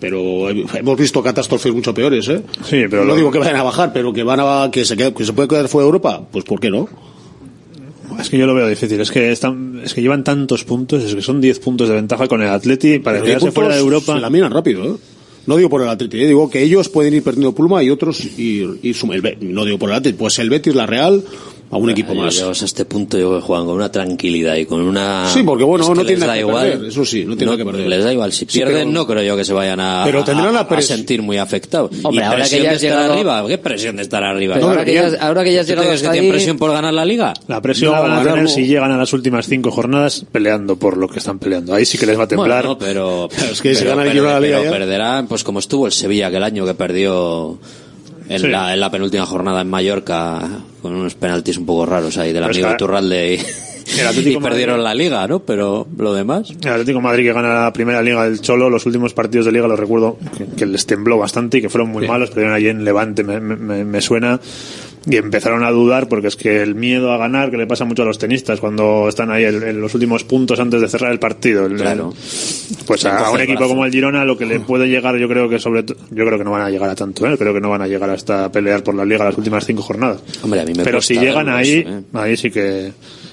[0.00, 2.42] pero hemos visto catástrofes mucho peores, ¿eh?
[2.64, 4.96] Sí, pero no lo- digo que vayan a bajar, pero que van a que se
[4.96, 6.88] quede- que se puede quedar fuera de Europa, pues ¿por qué no?
[8.20, 9.00] Es que yo lo veo difícil.
[9.00, 12.28] Es que están, es que llevan tantos puntos, es que son 10 puntos de ventaja
[12.28, 14.14] con el Atleti para Pero quedarse fuera de Europa.
[14.14, 14.96] Se la miran rápido, ¿eh?
[15.46, 16.26] No digo por el Atleti, ¿eh?
[16.26, 18.96] digo que ellos pueden ir perdiendo pluma y otros ir, ir
[19.40, 21.24] no digo por el Atleti, pues el Betis, la Real,
[21.72, 22.34] a un equipo más.
[22.34, 25.26] Llegados a este punto yo que juegan con una tranquilidad y con una...
[25.32, 26.70] Sí, porque bueno, es que no tienen da que igual.
[26.70, 27.88] perder, eso sí, no tienen nada que perder.
[27.88, 28.30] Les da igual.
[28.32, 30.60] Si Sí, pierden, pero- no creo yo que se vayan a, Pero tendrán a- la
[30.60, 31.90] a pres- sentir muy afectados.
[32.02, 33.44] Hombre, y ahora que ya has llegado- arriba.
[33.48, 34.54] ¿Qué presión de estar arriba?
[34.56, 36.36] Pero ahora que ya- ahora que ya has ¿Tú llegado crees que hasta tienen ahí-
[36.36, 37.32] presión por ganar la liga?
[37.48, 38.48] La presión No, la van a tener no.
[38.50, 41.72] si llegan a las últimas cinco jornadas peleando por lo que están peleando.
[41.74, 42.66] Ahí sí que les va a temblar.
[42.66, 45.42] Bueno, pero, es que si pero gana el perder- Girona la Liga pero perderán, pues
[45.42, 47.58] como estuvo el Sevilla aquel año que perdió
[48.28, 48.48] en, Sí.
[48.48, 50.40] la, en la penúltima jornada en Mallorca
[50.80, 53.38] con unos penaltis un poco raros ahí del Pero amigo Iturralde y,
[54.00, 55.40] El Atlético y perdieron la liga, ¿no?
[55.40, 56.50] Pero lo demás.
[56.50, 59.52] El Atlético de Madrid que gana la primera liga del Cholo, los últimos partidos de
[59.52, 62.68] liga los recuerdo que, que les tembló bastante y que fueron muy malos, perdieron allí
[62.68, 64.40] en Levante, me, me- me suena,
[65.06, 68.02] y empezaron a dudar porque es que el miedo a ganar que le pasa mucho
[68.02, 71.18] a los tenistas cuando están ahí en, en los últimos puntos antes de cerrar el
[71.18, 71.66] partido.
[71.66, 72.14] El- Claro.
[72.86, 75.48] Pues a, a un equipo como el Girona lo que le puede llegar yo creo
[75.48, 75.94] que sobre yo
[76.26, 77.36] creo que no van a llegar a tanto, ¿eh?
[77.38, 80.20] creo que no van a llegar hasta pelear por la liga las últimas cinco jornadas.
[80.42, 82.02] Hombre, a mí me Pero si llegan ahí, eso, ¿eh?
[82.14, 82.92] ahí sí que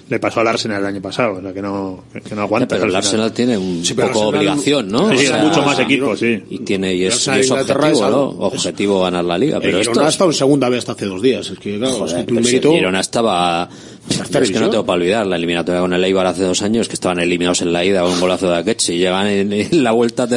[0.10, 2.76] le pasó al Arsenal el año pasado, o sea que no, que, que no aguanta.
[2.76, 2.96] Pero el.
[2.96, 5.10] Arsenal tiene un Sí, poco Arsenal- obligación, ¿no?
[5.10, 6.44] Sí, O sea, es mucho más equipo, sí.
[6.50, 8.02] Y tiene y es, y es objetivo, es
[8.40, 11.06] Objetivo ganar la liga, El pero Girona esto ha estado en segunda vez hasta hace
[11.06, 12.72] dos días, es que claro, es que Joder, tiene un pero si mérito...
[12.74, 13.70] Girona estaba
[14.10, 16.96] es que no tengo para olvidar la eliminatoria con el Eibar hace dos años que
[16.96, 20.28] estaban eliminados en la ida con un golazo de Akechi llegan en, en la vuelta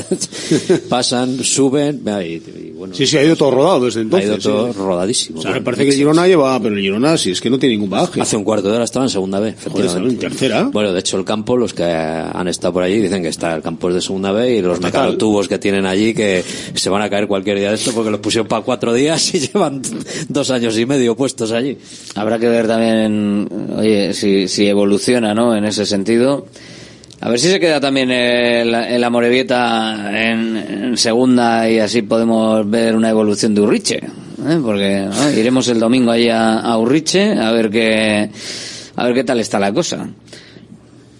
[0.90, 4.28] pasan suben y, y bueno Sí, sí, ha ido todo rodado desde ha entonces.
[4.28, 4.78] ido todo sí.
[4.78, 7.49] rodadísimo O sea, me parece que el Girona lleva, pero el Girona sí, es que
[7.49, 8.20] no tiene ningún bagaje.
[8.20, 9.55] hace un cuarto de hora estaba en segunda B
[10.18, 10.68] Tercera.
[10.72, 13.62] bueno de hecho el campo los que han estado por allí dicen que está el
[13.62, 16.44] campo es de segunda B y los mecanotubos que tienen allí que
[16.74, 19.40] se van a caer cualquier día de esto porque los pusieron para cuatro días y
[19.52, 19.82] llevan
[20.28, 21.78] dos años y medio puestos allí
[22.14, 25.56] Habrá que ver también, oye, si, si evoluciona, ¿no?
[25.56, 26.47] En ese sentido.
[27.20, 32.68] A ver si se queda también el, el Amorebieta en, en segunda y así podemos
[32.68, 33.97] ver una evolución de Urriche.
[33.97, 34.59] ¿eh?
[34.62, 35.30] Porque ¿no?
[35.30, 38.30] iremos el domingo ahí a, a Urriche a ver qué,
[38.97, 40.09] a ver qué tal está la cosa.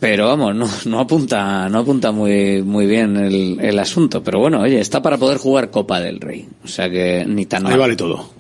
[0.01, 4.21] Pero vamos, no, no apunta, no apunta muy, muy bien el, el asunto.
[4.23, 6.45] Pero bueno, oye, está para poder jugar Copa del Rey.
[6.65, 7.79] O sea que ni tan Ahí mal.
[7.81, 8.31] vale todo.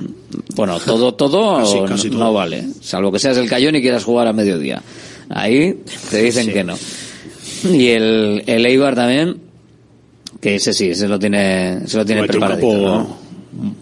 [0.56, 2.32] Bueno, todo, todo Casi, no- casi no, todo.
[2.32, 2.64] vale.
[2.80, 4.82] Salvo que seas el cayón y quieras jugar a mediodía.
[5.28, 5.80] Ahí
[6.10, 6.74] te dicen que no.
[7.64, 9.36] Y el, el Eibar también,
[10.40, 13.16] que ese sí, ese lo tiene, se lo tiene ¿no?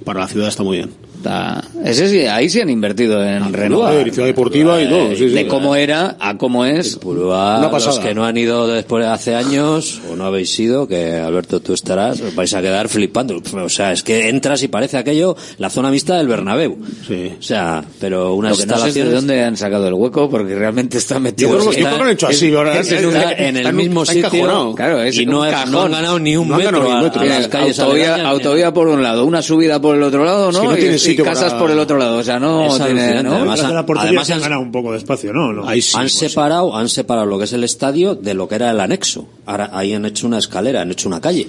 [0.05, 0.91] para la ciudad está muy bien.
[1.21, 3.93] Está- ese sí, ahí sí han invertido en renovar.
[3.93, 5.29] joder, y ciudad deportiva y todo, sí, sí.
[5.29, 6.99] de cómo era a cómo es.
[7.05, 11.61] Los que no han ido después de hace años o no habéis ido, que Alberto
[11.61, 13.41] tú estarás, os vais a quedar flipando.
[13.53, 16.79] O sea, es que entras y parece aquello la zona mixta del Bernabéu.
[17.07, 17.33] Sí.
[17.39, 19.95] O sea, pero Lo unas que no sé es de instalaciones dónde han sacado el
[19.95, 21.51] hueco, porque realmente está metido.
[21.51, 22.79] Yo creo, que- lo han hecho así, ahora.
[22.81, 24.75] es en un- está en el mismo está sitio.
[24.75, 27.21] Claro, es y no, han ganado ni un No metro, ganado ni un a- metro.
[27.21, 30.57] a, Mira, las calles autovía, por un lado, una subida por el otro lado, Es
[30.57, 30.63] ¿no?
[30.63, 30.75] que no
[31.11, 33.35] y sitio casas para- por el otro lado, o sea, no tiene, ¿no?
[33.35, 35.53] además, Las de la portería además se han ganado un poco de espacio, ¿no?
[35.53, 35.69] ¿no?
[35.69, 35.97] Ahí sí.
[35.97, 38.81] han pues, separado, han separado lo que es el estadio de lo que era el
[38.81, 39.29] anexo.
[39.47, 41.49] Ahora ahí han hecho una escalera, han hecho una calle.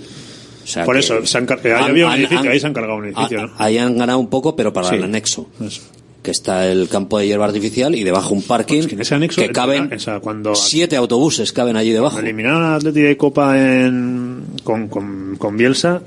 [0.64, 2.68] O sea Por que eso, se han ahí han- había un edificio, han- ahí se
[2.68, 3.52] han cargado un edificio, a- ¿no?
[3.58, 4.96] Ahí han ganado un poco, pero para Sí.
[4.96, 5.48] el anexo.
[5.66, 5.82] Eso.
[6.24, 9.50] que está el campo de hierba artificial y debajo un parking en ese anexo, que
[9.50, 12.20] caben o sea, cuando siete autobuses caben allí debajo.
[12.20, 16.04] eliminaron al Atleti de Copa en, con, con, con Bielsa,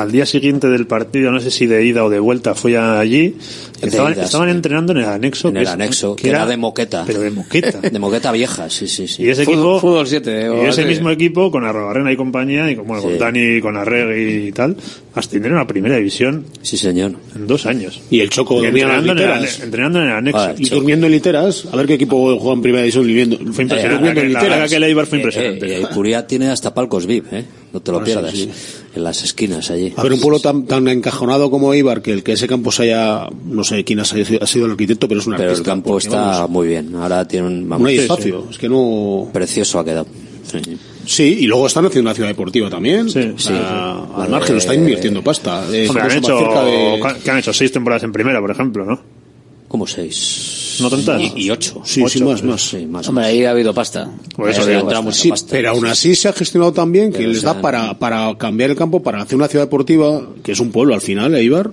[0.00, 3.36] al día siguiente del partido, no sé si de ida o de vuelta, fui allí.
[3.80, 4.54] De Estaban, ida, estaban sí.
[4.56, 5.48] entrenando en el anexo.
[5.48, 7.04] En que el es- anexo, que era de moqueta.
[7.06, 7.80] Pero de moqueta.
[7.90, 9.22] De moqueta vieja, sí, sí, sí.
[9.24, 12.70] Y ese Fútbol- equipo, Fútbol 7 y o ese mismo equipo con Arrobarrena y compañía,
[12.70, 13.18] y con, bueno, con Sí.
[13.18, 14.76] Dani, con Arregui y tal,
[15.14, 17.12] ascendieron a primera división Sí, señor.
[17.36, 18.00] en dos años.
[18.10, 20.40] Y el Choco Y entrenando, en el, entrenando en el anexo.
[20.40, 21.66] Ah, Y durmiendo en literas.
[21.72, 23.36] A ver qué equipo juega en primera división viviendo.
[23.52, 23.88] Fue impresionante.
[23.94, 24.70] durmiendo en La verdad literas.
[24.70, 25.76] que el Eibar fue Eh, impresionante.
[25.76, 27.44] eh, y Curia tiene hasta palcos VIP, ¿eh?
[27.72, 28.32] No te lo Ah, pierdas.
[28.32, 28.48] sí.
[28.94, 29.92] En las esquinas allí.
[29.96, 32.84] A ver, un pueblo tan, tan encajonado como Eibar, que el que ese campo se
[32.84, 35.62] haya, no sé quién ha sido, ha sido el arquitecto, pero es un Pero el
[35.62, 36.94] campo porque, está vamos, muy bien.
[36.96, 37.68] Ahora tiene un...
[37.68, 39.28] vamos, no hay sí, espacio, es que no...
[39.32, 40.06] Precioso ha quedado.
[40.50, 40.58] Sí.
[41.04, 43.08] Sí, y luego están haciendo una ciudad deportiva también.
[43.10, 45.64] Sí, al margen, lo está invirtiendo pasta.
[45.72, 48.98] Eh, Hombre, han hecho, de- que han hecho seis temporadas en primera, por ejemplo, ¿no?
[49.68, 50.57] Como seis.
[50.80, 51.20] No tantas.
[51.20, 51.82] Y, y ocho.
[51.84, 53.08] Sí, sí, más, sí, más.
[53.08, 54.10] Hombre, ahí ha habido pasta.
[54.34, 55.12] Por eso digo, pasta.
[55.12, 55.48] Sí, pasta.
[55.50, 58.76] pero aún así se ha gestionado tan bien que les da para, para cambiar el
[58.76, 61.70] campo, para hacer una ciudad deportiva, que es un pueblo al final, Eibar,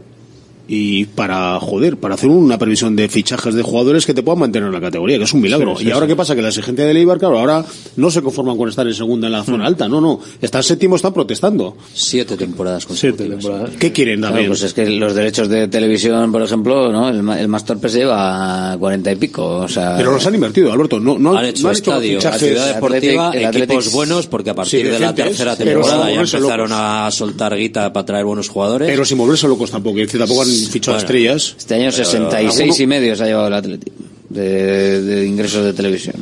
[0.67, 4.67] y para, joder, para hacer una previsión de fichajes de jugadores que te puedan mantener
[4.67, 5.75] en la categoría, que es un milagro.
[5.75, 6.11] Sí, sí, y ahora sí.
[6.11, 7.63] qué pasa, que la exigencia del Eibar, claro, ahora
[7.97, 9.45] no se conforman con estar en segunda en la Mm.
[9.45, 11.77] zona alta, no, no, están séptimo, están protestando.
[11.93, 13.39] Siete temporadas Siete consecutivas.
[13.43, 13.69] temporadas.
[13.79, 14.49] ¿Qué quieren Claro, también?
[14.49, 17.09] pues es que los derechos de televisión, por ejemplo, ¿no?
[17.09, 19.45] el, ma- el más torpe se lleva cuarenta y pico.
[19.57, 22.47] O sea, Pero los han invertido, Alberto, no, no Han hecho no estadio, fichajes- la
[22.47, 26.09] ciudad el deportiva, Athletic- el equipos buenos, porque a partir Sí, de la tercera temporada
[26.11, 26.71] ya empezaron locos.
[26.71, 28.87] a soltar guita para traer buenos jugadores.
[28.89, 31.05] Pero sin volverse locos tampoco, es decir, tampoco han fichado Bueno.
[31.05, 31.55] estrellas.
[31.57, 33.95] este año Pero 66 alguno- y medio se ha llevado el Atlético
[34.29, 36.15] de, de ingresos de televisión.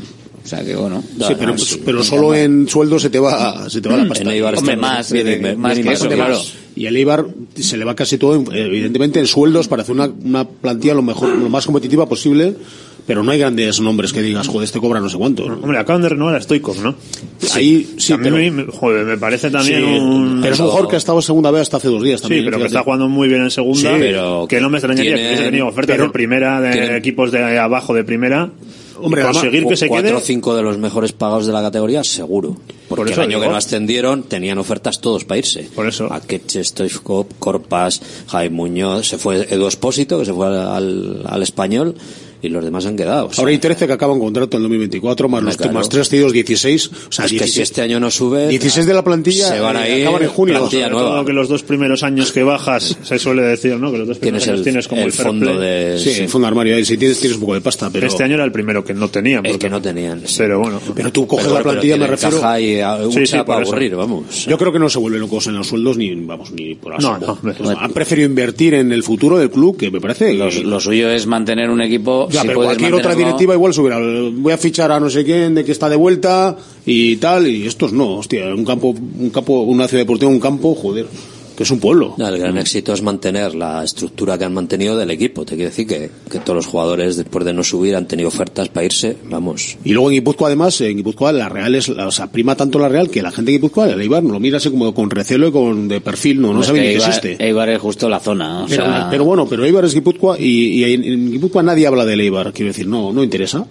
[0.43, 1.01] O sea que bueno.
[1.25, 1.81] Sí, pero, sí.
[1.85, 4.23] pero solo en sueldo se te va, se te va la pasta.
[4.25, 6.37] En Eibar Hombre, más, bien eh, inver- más bien que eso, claro.
[6.75, 7.25] Y el Eibar
[7.57, 11.01] se le va casi todo, en- evidentemente, en sueldos para hacer una, una plantilla lo
[11.01, 12.55] mejor, lo más competitiva posible,
[13.05, 15.43] pero no hay grandes nombres que digas, joder, este cobra no sé cuánto.
[15.45, 16.95] Hombre, acaban de renovar a Stoikov, ¿no?
[17.53, 20.39] Ahí sí, a mí pero, me, joder, me parece también sí, un...
[20.41, 22.23] pero es un jugador que ha estado en segunda vez hasta hace dos días Sí,
[22.23, 22.45] también.
[22.45, 22.75] pero que fíjate.
[22.77, 23.79] está jugando muy bien en segunda.
[23.81, 26.71] Sí, pero que no me extrañaría que tienen- hubiese tenido ofertas pero- de primera, de
[26.71, 28.49] tienen- equipos de abajo de primera.
[29.01, 30.17] Hombre, conseguir que se cuatro quede.
[30.17, 32.55] o cinco de los mejores pagados de la categoría, seguro.
[32.87, 33.41] Porque eso el año digo.
[33.41, 35.67] que no ascendieron tenían ofertas todos para irse.
[35.75, 36.07] Por eso.
[36.13, 41.95] Akeche, Stoichkov, Corpas, Jaime Muñoz, se fue Edu Espósito, que se fue al, al español,
[42.43, 43.27] y los demás han quedado.
[43.27, 45.73] o sea, Ahora hay 13 que acaban contrato en 2024, más, los, claro.
[45.73, 46.87] más 3 cedidos 16.
[46.87, 49.59] O sea, es que 16 si este año no sube, 16 de la plantilla se
[49.59, 50.55] van a eh, ir acaban en junio.
[50.59, 51.09] plantilla nueva.
[51.09, 53.91] todo que los dos primeros años que bajas, se suele decir, ¿no?
[53.91, 55.97] Que los dos primeros Tienes años el, tienes como el, el fondo de...
[55.97, 58.05] Sí, el fondo armario ahí, si tienes, tienes un poco de pasta, pero...
[58.05, 59.45] Este año era el primero que no tenían.
[59.45, 60.21] El porque- que no tenían.
[60.27, 60.35] sí.
[60.37, 60.81] Pero bueno.
[60.93, 62.41] Pero tú coges Pero la plantilla, me refiero...
[62.41, 63.71] caja y a- Sí, un sí, chapa por a eso.
[63.71, 64.45] aburrir, vamos.
[64.45, 67.13] Yo creo que no se vuelven locos en los sueldos ni, vamos, ni por No,
[67.15, 67.39] asomo.
[67.41, 70.33] no, Pues han preferido invertir en el futuro del club, que me parece...
[70.33, 72.27] Lo suyo es mantener un equipo.
[72.33, 73.99] Ya, si pero cualquier otra directiva igual subiera.
[73.99, 77.67] Voy a fichar a no sé quién de que está de vuelta y tal, y
[77.67, 81.05] estos no, hostia, un campo, un campo, una ciudad deportiva, un campo, joder,
[81.55, 82.15] que es un pueblo.
[82.17, 85.45] No, el gran éxito es mantener la estructura que han mantenido del equipo.
[85.45, 88.69] Te quiero decir que, que todos los jugadores, después de no subir, han tenido ofertas
[88.69, 89.17] para irse.
[89.25, 89.77] Vamos.
[89.83, 92.89] Y luego en Guipúzcoa, además, en Guipúzcoa la Real es, o sea, prima tanto la
[92.89, 95.51] Real que la gente de Guipúzcoa, el Eibar, lo mira así como con recelo y
[95.51, 97.37] con de perfil, no, no sabe que ni que existe.
[97.39, 98.63] Eibar es justo la zona.
[98.63, 102.21] O Pero, sea, pero bueno, pero Eibar es Guipúzcoa y, en Guipúzcoa nadie habla del
[102.21, 103.65] Eibar, quiero decir, no, no interesa.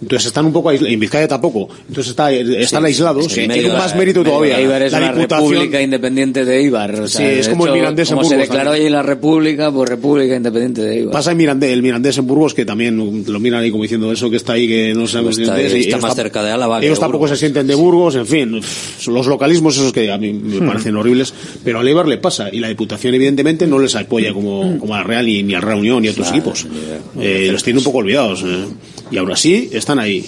[0.00, 1.68] Entonces están un poco aislados, en Vizcaya tampoco.
[1.88, 4.58] Entonces está, están aislados, es que tienen Eibar- más mérito todavía.
[4.60, 6.68] Es la una Diputación, república independiente de.
[6.72, 9.72] O sea, Sí, es como el Mirandés en Como se Burgos declaró allí la república,
[9.72, 11.12] pues república independiente de Eibar.
[11.12, 14.30] Pasa en Mirandés, el Mirandés en Burgos, que también lo miran ahí como diciendo eso
[14.30, 16.14] que está ahí, que no sabemos Está ni dónde es, ahí, y está ellos más
[16.14, 17.38] cerca de Álava Ellos tampoco Burgos.
[17.38, 18.60] se sienten de Burgos, en fin,
[19.08, 21.34] los localismos esos que a mí me parecen horribles,
[21.64, 24.98] pero al Eibar le pasa, y la Diputación evidentemente no les apoya como, como a
[24.98, 26.66] la Real ni, ni al Real Unión ni a otros equipos.
[27.20, 28.64] Eh, los tiene un poco olvidados, eh.
[29.10, 30.24] y aún así están ahí.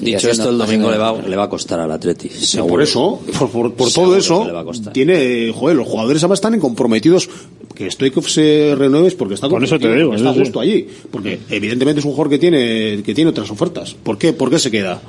[0.00, 2.30] Dicho esto, el domingo le va, le va a costar al Atleti.
[2.68, 4.92] Por eso, por, por- todo eso, le va a costar.
[4.92, 7.28] tiene, joder, los jugadores además están comprometidos.
[7.74, 10.38] Que Stoikov se renueve es porque está Por eso te digo, está sí.
[10.40, 10.86] justo allí.
[11.10, 13.94] Porque evidentemente es un jugador que tiene, que tiene otras ofertas.
[14.02, 14.32] ¿Por qué?
[14.32, 15.00] ¿Por qué se queda?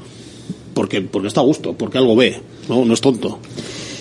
[0.74, 3.40] Porque, porque está a gusto, porque algo ve, no, no es tonto.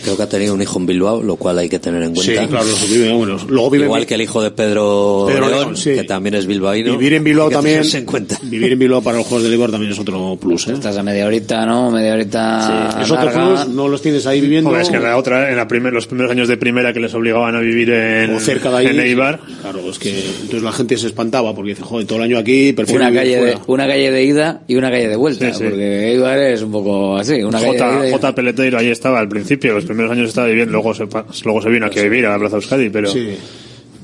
[0.06, 2.42] Creo que ha tenido un hijo en Bilbao, lo cual hay que tener en cuenta.
[2.42, 5.76] Sí, claro, vive, bueno, luego vive Igual que el hijo de Pedro, Pedro León, León,
[5.76, 5.94] sí.
[5.94, 6.92] que también es bilbaíno.
[6.92, 7.82] Vivir en Bilbao también.
[7.92, 8.38] en cuenta.
[8.42, 10.74] Vivir en Bilbao para los jugadores de Eibar también es otro plus, ¿eh?
[10.74, 11.90] Estás a media horita, ¿no?
[11.90, 14.70] Media horita Es otro plus, no los tienes ahí viviendo.
[14.70, 17.00] Hombre, es que en la otra, en la primer, los primeros años de primera que
[17.00, 18.86] les obligaban a vivir en, o cerca de ahí.
[18.86, 22.24] en Eibar, Claro, es que entonces la gente se espantaba porque dice, joder, todo el
[22.24, 25.50] año aquí, prefiero Una calle, de, una calle de ida y una calle de vuelta,
[25.52, 25.64] Sí, sí.
[25.64, 28.34] porque Eibar es un poco así, una calle de ida J, y- J.
[28.36, 31.06] Peleteiro ahí estaba al principio, los primeros años estaba viviendo, luego se,
[31.44, 33.36] luego se vino aquí a vivir a la Plaza Euskadi, pero, Sí.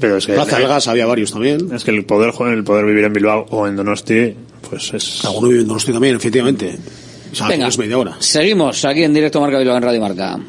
[0.01, 1.73] Pero es que Plaza del Gas había varios también.
[1.73, 4.35] Es que el poder el poder vivir en Bilbao o en Donosti,
[4.69, 5.25] pues es.
[5.25, 6.77] Alguno vive en Donosti también, efectivamente.
[7.31, 8.17] O sea, Venga, es media hora.
[8.19, 10.41] seguimos aquí en directo Marca Bilbao en Radio Marca.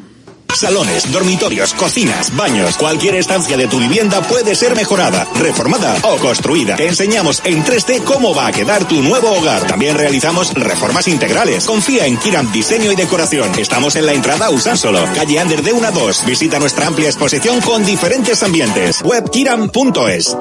[0.54, 6.76] Salones, dormitorios, cocinas, baños, cualquier estancia de tu vivienda puede ser mejorada, reformada o construida.
[6.76, 9.66] Te enseñamos en 3D cómo va a quedar tu nuevo hogar.
[9.66, 11.66] También realizamos reformas integrales.
[11.66, 13.50] Confía en Kiram Diseño y Decoración.
[13.58, 16.24] Estamos en la entrada Usánsolo, calle Ander de 1 a 2.
[16.26, 19.02] Visita nuestra amplia exposición con diferentes ambientes.
[19.02, 20.36] Webkiram.es.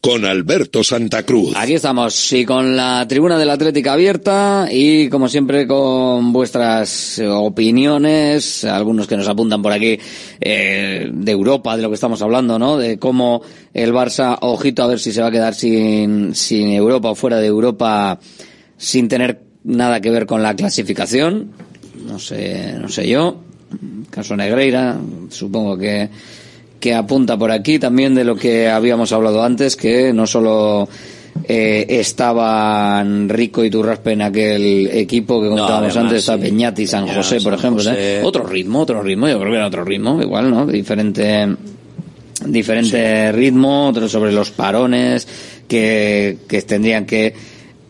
[0.00, 1.52] con Alberto Santa Cruz.
[1.56, 7.20] Aquí estamos, y con la tribuna de la Atlética abierta y como siempre con vuestras
[7.26, 9.98] opiniones, algunos que nos apuntan por aquí
[10.40, 12.78] eh, de Europa, de lo que estamos hablando, ¿no?
[12.78, 13.42] De cómo
[13.74, 17.36] el Barça, ojito a ver si se va a quedar sin, sin Europa o fuera
[17.36, 18.18] de Europa
[18.78, 21.52] sin tener nada que ver con la clasificación.
[22.06, 23.42] No sé, no sé yo.
[24.08, 24.98] Caso Negreira,
[25.28, 26.08] supongo que
[26.80, 30.88] que apunta por aquí también de lo que habíamos hablado antes, que no solo
[31.44, 36.40] eh, estaban Rico y Turraspe en aquel equipo que comentábamos además, antes, a sí.
[36.40, 37.84] Peñati, San José, por San ejemplo.
[37.84, 38.18] José.
[38.18, 38.22] ¿eh?
[38.24, 40.66] Otro ritmo, otro ritmo, yo creo que era otro ritmo, igual, ¿no?
[40.66, 41.48] Diferente
[42.46, 45.28] diferente ritmo, otro sobre los parones
[45.68, 47.34] que, que tendrían que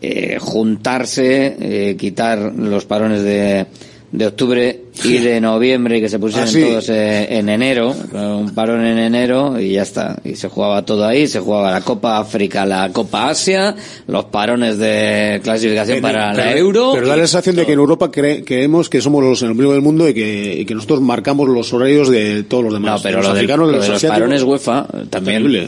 [0.01, 3.65] eh, juntarse, eh, quitar los parones de,
[4.11, 6.61] de octubre y de noviembre y que se pusieran Ah, sí.
[6.61, 10.19] todos eh, en enero, un parón en enero y ya está.
[10.25, 13.73] Y se jugaba todo ahí, se jugaba la Copa África, la Copa Asia,
[14.07, 16.91] los parones de clasificación para la Euro.
[16.93, 19.71] Pero da la sensación de que en Europa cre- creemos que somos los el ombligo
[19.71, 22.97] del mundo y que, y que nosotros marcamos los horarios de todos los demás.
[22.99, 25.37] No, pero los lo, del- africanos, lo los de los parones UEFA también.
[25.43, 25.67] Terrible.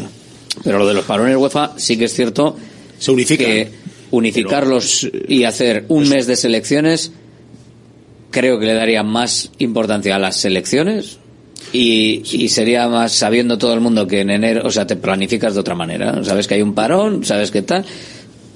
[0.66, 2.58] Pero lo de los parones UEFA sí que es cierto.
[3.00, 3.46] Se unifican.
[3.48, 3.70] Que
[4.12, 7.12] unificarlos y hacer un mes de selecciones
[8.34, 11.20] creo que le daría más importancia a las selecciones
[11.72, 15.54] y, y sería más sabiendo todo el mundo que en enero, o sea, te planificas
[15.54, 16.22] de otra manera.
[16.26, 17.86] Sabes que hay un parón, sabes qué tal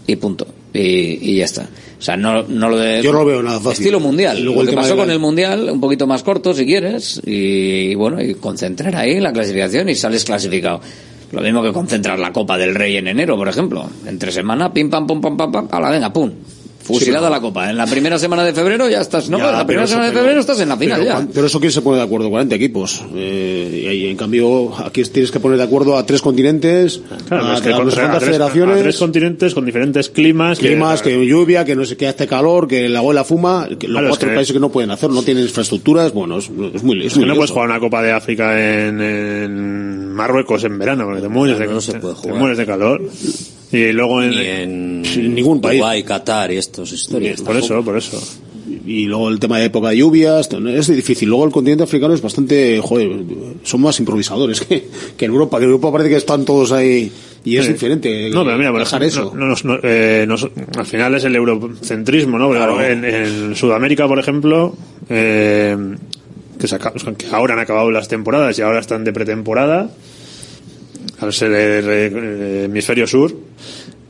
[0.05, 0.47] y punto.
[0.73, 1.61] Y, y ya está.
[1.97, 3.01] O sea, no, no lo de.
[3.01, 3.83] Yo no lo veo nada fácil.
[3.83, 4.43] Estilo mundial.
[4.43, 7.95] Luego lo que pasó la- con el mundial, un poquito más corto si quieres, y,
[7.95, 10.81] bueno, y concentrar ahí la clasificación y sales clasificado.
[11.31, 13.89] Lo mismo que concentrar la Copa del Rey en enero, por ejemplo.
[14.05, 16.31] Entre semana, pim, pam, pum, pam, pam, pam, a la venga, pum.
[16.87, 17.69] Fusilada la Copa.
[17.69, 19.37] En la primera semana de febrero ya estás, ¿no?
[19.37, 21.27] Ya, en la primera eso- semana de pero- febrero estás en la final pero, ya.
[21.33, 23.01] pero eso quién se pone de acuerdo, 40 equipos.
[23.15, 27.55] Eh, y en cambio, aquí tienes que poner de acuerdo a tres continentes, Claro, a,
[27.55, 28.77] es que a a tres, federaciones.
[28.79, 30.59] a tres continentes con diferentes climas.
[30.59, 33.87] que- climas, que lluvia, que no sé qué hace calor, que la abuela fuma, que
[33.87, 36.45] los Claro, es cuatro que- países que no pueden hacer, no tienen infraestructuras, bueno, es,
[36.45, 40.63] es muy, es muy que no puedes jugar una Copa de África en, en Marruecos
[40.63, 42.39] en verano, porque te mueres, de, no se puede te jugar.
[42.39, 43.01] mueres de calor.
[43.71, 45.81] Y luego en, Ni en ningún país.
[46.05, 47.41] Qatar y estos historias.
[47.41, 48.21] por eso, por eso.
[48.85, 51.27] Y luego el tema de época de lluvias, es difícil.
[51.29, 53.09] Luego el continente africano es bastante, joder,
[53.63, 54.87] son más improvisadores que,
[55.17, 57.11] que en Europa, que en Europa parece que están todos ahí
[57.43, 57.73] y es Sí.
[57.73, 58.29] diferente.
[58.29, 59.35] No, pero mira, por dejar ejemplo, eso.
[59.35, 60.27] no- no nos- no, eh,
[60.77, 62.49] al final es el eurocentrismo, ¿no?
[62.51, 62.81] Claro.
[62.81, 64.75] en, en Sudamérica, por ejemplo,
[65.09, 65.77] eh,
[66.59, 69.89] se que ahora han acabado las temporadas y ahora están de pretemporada,
[71.19, 73.33] al ser el, hemisferio sur,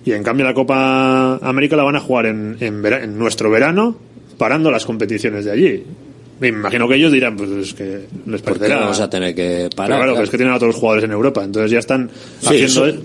[0.06, 3.50] y en cambio la Copa América la van a jugar en, en, vera- en nuestro
[3.50, 3.98] verano,
[4.38, 5.84] parando las competiciones de allí.
[6.40, 8.80] Me imagino que ellos dirán, pues es que les ¿Por qué parecerá.
[8.82, 9.88] vamos a tener que Pero parar?
[9.90, 10.14] claro, Claro.
[10.14, 12.10] pero es que tienen a todos los jugadores en Europa, entonces ya están
[12.42, 12.86] Sí, haciendo.
[12.88, 13.00] eso.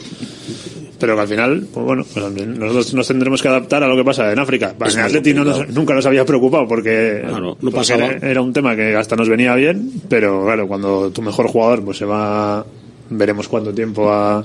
[1.00, 4.04] Pero que al final, pues bueno, pues nosotros nos tendremos que adaptar a lo que
[4.04, 4.74] pasa en África.
[4.78, 8.76] En Atleti no nos- nunca nos había preocupado porque, Claro, no porque era un tema
[8.76, 12.64] que hasta nos venía bien, pero claro, cuando tu mejor jugador pues se va,
[13.10, 14.44] veremos cuánto tiempo a,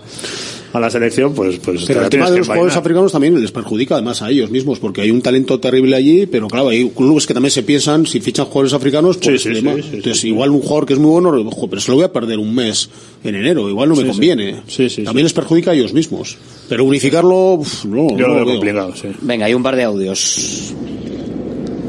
[0.73, 3.95] a la selección, pues, pues Pero el tema de los jugadores africanos también les perjudica
[3.95, 7.33] además a ellos mismos, porque hay un talento terrible allí, pero claro, hay clubes que
[7.33, 10.27] también se piensan, si fichan jugadores africanos, pues Sí, sí, entonces sí.
[10.29, 12.89] igual un jugador que es muy bueno, pero se lo voy a perder un mes
[13.23, 14.61] en enero, igual no me conviene.
[14.67, 16.37] Sí, sí, también les perjudica a ellos mismos.
[16.69, 18.53] Pero unificarlo, uf, no, Yo no lo veo veo.
[18.55, 19.07] complicado, sí.
[19.21, 20.73] Venga, hay un par de audios.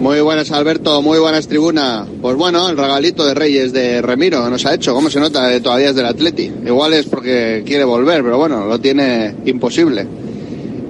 [0.00, 1.02] Muy buenas, Alberto.
[1.02, 2.06] Muy buenas, tribuna.
[2.22, 4.94] Pues bueno, el regalito de Reyes de Remiro nos ha hecho.
[4.94, 5.52] ¿Cómo se nota?
[5.52, 6.52] Eh, todavía es del Atleti.
[6.64, 10.06] Igual es porque quiere volver, pero bueno, lo tiene imposible.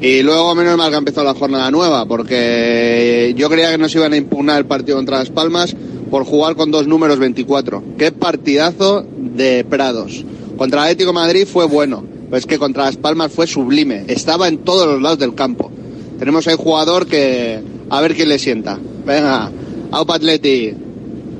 [0.02, 3.94] Y luego, menos mal que ha empezado la jornada nueva, porque yo creía que nos
[3.94, 5.74] iban a impugnar el partido contra Las Palmas
[6.10, 7.82] por jugar con dos números 24.
[7.96, 10.22] Qué partidazo de Prados.
[10.58, 14.04] Contra Atlético Madrid fue bueno, pero es que contra Las Palmas fue sublime.
[14.06, 15.72] Estaba en todos los lados del campo.
[16.18, 18.78] Tenemos ahí jugador que a ver quién le sienta.
[19.08, 19.50] Venga,
[19.90, 20.74] Aupa Atleti.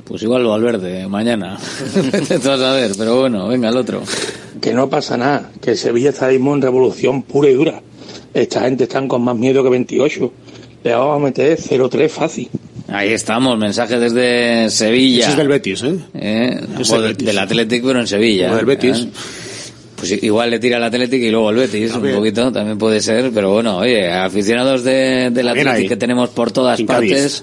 [0.04, 1.58] Pues igual lo Valverde, mañana.
[2.12, 4.02] Vete tú a saber, pero bueno, venga, el otro.
[4.58, 7.82] Que no pasa nada, que Sevilla está mismo en revolución pura y dura.
[8.32, 10.32] Esta gente están con más miedo que 28.
[10.82, 12.48] Le vamos a meter 0-3 fácil.
[12.88, 15.24] Ahí estamos, mensaje desde Sevilla.
[15.24, 15.98] Ese es del Betis, ¿eh?
[16.14, 17.80] Eh, Es del Betis.
[17.84, 18.50] pero en Sevilla.
[18.50, 18.96] O del Betis.
[19.00, 19.08] ¿eh?
[19.98, 23.32] Pues igual le tira al Atlético y luego al Betis, un poquito, también puede ser,
[23.34, 27.42] pero bueno, oye, aficionados de, del Atlético que tenemos por todas partes,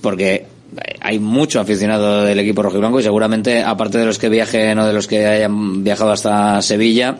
[0.00, 0.46] porque
[1.00, 4.92] hay mucho aficionado del equipo rojiblanco y seguramente, aparte de los que viajen o de
[4.94, 7.18] los que hayan viajado hasta Sevilla,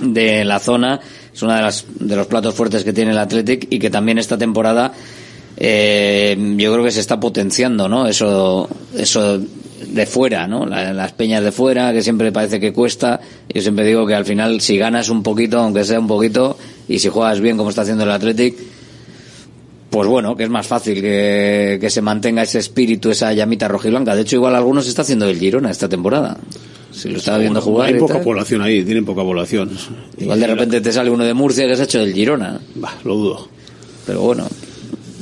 [0.00, 1.00] de la zona,
[1.32, 4.18] es uno de, las, de los platos fuertes que tiene el Athletic y que también
[4.18, 4.92] esta temporada
[5.56, 8.08] eh, yo creo que se está potenciando, ¿no?
[8.08, 9.40] Eso, eso
[9.88, 10.66] de fuera, ¿no?
[10.66, 13.20] La- las peñas de fuera, que siempre parece que cuesta.
[13.52, 16.56] Yo siempre digo que al final, si ganas un poquito, aunque sea un poquito,
[16.88, 18.54] y si juegas bien como está haciendo el Athletic,
[19.90, 24.14] pues bueno, que es más fácil que, que se mantenga ese espíritu, esa llamita rojiblanca.
[24.14, 26.38] De hecho, igual algunos está haciendo el Girona esta temporada.
[26.92, 27.88] Si lo estaba viendo jugar.
[27.88, 28.22] Hay poca tal.
[28.22, 29.70] población ahí, tienen poca población.
[30.18, 32.58] Igual de repente te sale uno de Murcia que se ha hecho del Girona.
[32.74, 33.48] Bah, lo dudo.
[34.06, 34.46] Pero bueno.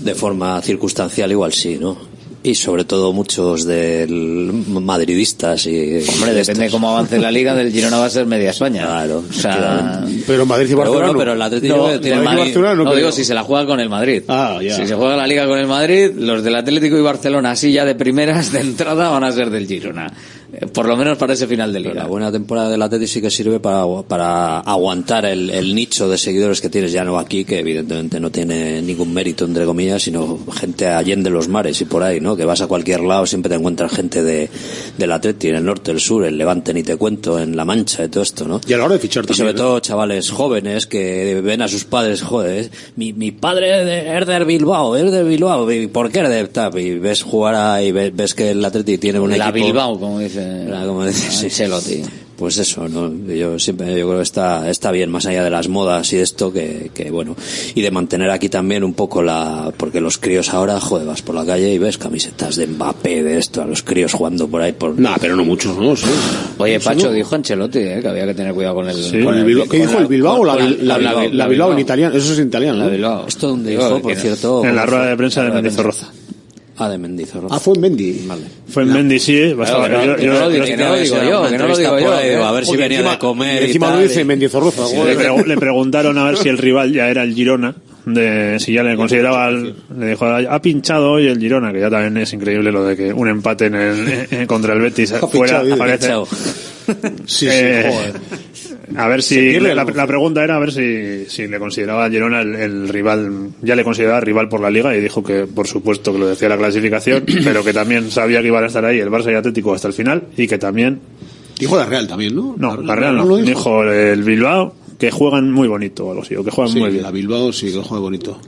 [0.05, 1.97] De forma circunstancial igual sí, ¿no?
[2.43, 5.99] Y sobre todo muchos del madridistas y...
[6.15, 8.87] Hombre, depende de cómo avance la liga, del Girona va a ser media España.
[8.87, 9.23] Claro.
[9.29, 11.07] O sea, Pero Madrid y Pero Barcelona.
[11.07, 11.19] bueno, no.
[11.19, 13.67] pero el Atlético no, tiene el Madrid- Barcelona no no, digo si se la juega
[13.67, 14.23] con el Madrid.
[14.29, 14.75] Ah, ya.
[14.75, 17.85] Si se juega la liga con el Madrid, los del Atlético y Barcelona, así ya
[17.85, 20.11] de primeras, de entrada, van a ser del Girona.
[20.53, 22.03] Eh, Por lo menos para ese final de Pero liga.
[22.03, 26.19] la buena temporada del Atleti sí que sirve para, para aguantar el, el nicho de
[26.19, 30.39] seguidores que tienes ya no aquí, que evidentemente no tiene ningún mérito, entre comillas, sino
[30.53, 32.37] gente allende los mares y por ahí, ¿no?
[32.37, 34.49] Que vas a cualquier lado, siempre te encuentras gente de,
[34.99, 38.05] del Atleti, en el norte, el sur, el Levante, ni te cuento, en La Mancha
[38.05, 38.61] y todo esto, ¿no?
[38.67, 39.39] Y a la hora de fichar Y también.
[39.49, 39.57] sobre ¿eh?
[39.57, 43.81] todo chavales jóvenes que ven a sus padres, joder, mi, mi padre
[44.19, 46.81] es de Bilbao, es de Bilbao, ¿y por qué es de?
[46.81, 49.67] Y ves jugar a, y ves, ves que el Atleti tiene un la equipo...
[49.67, 50.40] Bilbao, como dice,
[50.87, 51.03] Como.
[51.03, 52.03] Ancelotti.
[52.41, 53.13] Pues eso, ¿no?
[53.35, 56.51] Yo siempre, yo creo que está, está bien, más allá de las modas y esto,
[56.51, 57.37] que, que bueno,
[57.75, 61.35] y de mantener aquí también un poco la, porque los críos ahora, joder, vas por
[61.35, 64.73] la calle y ves camisetas de Mbappé, de esto, a los críos jugando por ahí
[64.73, 64.99] por...
[64.99, 65.95] Nah, pero no muchos, ¿no?
[65.95, 66.07] Sí.
[66.57, 67.13] Oye, Pacho no.
[67.13, 68.97] dijo Ancelotti eh, que había que tener cuidado con el...
[68.97, 69.23] Sí.
[69.23, 69.69] Con el Bilbao.
[69.69, 71.29] ¿Qué con dijo el Bilbao o la, la, Bilbao?
[71.33, 72.17] La Bilbao en italiano.
[72.17, 72.79] Eso es en italiano.
[72.79, 72.91] La ¿no?
[72.91, 73.27] Bilbao.
[73.29, 74.65] Esto donde dijo, por cierto...
[74.65, 76.11] En la ¿cómo rueda de prensa de de Mendizorroza.
[76.83, 77.55] Ah, de Mendizorroza.
[77.55, 78.23] Ah, fue en Mendy.
[78.27, 78.43] Vale.
[78.69, 79.53] Fue en Mendy, sí.
[79.53, 81.59] bastante- Claro, yo- que yo- no lo yo- digo- que no lo digo yo, que
[81.59, 82.21] no lo digo yo.
[82.21, 84.83] Digo, a ver si venía encima- de comer y Encima tal, lo dice y- Mendizorroza.
[84.83, 85.19] Le, joder.
[85.19, 87.75] pregu- le preguntaron a ver si el rival ya era el Girona,
[88.07, 91.91] de si ya le consideraba, el- le dijo, ha pinchado hoy el Girona, que ya
[91.91, 95.59] también es increíble lo de que un empate en el, eh, contra el Betis fuera
[95.61, 95.99] aparece.
[95.99, 96.27] Pinchado.
[97.27, 98.13] Sí, sí, Eh, joder.
[98.97, 102.41] A ver si la, la pregunta era a ver si, si le consideraba a Girona
[102.43, 106.13] el, el rival, ya le consideraba rival por la liga y dijo que por supuesto
[106.13, 109.11] que lo decía la clasificación, pero que también sabía que iban a estar ahí el
[109.11, 111.01] Barça y Atlético hasta el final y que también
[111.59, 112.55] Dijo la Real también, ¿no?
[112.57, 113.37] no, la Real no.
[113.37, 113.47] dijo.
[113.47, 116.91] Dijo el Bilbao, que juegan muy bonito o algo así, o que juegan Sí, muy
[116.91, 117.03] bien.
[117.03, 118.41] la Bilbao sí que juega bonito.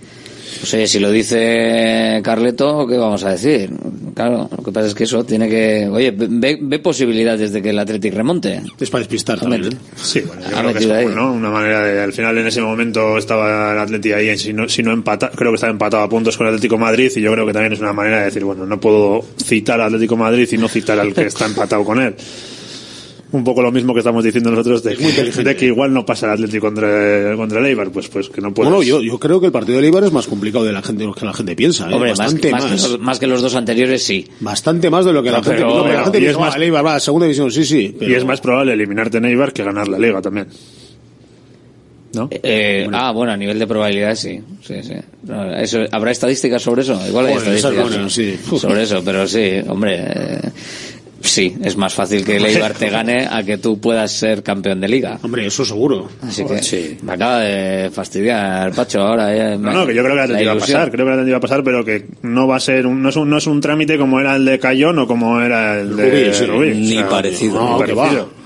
[0.60, 3.70] Pues oye, si lo dice Carleto, ¿qué vamos a decir?
[4.14, 5.88] Claro, lo que pasa es que eso tiene que...
[5.90, 8.60] Oye, ve, ve posibilidades de que el Athletic remonte.
[8.78, 9.76] Es para despistar también, ¿eh?
[9.96, 11.04] Sí, bueno, yo Ha creo que es metido ahí.
[11.04, 11.32] como, ¿no?
[11.32, 14.82] Una manera de, al final en ese momento estaba el Atleti ahí, si no, si
[14.82, 17.46] no empata, creo que estaba empatado a puntos con el Atlético Madrid y yo creo
[17.46, 20.58] que también es una manera de decir, bueno, no puedo citar al Atlético Madrid y
[20.58, 22.14] no citar al que está empatado con él.
[23.32, 26.32] Un poco lo mismo que estamos diciendo nosotros de, de que igual no pasa el
[26.32, 28.68] Atlético contra, contra el Eibar, pues, pues que no puede.
[28.68, 31.00] Bueno, yo, yo creo que el partido de Eibar es más complicado de la gente,
[31.04, 31.90] de lo que la gente piensa.
[31.90, 31.94] ¿eh?
[31.94, 32.82] Hombre, más, Bastante más más.
[32.82, 34.28] que los, más que los dos anteriores, sí.
[34.40, 36.44] Bastante más de lo que la gente, pero- no, pero la gente y piensa, es
[36.44, 37.96] más- "Ah, el Eibar va a segunda división, sí, sí.
[38.00, 40.48] Y es más probable eliminarte en Eibar que ganar la Liga también.
[42.14, 42.28] ¿No?
[42.30, 44.38] Eh, Ah, bueno, a nivel de probabilidades sí.
[44.62, 44.92] sí, sí.
[45.22, 47.00] No, Eso, ¿Habrá estadísticas sobre eso?
[47.08, 48.58] Igual hay Joder, esa es estadísticas sí.
[48.58, 49.96] sobre eso, pero sí, hombre.
[49.98, 50.40] eh,
[51.22, 54.80] sí, es más fácil que el Eibar te gane a que tú puedas ser campeón
[54.80, 55.18] de liga.
[55.22, 56.08] Hombre, eso seguro.
[56.20, 59.34] Así que me acaba de fastidiar Pacho ahora.
[59.34, 61.30] ya No, no, que yo creo que la Atleti va a pasar, creo que Atleti
[61.30, 63.46] va a pasar, pero que no va a ser un, no es un, no es
[63.46, 66.44] un trámite como era el de Cayón o como era el de Rubí, sí.
[66.46, 66.74] Rubí.
[66.74, 67.52] Ni O sea, parecido.
[67.52, 68.41] ni No, que parecido.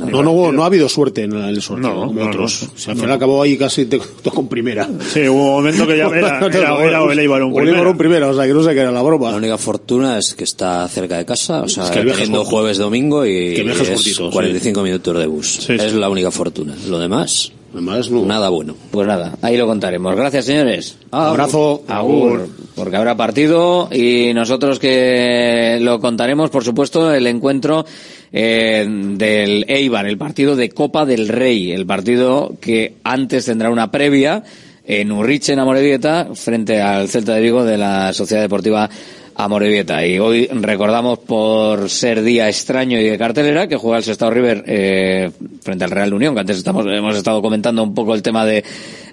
[0.00, 0.06] Va.
[0.10, 2.62] No, no, no ha habido suerte en el sorteo, No, como no, otros.
[2.62, 2.72] no.
[2.74, 3.98] O sea, al final acabó ahí casi te,
[4.34, 4.88] con primera.
[5.12, 7.68] Sí, hubo un momento que ya era, era, era o el Eibar un O el
[7.68, 9.30] Eibar un primera, o sea, que no sé qué era la broma.
[9.30, 13.24] La única fortuna es que está cerca de casa, o sea, Es que jueves, domingo
[13.26, 15.70] y Que es cortitos, 45 minutos de bus.
[15.70, 16.74] Es la única fortuna.
[16.88, 18.74] Lo demás, nada bueno.
[18.90, 20.14] Pues nada, ahí lo contaremos.
[20.14, 20.96] Gracias, señores.
[21.10, 21.82] Abrazo.
[21.88, 22.48] Agur.
[22.74, 27.84] Porque habrá partido y nosotros que lo contaremos, por supuesto, el encuentro
[28.32, 33.90] eh, del Eibar, el partido de Copa del Rey, el partido que antes tendrá una
[33.90, 34.42] previa
[34.84, 38.88] en Urriche, en Amorebieta, frente al Celta de Vigo de la Sociedad Deportiva
[39.34, 40.06] Amorebieta.
[40.06, 44.64] Y hoy recordamos por ser día extraño y de cartelera que juega el Sestao River
[44.66, 45.30] eh,
[45.62, 48.64] frente al Real Unión, que antes estamos, hemos estado comentando un poco el tema de,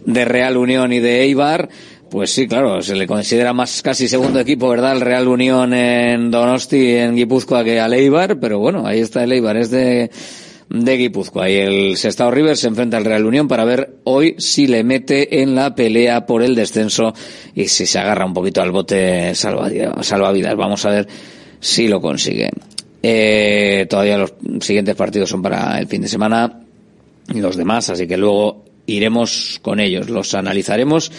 [0.05, 1.69] de Real Unión y de Eibar.
[2.09, 4.93] Pues sí, claro, se le considera más casi segundo equipo, ¿verdad?
[4.93, 9.31] El Real Unión en Donosti, en Guipúzcoa, que al Eibar, pero bueno, ahí está el
[9.31, 10.09] Eibar, es de,
[10.69, 11.49] de Guipúzcoa.
[11.49, 15.41] Y el Sestao River se enfrenta al Real Unión para ver hoy si le mete
[15.41, 17.13] en la pelea por el descenso
[17.53, 20.55] y si se agarra un poquito al bote salvavidas.
[20.55, 21.07] Vamos a ver
[21.59, 22.49] si lo consigue.
[23.03, 26.61] Eh, todavía los siguientes partidos son para el fin de semana
[27.33, 31.11] y los demás, así que luego iremos con ellos, los analizaremos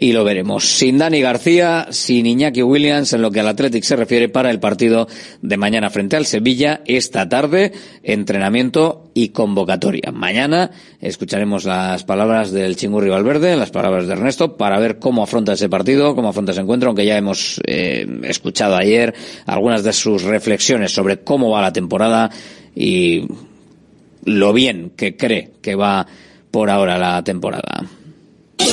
[0.00, 0.64] y lo veremos.
[0.64, 4.58] Sin Dani García, sin Iñaki Williams en lo que al Athletic se refiere para el
[4.58, 5.06] partido
[5.42, 7.72] de mañana frente al Sevilla, esta tarde,
[8.02, 10.10] entrenamiento y convocatoria.
[10.10, 10.70] Mañana
[11.00, 15.68] escucharemos las palabras del Chingurri Valverde, las palabras de Ernesto, para ver cómo afronta ese
[15.68, 19.14] partido, cómo afronta ese encuentro, aunque ya hemos eh, escuchado ayer
[19.44, 22.30] algunas de sus reflexiones sobre cómo va la temporada
[22.74, 23.26] y
[24.24, 26.06] lo bien que cree que va
[26.50, 27.86] por ahora la temporada.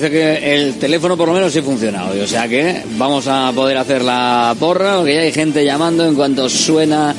[0.00, 3.50] parece que el teléfono por lo menos sí funciona hoy, o sea que vamos a
[3.52, 7.12] poder hacer la porra, porque ya hay gente llamando en cuanto suena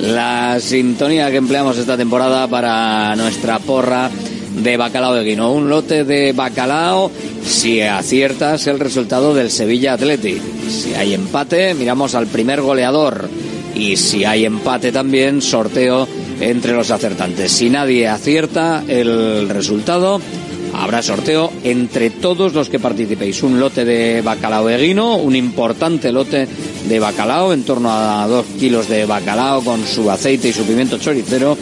[0.00, 4.10] la sintonía que empleamos esta temporada para nuestra porra
[4.56, 5.52] de bacalao de guino.
[5.52, 7.08] Un lote de bacalao
[7.44, 10.42] si aciertas el resultado del Sevilla Athletic.
[10.68, 13.28] Si hay empate, miramos al primer goleador.
[13.76, 16.08] Y si hay empate también, sorteo
[16.40, 17.52] entre los acertantes.
[17.52, 20.20] Si nadie acierta el resultado,
[20.76, 23.42] Habrá sorteo entre todos los que participéis.
[23.42, 26.48] Un lote de bacalao eguino, un importante lote
[26.88, 30.98] de bacalao, en torno a dos kilos de bacalao con su aceite y su pimiento
[30.98, 31.56] choricero,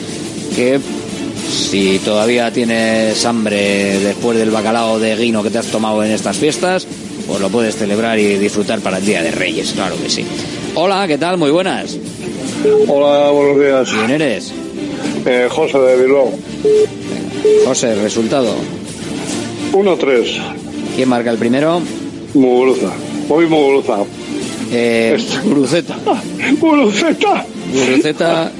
[0.56, 0.80] que
[1.48, 6.36] si todavía tienes hambre después del bacalao de guino que te has tomado en estas
[6.38, 6.86] fiestas,
[7.26, 10.24] pues lo puedes celebrar y disfrutar para el Día de Reyes, claro que sí.
[10.74, 11.36] Hola, ¿qué tal?
[11.36, 11.98] Muy buenas.
[12.88, 13.90] Hola, buenos días.
[13.90, 14.52] ¿Quién eres?
[15.26, 16.32] Eh, José de Bilbao.
[17.66, 18.54] José, resultado.
[19.72, 20.40] 1-3.
[20.96, 21.80] ¿Quién marca el primero?
[22.34, 22.90] Muguruza.
[23.28, 23.98] Hoy Muguruza.
[24.70, 25.96] Eh, Guruceta.
[26.60, 27.44] Guruceta.
[27.72, 28.52] Guruceta,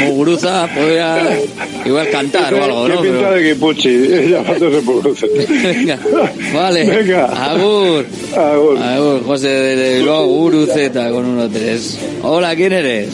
[0.00, 1.38] Muguruza, podría
[1.84, 3.00] igual cantar o algo, ¿no?
[3.00, 5.52] Qué pinta de Guipuchi, llamándose Guruceta.
[5.62, 5.98] Venga,
[6.54, 6.84] vale.
[6.84, 7.26] Venga.
[7.52, 8.04] Agur.
[8.36, 8.78] Agur.
[8.82, 11.96] Agur, José de Bilbao, Guruceta con 1-3.
[12.22, 13.08] Hola, ¿quién eres?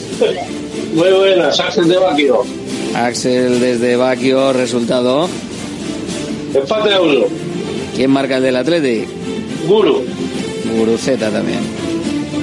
[0.95, 2.43] Muy buenas, Axel de Baquio.
[2.95, 5.29] Axel desde Baquio, resultado.
[6.53, 7.25] Empate a uno.
[7.95, 9.07] ¿Quién marca el del Athletic?
[9.67, 10.03] Guru.
[10.77, 11.59] Guruceta también.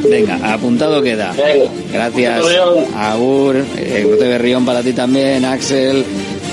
[0.09, 1.32] Venga, apuntado queda.
[1.32, 1.70] Venga.
[1.93, 2.44] Gracias.
[2.97, 6.05] Agur, el Grupo de Berrión para ti también, Axel.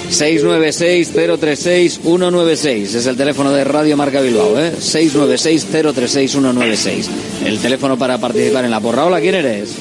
[0.10, 4.72] 696-036-196 es el teléfono de Radio Marca Bilbao, ¿eh?
[4.80, 7.06] 696-036-196.
[7.46, 9.06] El teléfono para participar en la porra.
[9.06, 9.72] Hola, ¿quién eres?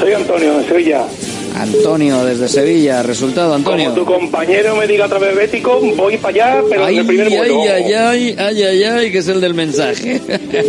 [0.00, 1.06] Soy Antonio de Sevilla.
[1.56, 3.02] Antonio desde Sevilla.
[3.02, 3.90] Resultado, Antonio.
[3.90, 7.06] Como tu compañero me diga otra vez bético, voy para allá, pero Ay, en el
[7.06, 10.20] primer ay, ay, ay, ay, ay, ay, que es el del mensaje.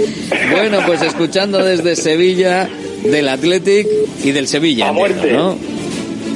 [0.52, 2.70] bueno, pues escuchando desde Sevilla
[3.04, 3.88] del Athletic
[4.24, 4.90] y del Sevilla.
[4.90, 5.32] A muerte.
[5.34, 5.56] ¿no?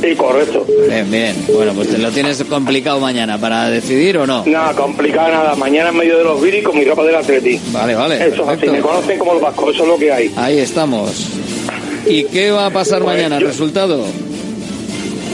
[0.02, 0.65] Sí, correcto.
[0.90, 1.36] Bien, bien.
[1.53, 4.44] Bueno, pues te lo tienes complicado mañana para decidir o no.
[4.48, 5.56] Nada, complicado nada.
[5.56, 7.60] Mañana en medio de los viris con mi ropa del Atleti.
[7.72, 8.15] Vale, vale.
[8.28, 10.32] Eso es así, me conocen como los vascos, eso es lo que hay.
[10.36, 11.28] Ahí estamos.
[12.07, 13.40] ¿Y qué va a pasar Pues mañana?
[13.40, 14.03] yo- ¿Resultado?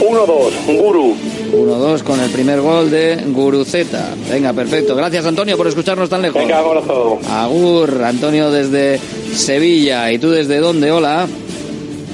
[0.00, 1.14] 1-2, Guru.
[1.52, 4.14] 1-2 con el primer gol de Guruceta.
[4.30, 4.94] Venga, perfecto.
[4.94, 6.40] Gracias, Antonio, por escucharnos tan lejos.
[6.40, 7.18] Venga, abrazo.
[7.28, 9.00] Agur, Antonio desde
[9.34, 10.12] Sevilla.
[10.12, 10.92] ¿Y tú desde dónde?
[10.92, 11.26] Hola.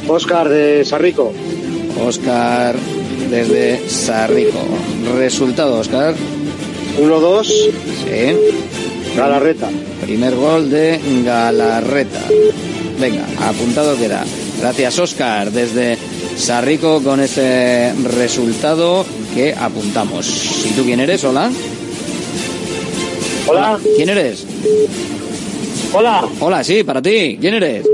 [0.09, 1.32] Oscar de Sarrico.
[2.06, 2.77] Oscar
[3.31, 4.61] desde Sarrico.
[5.16, 6.15] Resultado, Oscar.
[7.01, 7.44] 1-2.
[7.44, 9.16] Sí.
[9.16, 9.69] Galarreta.
[10.01, 12.20] Primer gol de Galarreta.
[12.98, 14.24] Venga, apuntado queda.
[14.61, 15.98] Gracias, Oscar, desde
[16.36, 20.66] Sarrico con ese resultado que apuntamos.
[20.66, 21.23] ¿Y tú quién eres?
[21.24, 21.51] Hola.
[23.47, 23.78] Hola.
[23.97, 24.47] ¿Quién eres?
[25.93, 26.27] Hola.
[26.40, 27.39] Hola, sí, para ti.
[27.40, 27.86] ¿Quién eres?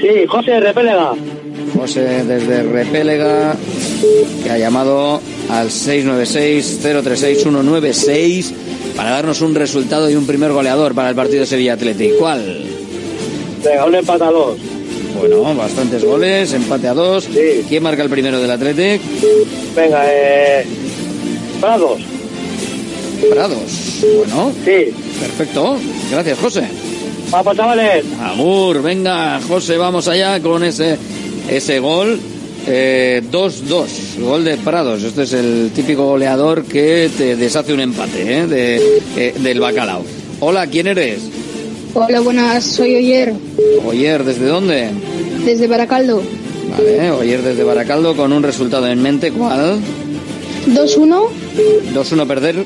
[0.00, 1.14] Sí, José de Repélega.
[1.76, 3.56] José desde Repélega,
[4.44, 8.52] que ha llamado al 696-036-196
[8.96, 12.18] para darnos un resultado y un primer goleador para el partido Sevilla Athletic.
[12.18, 12.64] ¿Cuál?
[13.64, 14.58] Venga, un dos.
[15.18, 17.28] Bueno, bastantes goles, empate a dos.
[17.68, 19.00] ¿Quién marca el primero del Athletic?
[19.74, 20.66] Venga, eh.
[21.60, 22.00] Prados.
[23.30, 24.02] Prados.
[24.16, 24.52] Bueno.
[24.64, 24.92] Sí.
[25.20, 25.76] Perfecto.
[26.10, 26.62] Gracias, José.
[27.30, 28.04] Vamos, chavales.
[28.20, 30.98] Amor, venga, José, vamos allá con ese,
[31.48, 32.20] ese gol.
[32.66, 35.02] Eh, 2-2, gol de Prados.
[35.02, 38.46] Este es el típico goleador que te deshace un empate ¿eh?
[38.46, 40.04] de, eh, del bacalao.
[40.40, 41.22] Hola, ¿quién eres?
[41.94, 43.34] Hola, buenas, soy Oyer,
[43.86, 44.88] Oyer, ¿desde dónde?
[45.44, 46.22] desde Baracaldo.
[46.70, 49.30] Vale, Oyer desde Baracaldo con un resultado en mente.
[49.32, 49.78] ¿Cuál?
[50.68, 51.26] 2-1,
[51.94, 52.64] 2-1 perder.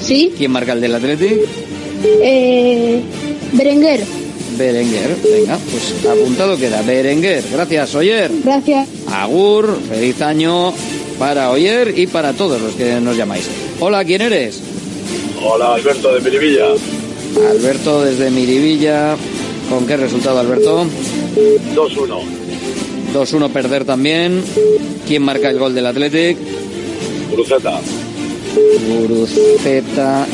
[0.00, 0.32] sí.
[0.36, 1.38] ¿Quién marca el del Athletic?
[2.22, 3.00] Eh,
[3.54, 4.04] Berenguer,
[4.56, 5.16] Berenguer.
[5.32, 6.82] Venga, pues apuntado queda.
[6.82, 7.42] Berenguer.
[7.52, 8.30] Gracias, Oyer.
[8.44, 8.88] gracias.
[9.12, 10.72] Agur, feliz año
[11.18, 13.48] para Oyer y para todos los que nos llamáis.
[13.80, 14.60] Hola, ¿quién eres?
[15.42, 16.66] Hola, Alberto de Miribilla.
[17.46, 19.16] Alberto desde Miribilla.
[19.70, 20.84] ¿Con qué resultado, Alberto?
[21.74, 22.20] 2-1.
[23.14, 24.42] 2-1 perder también.
[25.06, 26.36] ¿Quién marca el gol del Athletic?
[27.32, 27.80] Cruceta.
[28.88, 30.26] Guruceta.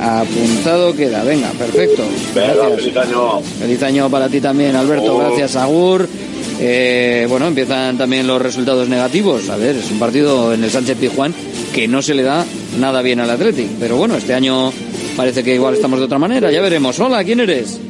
[0.00, 1.24] Apuntado queda.
[1.24, 2.02] Venga, perfecto.
[2.34, 2.80] Venga, Gracias.
[2.80, 3.40] feliz año.
[3.40, 5.18] Feliz año para ti también, Alberto.
[5.18, 6.06] Gracias, Agur.
[6.58, 9.48] Eh, bueno, empiezan también los resultados negativos.
[9.50, 11.34] A ver, es un partido en el Sánchez Pizjuán
[11.74, 12.44] que no se le da
[12.78, 13.68] nada bien al Athletic.
[13.80, 14.72] Pero bueno, este año
[15.16, 16.50] parece que igual estamos de otra manera.
[16.50, 16.98] Ya veremos.
[17.00, 17.80] Hola, ¿quién eres?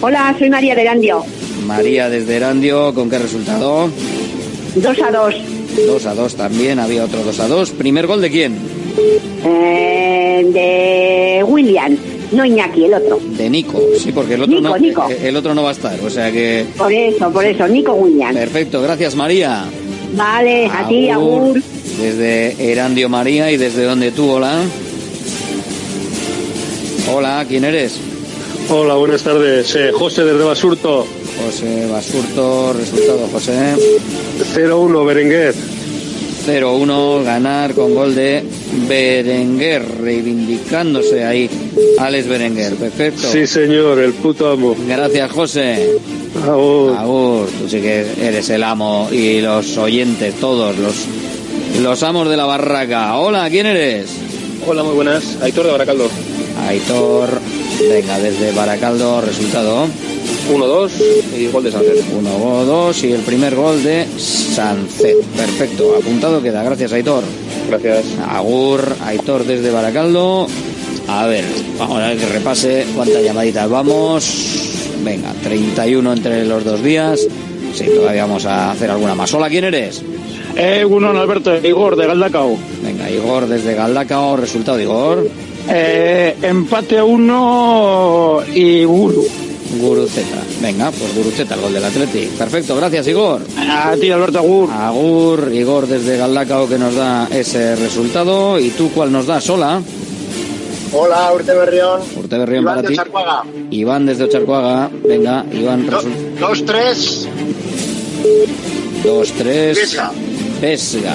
[0.00, 1.24] Hola, soy María de Erandio.
[1.66, 2.92] María desde Erandio.
[2.94, 3.88] ¿Con qué resultado?
[4.74, 5.34] 2 a 2.
[5.86, 6.78] 2 a 2 también.
[6.78, 7.70] Había otro 2 a 2.
[7.70, 8.56] ¿Primer gol de quién?
[9.44, 11.96] Eh, de William,
[12.32, 13.18] no Iñaki, el otro.
[13.38, 13.80] De Nico.
[13.98, 15.08] Sí, porque el otro, Nico, no, Nico.
[15.10, 15.98] eh, el otro no va a estar.
[16.04, 16.66] O sea que...
[16.76, 18.34] Por eso, por eso, Nico William.
[18.34, 18.82] Perfecto.
[18.82, 19.64] Gracias, María.
[20.14, 21.60] Vale, a ti, Agur.
[21.98, 24.58] Desde Erandio María y desde donde tú, hola.
[27.14, 28.00] Hola, ¿quién eres?
[28.70, 29.74] Hola, buenas tardes.
[29.76, 31.06] Eh, José desde Basurto.
[31.44, 33.74] José Basurto, resultado José.
[34.54, 35.54] 0-1, Berenguer.
[36.46, 38.42] 0-1, ganar con gol de
[38.88, 41.50] Berenguer, reivindicándose ahí
[41.98, 43.28] Alex Berenguer, perfecto.
[43.30, 44.74] Sí, señor, el puto amo.
[44.88, 45.90] Gracias, José.
[46.42, 46.96] Agur.
[46.96, 50.94] Agur, tú sí que eres el amo y los oyentes, todos los,
[51.82, 53.18] los amos de la barraca.
[53.18, 54.10] Hola, ¿quién eres?
[54.66, 55.36] Hola, muy buenas.
[55.42, 56.08] Aitor de Baracaldo.
[56.66, 57.40] Aitor,
[57.88, 59.86] venga, desde Baracaldo, resultado.
[60.50, 60.90] 1-2
[61.38, 62.04] y gol de Sánchez.
[62.12, 65.22] 1-2 y el primer gol de Sancet.
[65.36, 66.62] Perfecto, apuntado queda.
[66.62, 67.24] Gracias, Aitor.
[67.68, 68.06] Gracias.
[68.28, 70.46] Agur, Aitor desde Baracaldo.
[71.08, 71.44] A ver,
[71.78, 74.62] vamos a ver que repase cuántas llamaditas vamos.
[75.04, 77.20] Venga, 31 entre los dos días.
[77.74, 79.32] Sí, todavía vamos a hacer alguna más.
[79.34, 80.02] Hola, ¿quién eres?
[80.56, 82.56] Eh, uno, Alberto, Igor, de Galdacao.
[82.82, 84.36] Venga, Igor desde Galdacao.
[84.36, 85.26] Resultado, Igor.
[85.68, 89.24] Eh, empate a uno y Guru.
[89.80, 90.42] Guruceta.
[90.60, 92.26] Venga, pues Guruceta, el gol del Atleti.
[92.36, 93.40] Perfecto, gracias, Igor.
[93.56, 94.70] A ti, Alberto Agur.
[94.70, 98.58] Agur, Igor desde Galdacao que nos da ese resultado.
[98.58, 99.48] ¿Y tú cuál nos das?
[99.48, 99.80] Hola.
[100.94, 102.00] Hola, Urte Berrión.
[102.16, 103.56] Urte Berrión Iván para ti.
[103.70, 104.90] Iván desde Ocharcuaga.
[105.02, 105.88] Venga, Iván.
[106.38, 107.28] Dos, tres.
[109.02, 109.78] Dos, tres.
[109.78, 110.12] Vesga.
[110.60, 111.14] Vesga.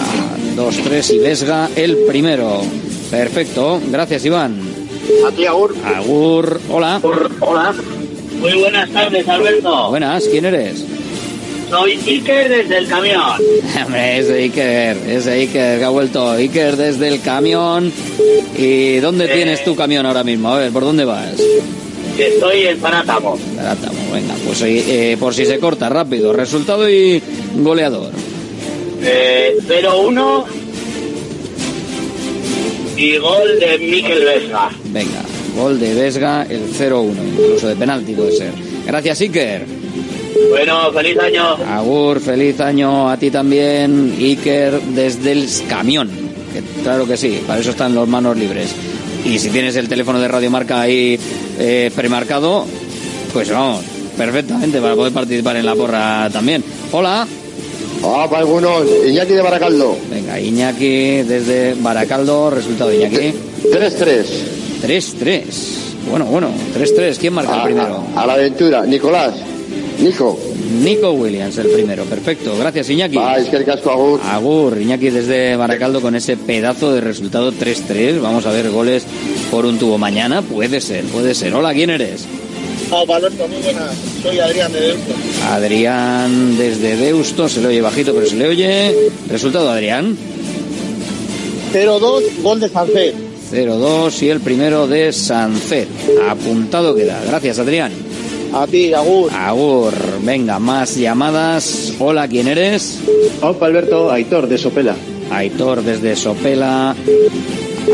[0.55, 2.61] Dos, tres y Vesga el primero.
[3.11, 3.79] Perfecto.
[3.89, 4.59] Gracias, Iván.
[5.27, 5.73] A ti, Agur.
[5.85, 6.59] Agur.
[6.69, 6.99] Hola.
[7.39, 7.73] Hola.
[8.39, 9.89] Muy buenas tardes, Alberto.
[9.89, 10.83] Buenas, ¿quién eres?
[11.69, 13.21] Soy Iker desde el camión.
[13.85, 16.31] Hombre, es Iker, es Iker que ha vuelto.
[16.31, 17.91] Iker desde el camión.
[18.57, 19.33] ¿Y dónde Eh.
[19.33, 20.49] tienes tu camión ahora mismo?
[20.49, 21.35] A ver, ¿por dónde vas?
[22.17, 23.37] Estoy en Parátamo.
[23.55, 26.31] Parátamo, venga, pues eh, por si se corta, rápido.
[26.33, 27.21] Resultado y
[27.57, 28.11] goleador.
[29.03, 30.45] Eh, 0-1
[32.97, 34.69] y gol de Miquel Vesga.
[34.85, 35.21] Venga,
[35.55, 38.51] gol de Vesga, el 0-1, incluso de penalti puede ser.
[38.85, 39.65] Gracias, Iker.
[40.49, 41.57] Bueno, feliz año.
[41.67, 46.09] Agur, feliz año a ti también, Iker, desde el camión.
[46.53, 48.73] Que, claro que sí, para eso están los manos libres.
[49.25, 51.19] Y si tienes el teléfono de Radio Marca ahí
[51.59, 52.65] eh, premarcado,
[53.33, 53.83] pues vamos,
[54.17, 56.63] perfectamente para poder participar en la porra también.
[56.91, 57.27] Hola.
[58.03, 58.83] Hola, para algunos.
[59.07, 59.97] Iñaki de Baracaldo.
[60.09, 63.33] Venga, Iñaki desde Baracaldo, resultado de Iñaki.
[63.71, 64.25] 3-3.
[64.81, 65.43] 3-3.
[66.09, 67.17] Bueno, bueno, 3-3.
[67.17, 68.03] ¿Quién marca el primero?
[68.15, 68.85] A la aventura.
[68.85, 69.33] Nicolás.
[69.99, 70.39] Nico.
[70.83, 72.03] Nico Williams, el primero.
[72.03, 72.55] Perfecto.
[72.57, 73.17] Gracias, Iñaki.
[73.19, 74.21] Ah, es que el casco Agur.
[74.23, 78.21] Agur, Iñaki desde Baracaldo con ese pedazo de resultado 3-3.
[78.21, 79.05] Vamos a ver goles
[79.49, 80.41] por un tubo mañana.
[80.41, 81.55] Puede ser, puede ser.
[81.55, 82.25] Hola, ¿quién eres?
[82.89, 83.91] Hola, Alberto, muy buenas.
[84.21, 85.13] Soy Adrián de Deusto.
[85.49, 87.49] Adrián desde Deusto.
[87.49, 88.95] Se le oye bajito, pero se le oye.
[89.29, 90.17] Resultado, Adrián.
[91.73, 93.15] 0-2, gol de Sancet.
[93.51, 95.89] 0-2 y el primero de Sancet.
[96.29, 97.21] Apuntado queda.
[97.27, 97.91] Gracias, Adrián.
[98.53, 99.31] A ti, Agur.
[99.33, 99.93] Agur.
[100.21, 101.93] Venga, más llamadas.
[101.99, 102.99] Hola, ¿quién eres?
[103.41, 104.95] Opa, Alberto, Aitor, de Sopela.
[105.29, 106.95] Aitor desde Sopela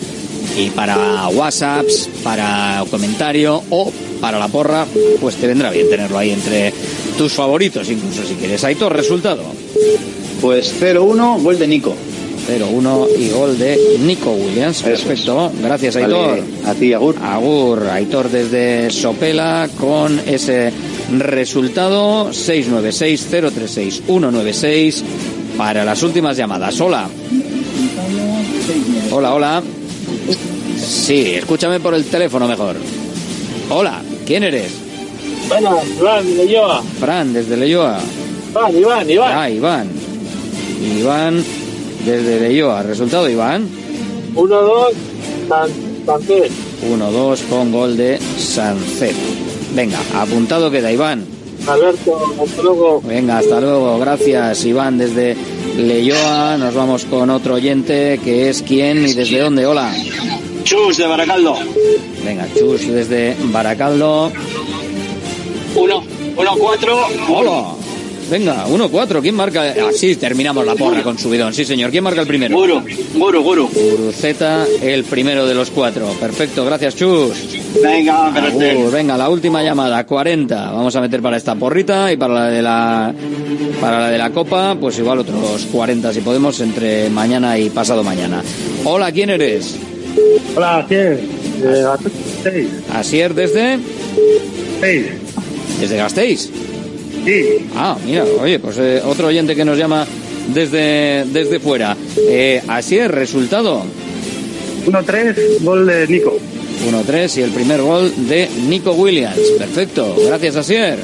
[0.57, 4.88] y para WhatsApps, para comentario o para la porra,
[5.19, 6.73] pues te vendrá bien tenerlo ahí entre
[7.18, 8.64] tus favoritos, incluso si quieres.
[8.64, 9.43] Aitor, resultado.
[10.41, 11.93] Pues 0-1, gol de Nico.
[12.47, 14.84] 0-1 y gol de Nico Williams.
[14.84, 15.51] Perfecto.
[15.61, 16.30] Gracias, Aitor.
[16.30, 17.15] Vale, a ti, Agur.
[17.22, 20.73] Agur, Aitor desde Sopela con ese
[21.17, 25.01] resultado 696-036-196
[25.57, 26.80] para las últimas llamadas.
[26.80, 27.09] Hola.
[29.11, 29.63] Hola, hola.
[30.77, 32.76] Sí, escúchame por el teléfono mejor.
[33.69, 34.72] Hola, ¿quién eres?
[35.47, 36.81] Bueno, Iván, de Leyoa.
[36.99, 37.99] Fran, desde Leyoa.
[38.51, 39.31] Iván, Iván, Iván.
[39.34, 39.88] Ah, Iván.
[40.99, 41.43] Iván
[42.06, 42.84] desde Leyoa.
[42.84, 43.68] Resultado, Iván.
[44.36, 44.91] 1-2,
[45.48, 45.69] San,
[46.06, 46.52] Sancet.
[46.90, 49.15] 1-2 con gol de Sancet.
[49.73, 51.26] Venga, apuntado queda Iván.
[51.68, 53.02] Alberto, hasta luego.
[53.02, 53.98] Venga, hasta luego.
[53.99, 55.36] Gracias, Iván, desde
[55.77, 56.57] Leyoa.
[56.57, 59.65] Nos vamos con otro oyente que es quién y desde dónde.
[59.65, 59.91] Hola.
[60.64, 61.56] Chus, de Baracaldo.
[62.23, 64.32] Venga, Chus desde Baracaldo.
[65.76, 66.03] 1,
[66.36, 67.07] 1-4.
[67.30, 67.84] Hola.
[68.30, 69.22] Venga, 1-4.
[69.22, 69.73] ¿Quién marca?
[69.89, 71.53] Así terminamos la porra con subidón.
[71.53, 71.91] Sí, señor.
[71.91, 72.56] ¿Quién marca el primero?
[72.57, 72.81] Guru,
[73.14, 73.69] Guru, Guru.
[73.69, 76.07] Guruceta, el primero de los cuatro.
[76.19, 77.34] Perfecto, gracias, Chus.
[77.81, 80.72] Venga, Agur, venga, la última llamada, 40.
[80.72, 83.14] Vamos a meter para esta porrita y para la de la
[83.80, 88.03] para la de la copa, pues igual otros 40 si podemos entre mañana y pasado
[88.03, 88.41] mañana.
[88.85, 89.76] Hola, ¿quién eres?
[90.56, 92.69] Hola, Gasteiz.
[92.93, 93.80] Asier desde
[94.80, 95.06] Seis.
[95.80, 96.49] desde Gasteiz.
[97.26, 97.68] Sí.
[97.76, 100.06] Ah, mira, oye, pues eh, otro oyente que nos llama
[100.53, 101.97] desde desde fuera.
[102.18, 103.84] Eh, Asier, resultado
[104.85, 106.38] 1-3, gol de Nico.
[106.85, 109.39] 1-3 y el primer gol de Nico Williams.
[109.57, 110.99] Perfecto, gracias Asier.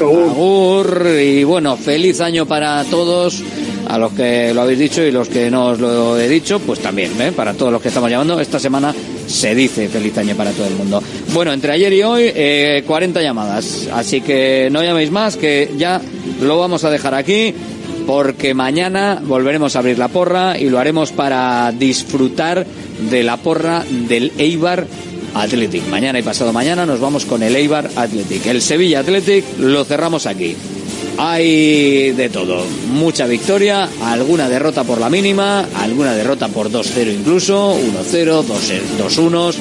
[0.00, 3.42] Agur y bueno, feliz año para todos,
[3.88, 6.80] a los que lo habéis dicho y los que no os lo he dicho, pues
[6.80, 7.32] también, ¿eh?
[7.32, 8.94] para todos los que estamos llamando, esta semana
[9.32, 11.02] se dice feliz año para todo el mundo.
[11.32, 16.00] Bueno, entre ayer y hoy, eh, 40 llamadas, así que no llaméis más, que ya
[16.40, 17.54] lo vamos a dejar aquí,
[18.06, 22.66] porque mañana volveremos a abrir la porra y lo haremos para disfrutar
[23.10, 24.86] de la porra del Eibar
[25.34, 25.86] Athletic.
[25.88, 28.46] Mañana y pasado mañana nos vamos con el Eibar Athletic.
[28.46, 30.56] El Sevilla Athletic lo cerramos aquí.
[31.18, 32.64] Hay de todo.
[32.92, 39.54] Mucha victoria, alguna derrota por la mínima, alguna derrota por 2-0 incluso, 1-0, 2-1.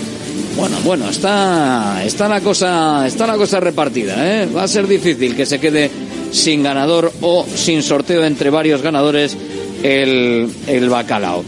[0.57, 4.47] Bueno, bueno, está, está la cosa, está la cosa repartida, ¿eh?
[4.47, 5.89] Va a ser difícil que se quede
[6.31, 9.37] sin ganador o sin sorteo entre varios ganadores
[9.83, 11.43] el, el bacalao.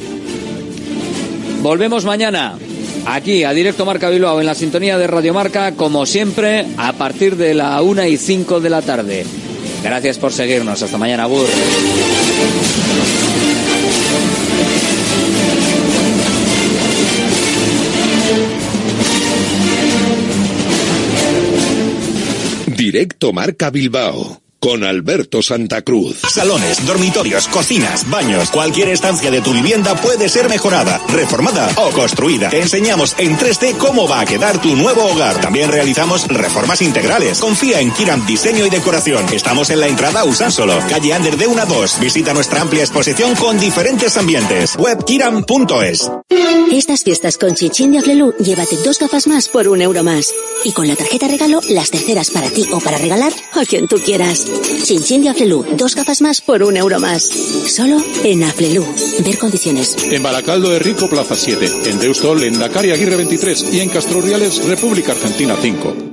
[1.61, 2.57] Volvemos mañana
[3.05, 7.35] aquí a Directo Marca Bilbao en la sintonía de Radio Marca, como siempre, a partir
[7.35, 9.25] de la 1 y 5 de la tarde.
[9.83, 10.81] Gracias por seguirnos.
[10.81, 11.47] Hasta mañana, Gur.
[22.75, 26.21] Directo Marca Bilbao con Alberto Santa Cruz.
[26.21, 32.49] Salones, dormitorios, cocinas, baños, cualquier estancia de tu vivienda puede ser mejorada, reformada o construida.
[32.49, 35.41] Te enseñamos en 3D cómo va a quedar tu nuevo hogar.
[35.41, 37.39] También realizamos reformas integrales.
[37.39, 39.25] Confía en Kiram Diseño y Decoración.
[39.33, 41.99] Estamos en la entrada Usánsolo, calle Ander de 1 a 2.
[41.99, 44.77] Visita nuestra amplia exposición con diferentes ambientes.
[44.77, 46.09] Webkiram.es.
[46.71, 50.33] Estas fiestas con Chinchín de Aflelu, llévate dos gafas más por un euro más.
[50.63, 53.97] Y con la tarjeta regalo, las terceras para ti o para regalar a quien tú
[53.97, 54.52] quieras.
[54.83, 57.23] Chinchín de Aflelu, dos gafas más por un euro más.
[57.23, 58.85] Solo en Aflelu.
[59.25, 59.95] Ver condiciones.
[60.11, 61.89] En Baracaldo de Rico, Plaza 7.
[61.89, 63.73] En Deustol, en Dakar Aguirre 23.
[63.73, 66.12] Y en Castroriales, República Argentina 5.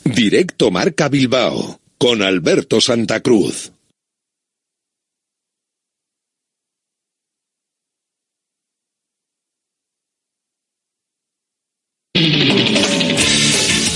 [0.00, 3.72] Directo Marca Bilbao con Alberto Santa Cruz.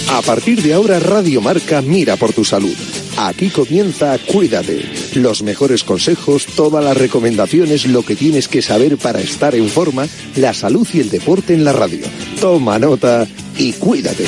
[0.09, 2.75] A partir de ahora Radio Marca mira por tu salud.
[3.17, 4.85] Aquí comienza Cuídate.
[5.15, 10.07] Los mejores consejos, todas las recomendaciones, lo que tienes que saber para estar en forma,
[10.37, 12.07] la salud y el deporte en la radio.
[12.41, 13.27] Toma nota
[13.59, 14.25] y cuídate.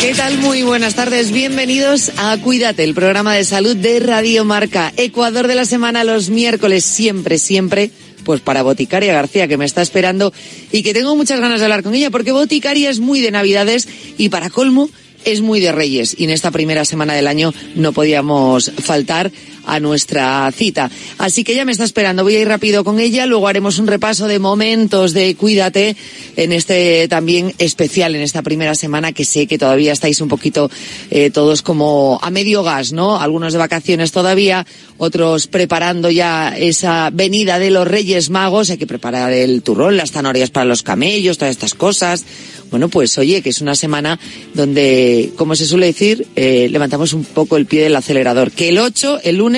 [0.00, 0.38] ¿Qué tal?
[0.38, 1.30] Muy buenas tardes.
[1.30, 4.92] Bienvenidos a Cuídate, el programa de salud de Radio Marca.
[4.96, 7.90] Ecuador de la semana los miércoles, siempre, siempre.
[8.24, 10.32] Pues para Boticaria García, que me está esperando
[10.70, 13.88] y que tengo muchas ganas de hablar con ella, porque Boticaria es muy de Navidades
[14.18, 14.90] y para colmo
[15.24, 16.16] es muy de Reyes.
[16.18, 19.30] Y en esta primera semana del año no podíamos faltar
[19.64, 20.90] a nuestra cita.
[21.18, 22.22] Así que ella me está esperando.
[22.22, 23.26] Voy a ir rápido con ella.
[23.26, 25.96] Luego haremos un repaso de momentos de Cuídate
[26.36, 30.70] en este también especial, en esta primera semana que sé que todavía estáis un poquito
[31.10, 33.20] eh, todos como a medio gas, ¿no?
[33.20, 34.66] Algunos de vacaciones todavía,
[34.98, 38.70] otros preparando ya esa venida de los Reyes Magos.
[38.70, 42.24] Hay que preparar el turrón, las zanahorias para los camellos, todas estas cosas.
[42.72, 44.18] Bueno, pues oye, que es una semana
[44.54, 48.50] donde, como se suele decir, eh, levantamos un poco el pie del acelerador.
[48.50, 49.51] Que el 8, el lunes,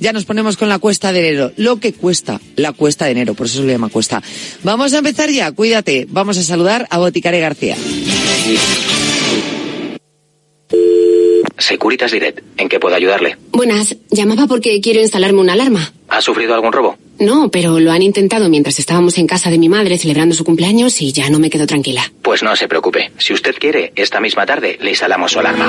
[0.00, 1.52] ya nos ponemos con la cuesta de enero.
[1.56, 4.22] Lo que cuesta la cuesta de enero, por eso se le llama cuesta.
[4.64, 6.06] Vamos a empezar ya, cuídate.
[6.08, 7.76] Vamos a saludar a Boticare García.
[11.58, 13.36] Securitas Direct, ¿en qué puedo ayudarle?
[13.52, 15.92] Buenas, llamaba porque quiero instalarme una alarma.
[16.08, 16.96] ¿Ha sufrido algún robo?
[17.18, 21.02] No, pero lo han intentado mientras estábamos en casa de mi madre celebrando su cumpleaños
[21.02, 22.10] y ya no me quedo tranquila.
[22.22, 23.12] Pues no se preocupe.
[23.18, 25.68] Si usted quiere, esta misma tarde le instalamos su alarma.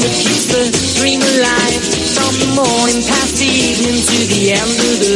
[0.00, 0.64] That keeps the
[1.00, 1.82] dream alive.
[2.14, 5.08] From the morning past the evening to the end of the.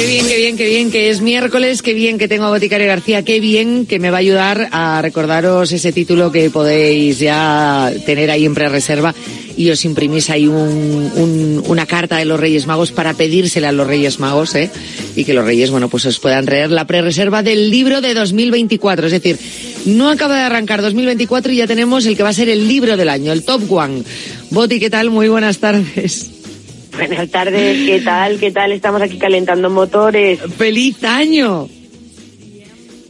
[0.00, 2.86] Qué bien, qué bien, qué bien que es miércoles, qué bien que tengo a Boticario
[2.86, 7.92] García, qué bien que me va a ayudar a recordaros ese título que podéis ya
[8.06, 9.14] tener ahí en pre-reserva
[9.58, 13.72] y os imprimís ahí un- un- una carta de los Reyes Magos para pedírsela a
[13.72, 14.70] los Reyes Magos, ¿eh?
[15.16, 19.06] Y que los Reyes, bueno, pues os puedan leer la pre-reserva del libro de 2024.
[19.06, 19.38] Es decir,
[19.86, 22.96] no acaba de arrancar 2024 y ya tenemos el que va a ser el libro
[22.96, 24.02] del año, el Top One.
[24.50, 25.10] Boti, ¿qué tal?
[25.10, 26.30] Muy buenas tardes.
[26.96, 28.38] Buenas tardes, ¿qué tal?
[28.38, 28.72] ¿Qué tal?
[28.72, 30.38] Estamos aquí calentando motores.
[30.56, 31.68] ¡Feliz año!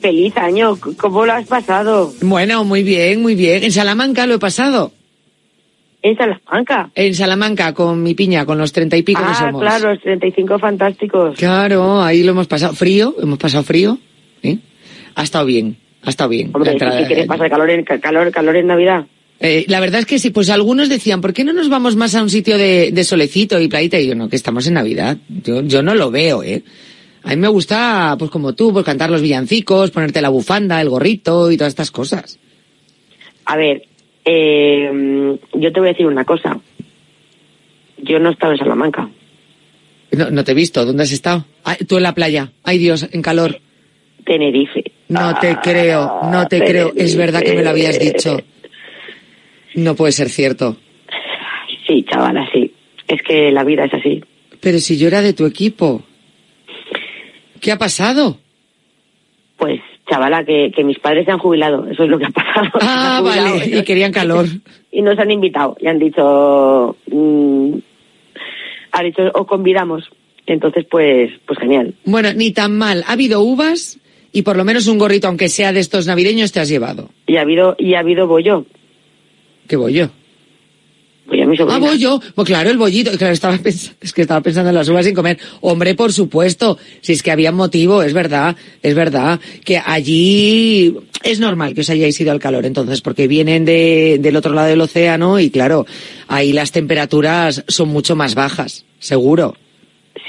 [0.01, 0.79] ¡Feliz año!
[0.97, 2.13] ¿Cómo lo has pasado?
[2.23, 3.65] Bueno, muy bien, muy bien.
[3.65, 4.93] En Salamanca lo he pasado.
[6.03, 6.91] ¿En Salamanca?
[6.95, 9.61] En Salamanca, con mi piña, con los treinta y pico que Ah, somos.
[9.61, 11.37] claro, los 35 fantásticos.
[11.37, 12.73] Claro, ahí lo hemos pasado.
[12.75, 13.99] Frío, hemos pasado frío.
[14.43, 14.57] ¿eh?
[15.15, 16.51] Ha estado bien, ha estado bien.
[16.53, 17.51] Hombre, entrada- ¿qué quieres pasar?
[17.51, 19.07] ¿Calor en, ca- calor, calor en Navidad?
[19.41, 22.15] Eh, la verdad es que sí, pues algunos decían, ¿por qué no nos vamos más
[22.15, 23.99] a un sitio de, de solecito y playita?
[23.99, 25.17] Y yo, no, que estamos en Navidad.
[25.45, 26.63] Yo, yo no lo veo, ¿eh?
[27.23, 30.89] A mí me gusta, pues como tú, pues cantar los villancicos, ponerte la bufanda, el
[30.91, 32.39] gorrito y todas estas cosas.
[33.47, 33.83] A ver,
[34.25, 36.59] eh, yo te voy a decir una cosa.
[38.03, 39.09] Yo no he estado en Salamanca.
[40.13, 41.45] No, no te he visto, ¿dónde has estado?
[41.65, 42.53] Ah, tú en la playa.
[42.65, 43.61] Ay Dios, en calor.
[44.31, 44.85] Tenerife.
[45.09, 46.93] No te creo, no te creo.
[46.95, 48.39] Es verdad que me lo habías dicho.
[49.75, 50.77] No puede ser cierto.
[51.85, 52.73] Sí, chavala, sí.
[53.09, 54.23] Es que la vida es así.
[54.61, 56.05] Pero si yo era de tu equipo.
[57.61, 58.39] ¿Qué ha pasado?
[59.57, 61.89] Pues, chavala, que, que mis padres se han jubilado.
[61.91, 62.71] Eso es lo que ha pasado.
[62.83, 64.47] Ah, vale, y querían calor.
[64.93, 65.77] Y nos han invitado.
[65.81, 66.97] Y han dicho...
[67.07, 67.75] mm,
[68.93, 70.09] han dicho, os convidamos.
[70.47, 71.95] Entonces, pues, pues genial.
[72.05, 73.05] Bueno, ni tan mal.
[73.07, 74.01] Ha habido uvas
[74.33, 77.11] y por lo menos un gorrito, aunque sea de estos navideños, te has llevado.
[77.27, 78.65] Y ha habido, y ha habido bollo.
[79.67, 80.11] ¿Qué bollo?
[81.27, 81.77] Bollo a mi sobrina.
[81.77, 82.21] Ah, bollo.
[82.35, 83.13] Pues claro, el bollito.
[83.17, 85.39] Claro, estaba pens- es que estaba pensando en las uvas sin comer.
[85.61, 86.77] Hombre, por supuesto.
[87.03, 89.39] Si es que había motivo, es verdad, es verdad.
[89.65, 94.35] Que allí es normal que os hayáis ido al calor, entonces, porque vienen de, del
[94.37, 95.87] otro lado del océano y claro,
[96.27, 99.55] ahí las temperaturas son mucho más bajas, seguro.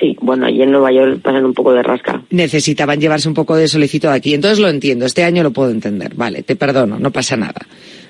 [0.01, 2.23] Sí, bueno, allí en Nueva York pasan un poco de rasca.
[2.31, 4.33] necesitaban llevarse un poco de solecito de aquí.
[4.33, 6.15] Entonces lo entiendo, este año lo puedo entender.
[6.15, 7.61] Vale, te perdono, no pasa nada.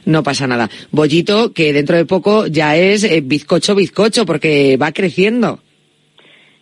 [0.06, 0.70] No pasa nada.
[0.92, 5.60] Bollito, que dentro de poco ya es eh, bizcocho, bizcocho, porque va creciendo.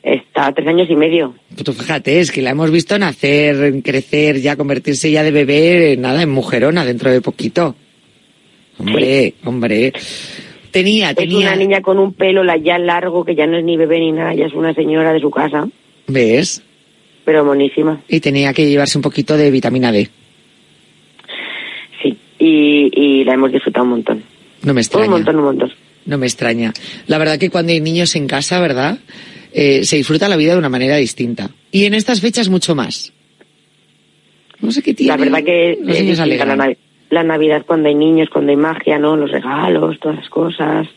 [0.02, 1.36] Está a tres años y medio.
[1.50, 5.96] Pues Tú fíjate, es que la hemos visto nacer, crecer, ya convertirse ya de bebé,
[5.98, 7.76] nada, en mujerona dentro de poquito.
[8.80, 9.94] Hombre, hombre.
[10.72, 11.40] Tenía, Es tenía.
[11.40, 14.12] una niña con un pelo la ya largo, que ya no es ni bebé ni
[14.12, 15.68] nada, ya es una señora de su casa,
[16.08, 16.62] ¿Ves?
[17.26, 18.02] pero monísima.
[18.08, 20.10] Y tenía que llevarse un poquito de vitamina D.
[22.02, 24.24] Sí, y, y la hemos disfrutado un montón.
[24.64, 25.06] No me extraña.
[25.06, 25.72] Un montón, un montón.
[26.06, 26.74] No me extraña.
[27.08, 28.98] La verdad que cuando hay niños en casa, ¿verdad?
[29.54, 31.50] Eh, se disfruta la vida de una manera distinta.
[31.72, 33.12] Y en estas fechas mucho más.
[34.62, 35.12] No sé qué tiene.
[35.12, 36.76] La verdad que Los niños alegran.
[37.10, 39.16] La Navidad cuando hay niños, cuando hay magia, ¿no?
[39.16, 40.88] Los regalos, todas las cosas.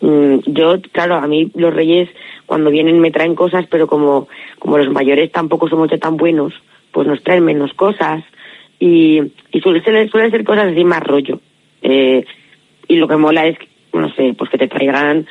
[0.00, 2.08] Mm, yo, claro, a mí los reyes
[2.46, 4.28] cuando vienen me traen cosas, pero como,
[4.58, 6.54] como los mayores tampoco somos ya tan buenos,
[6.92, 8.24] pues nos traen menos cosas
[8.78, 9.20] y,
[9.50, 11.40] y suele, ser, suelen ser cosas así más rollo.
[11.82, 12.24] Eh,
[12.86, 13.58] y lo que mola es,
[13.92, 15.26] no sé, pues que te traigan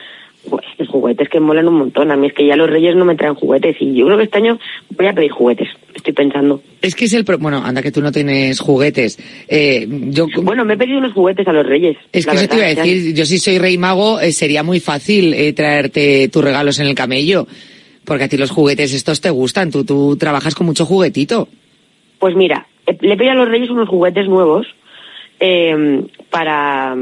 [0.50, 2.12] pues, estos juguetes que molan un montón.
[2.12, 4.24] A mí es que ya los reyes no me traen juguetes y yo creo que
[4.26, 4.60] este año
[4.98, 6.62] voy a pedir juguetes, estoy pensando.
[6.82, 7.26] Es que es el...
[7.26, 9.18] pro- Bueno, anda que tú no tienes juguetes.
[9.48, 10.28] Eh, yo...
[10.42, 11.98] Bueno, me he pedido unos juguetes a los reyes.
[12.12, 14.80] Es que eso te iba a decir, yo si soy rey mago, eh, sería muy
[14.80, 17.48] fácil eh, traerte tus regalos en el camello,
[18.06, 21.48] porque a ti los juguetes estos te gustan, tú, tú trabajas con mucho juguetito.
[22.20, 22.66] Pues mira,
[23.02, 24.66] le pedí a los Reyes unos juguetes nuevos
[25.40, 26.02] eh,
[26.32, 26.96] para,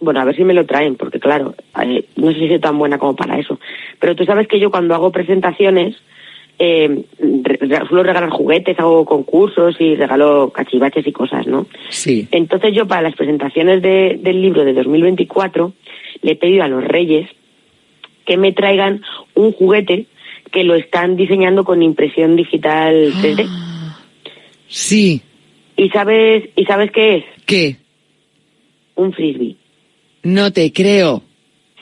[0.00, 2.78] bueno, a ver si me lo traen, porque claro, eh, no sé si soy tan
[2.78, 3.58] buena como para eso.
[3.98, 5.96] Pero tú sabes que yo cuando hago presentaciones
[6.58, 7.58] eh, re-
[7.88, 11.66] suelo regalar juguetes, hago concursos y regalo cachivaches y cosas, ¿no?
[11.88, 12.28] Sí.
[12.32, 15.72] Entonces yo para las presentaciones de- del libro de 2024
[16.22, 17.28] le he pedido a los Reyes
[18.26, 19.00] que me traigan
[19.34, 20.06] un juguete
[20.52, 23.46] que lo están diseñando con impresión digital 3D.
[24.72, 25.20] Sí.
[25.76, 27.24] ¿Y sabes, ¿Y sabes qué es?
[27.44, 27.76] ¿Qué?
[28.94, 29.56] Un frisbee.
[30.22, 31.22] No te creo.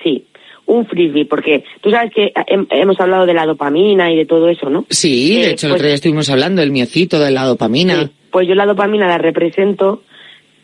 [0.02, 0.24] Sí,
[0.66, 4.48] un frisbee, porque tú sabes que hem- hemos hablado de la dopamina y de todo
[4.48, 4.84] eso, ¿no?
[4.90, 8.10] Sí, de Eh, hecho el pues- otro día estuvimos hablando del miocito, de la dopamina.
[8.30, 10.02] Pues yo la dopamina la represento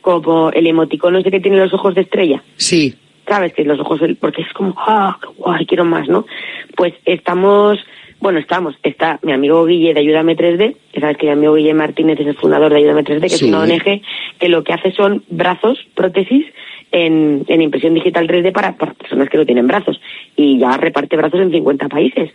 [0.00, 2.42] como el emoticono ese que tiene los ojos de estrella.
[2.56, 2.94] Sí.
[3.26, 3.54] ¿Sabes?
[3.54, 6.26] Que los ojos, porque es como, ah, qué guay, quiero más, ¿no?
[6.76, 7.78] Pues estamos,
[8.20, 11.72] bueno, estamos, está mi amigo Guille de Ayúdame 3D, que sabes que mi amigo Guille
[11.72, 13.46] Martínez es el fundador de Ayúdame 3D, que Sí.
[13.46, 14.02] es una ONG
[14.38, 16.44] que lo que hace son brazos, prótesis,
[16.94, 20.00] en, impresión digital 3D para, para personas que no tienen brazos.
[20.36, 22.30] Y ya reparte brazos en 50 países.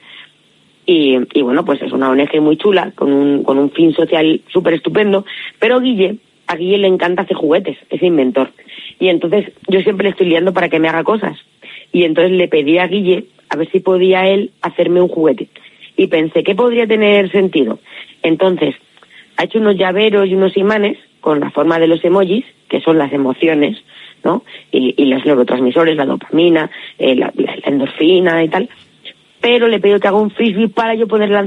[0.86, 4.42] Y, y bueno, pues es una ONG muy chula, con un, con un fin social
[4.52, 5.26] súper estupendo.
[5.60, 6.18] Pero Guille,
[6.48, 8.52] a Guille le encanta hacer juguetes, es inventor.
[9.00, 11.38] Y entonces yo siempre le estoy liando para que me haga cosas.
[11.94, 15.48] Y entonces le pedí a Guille a ver si podía él hacerme un juguete.
[15.96, 17.80] Y pensé, ¿qué podría tener sentido?
[18.24, 18.76] Entonces,
[19.38, 22.98] ha hecho unos llaveros y unos imanes con la forma de los emojis, que son
[22.98, 23.78] las emociones,
[24.24, 24.44] ¿no?
[24.72, 27.32] Y, y los neurotransmisores, la dopamina, eh, la,
[27.64, 28.70] endorfina y tal.
[29.42, 31.38] Pero le pido que haga un frisbee para yo poder lanzar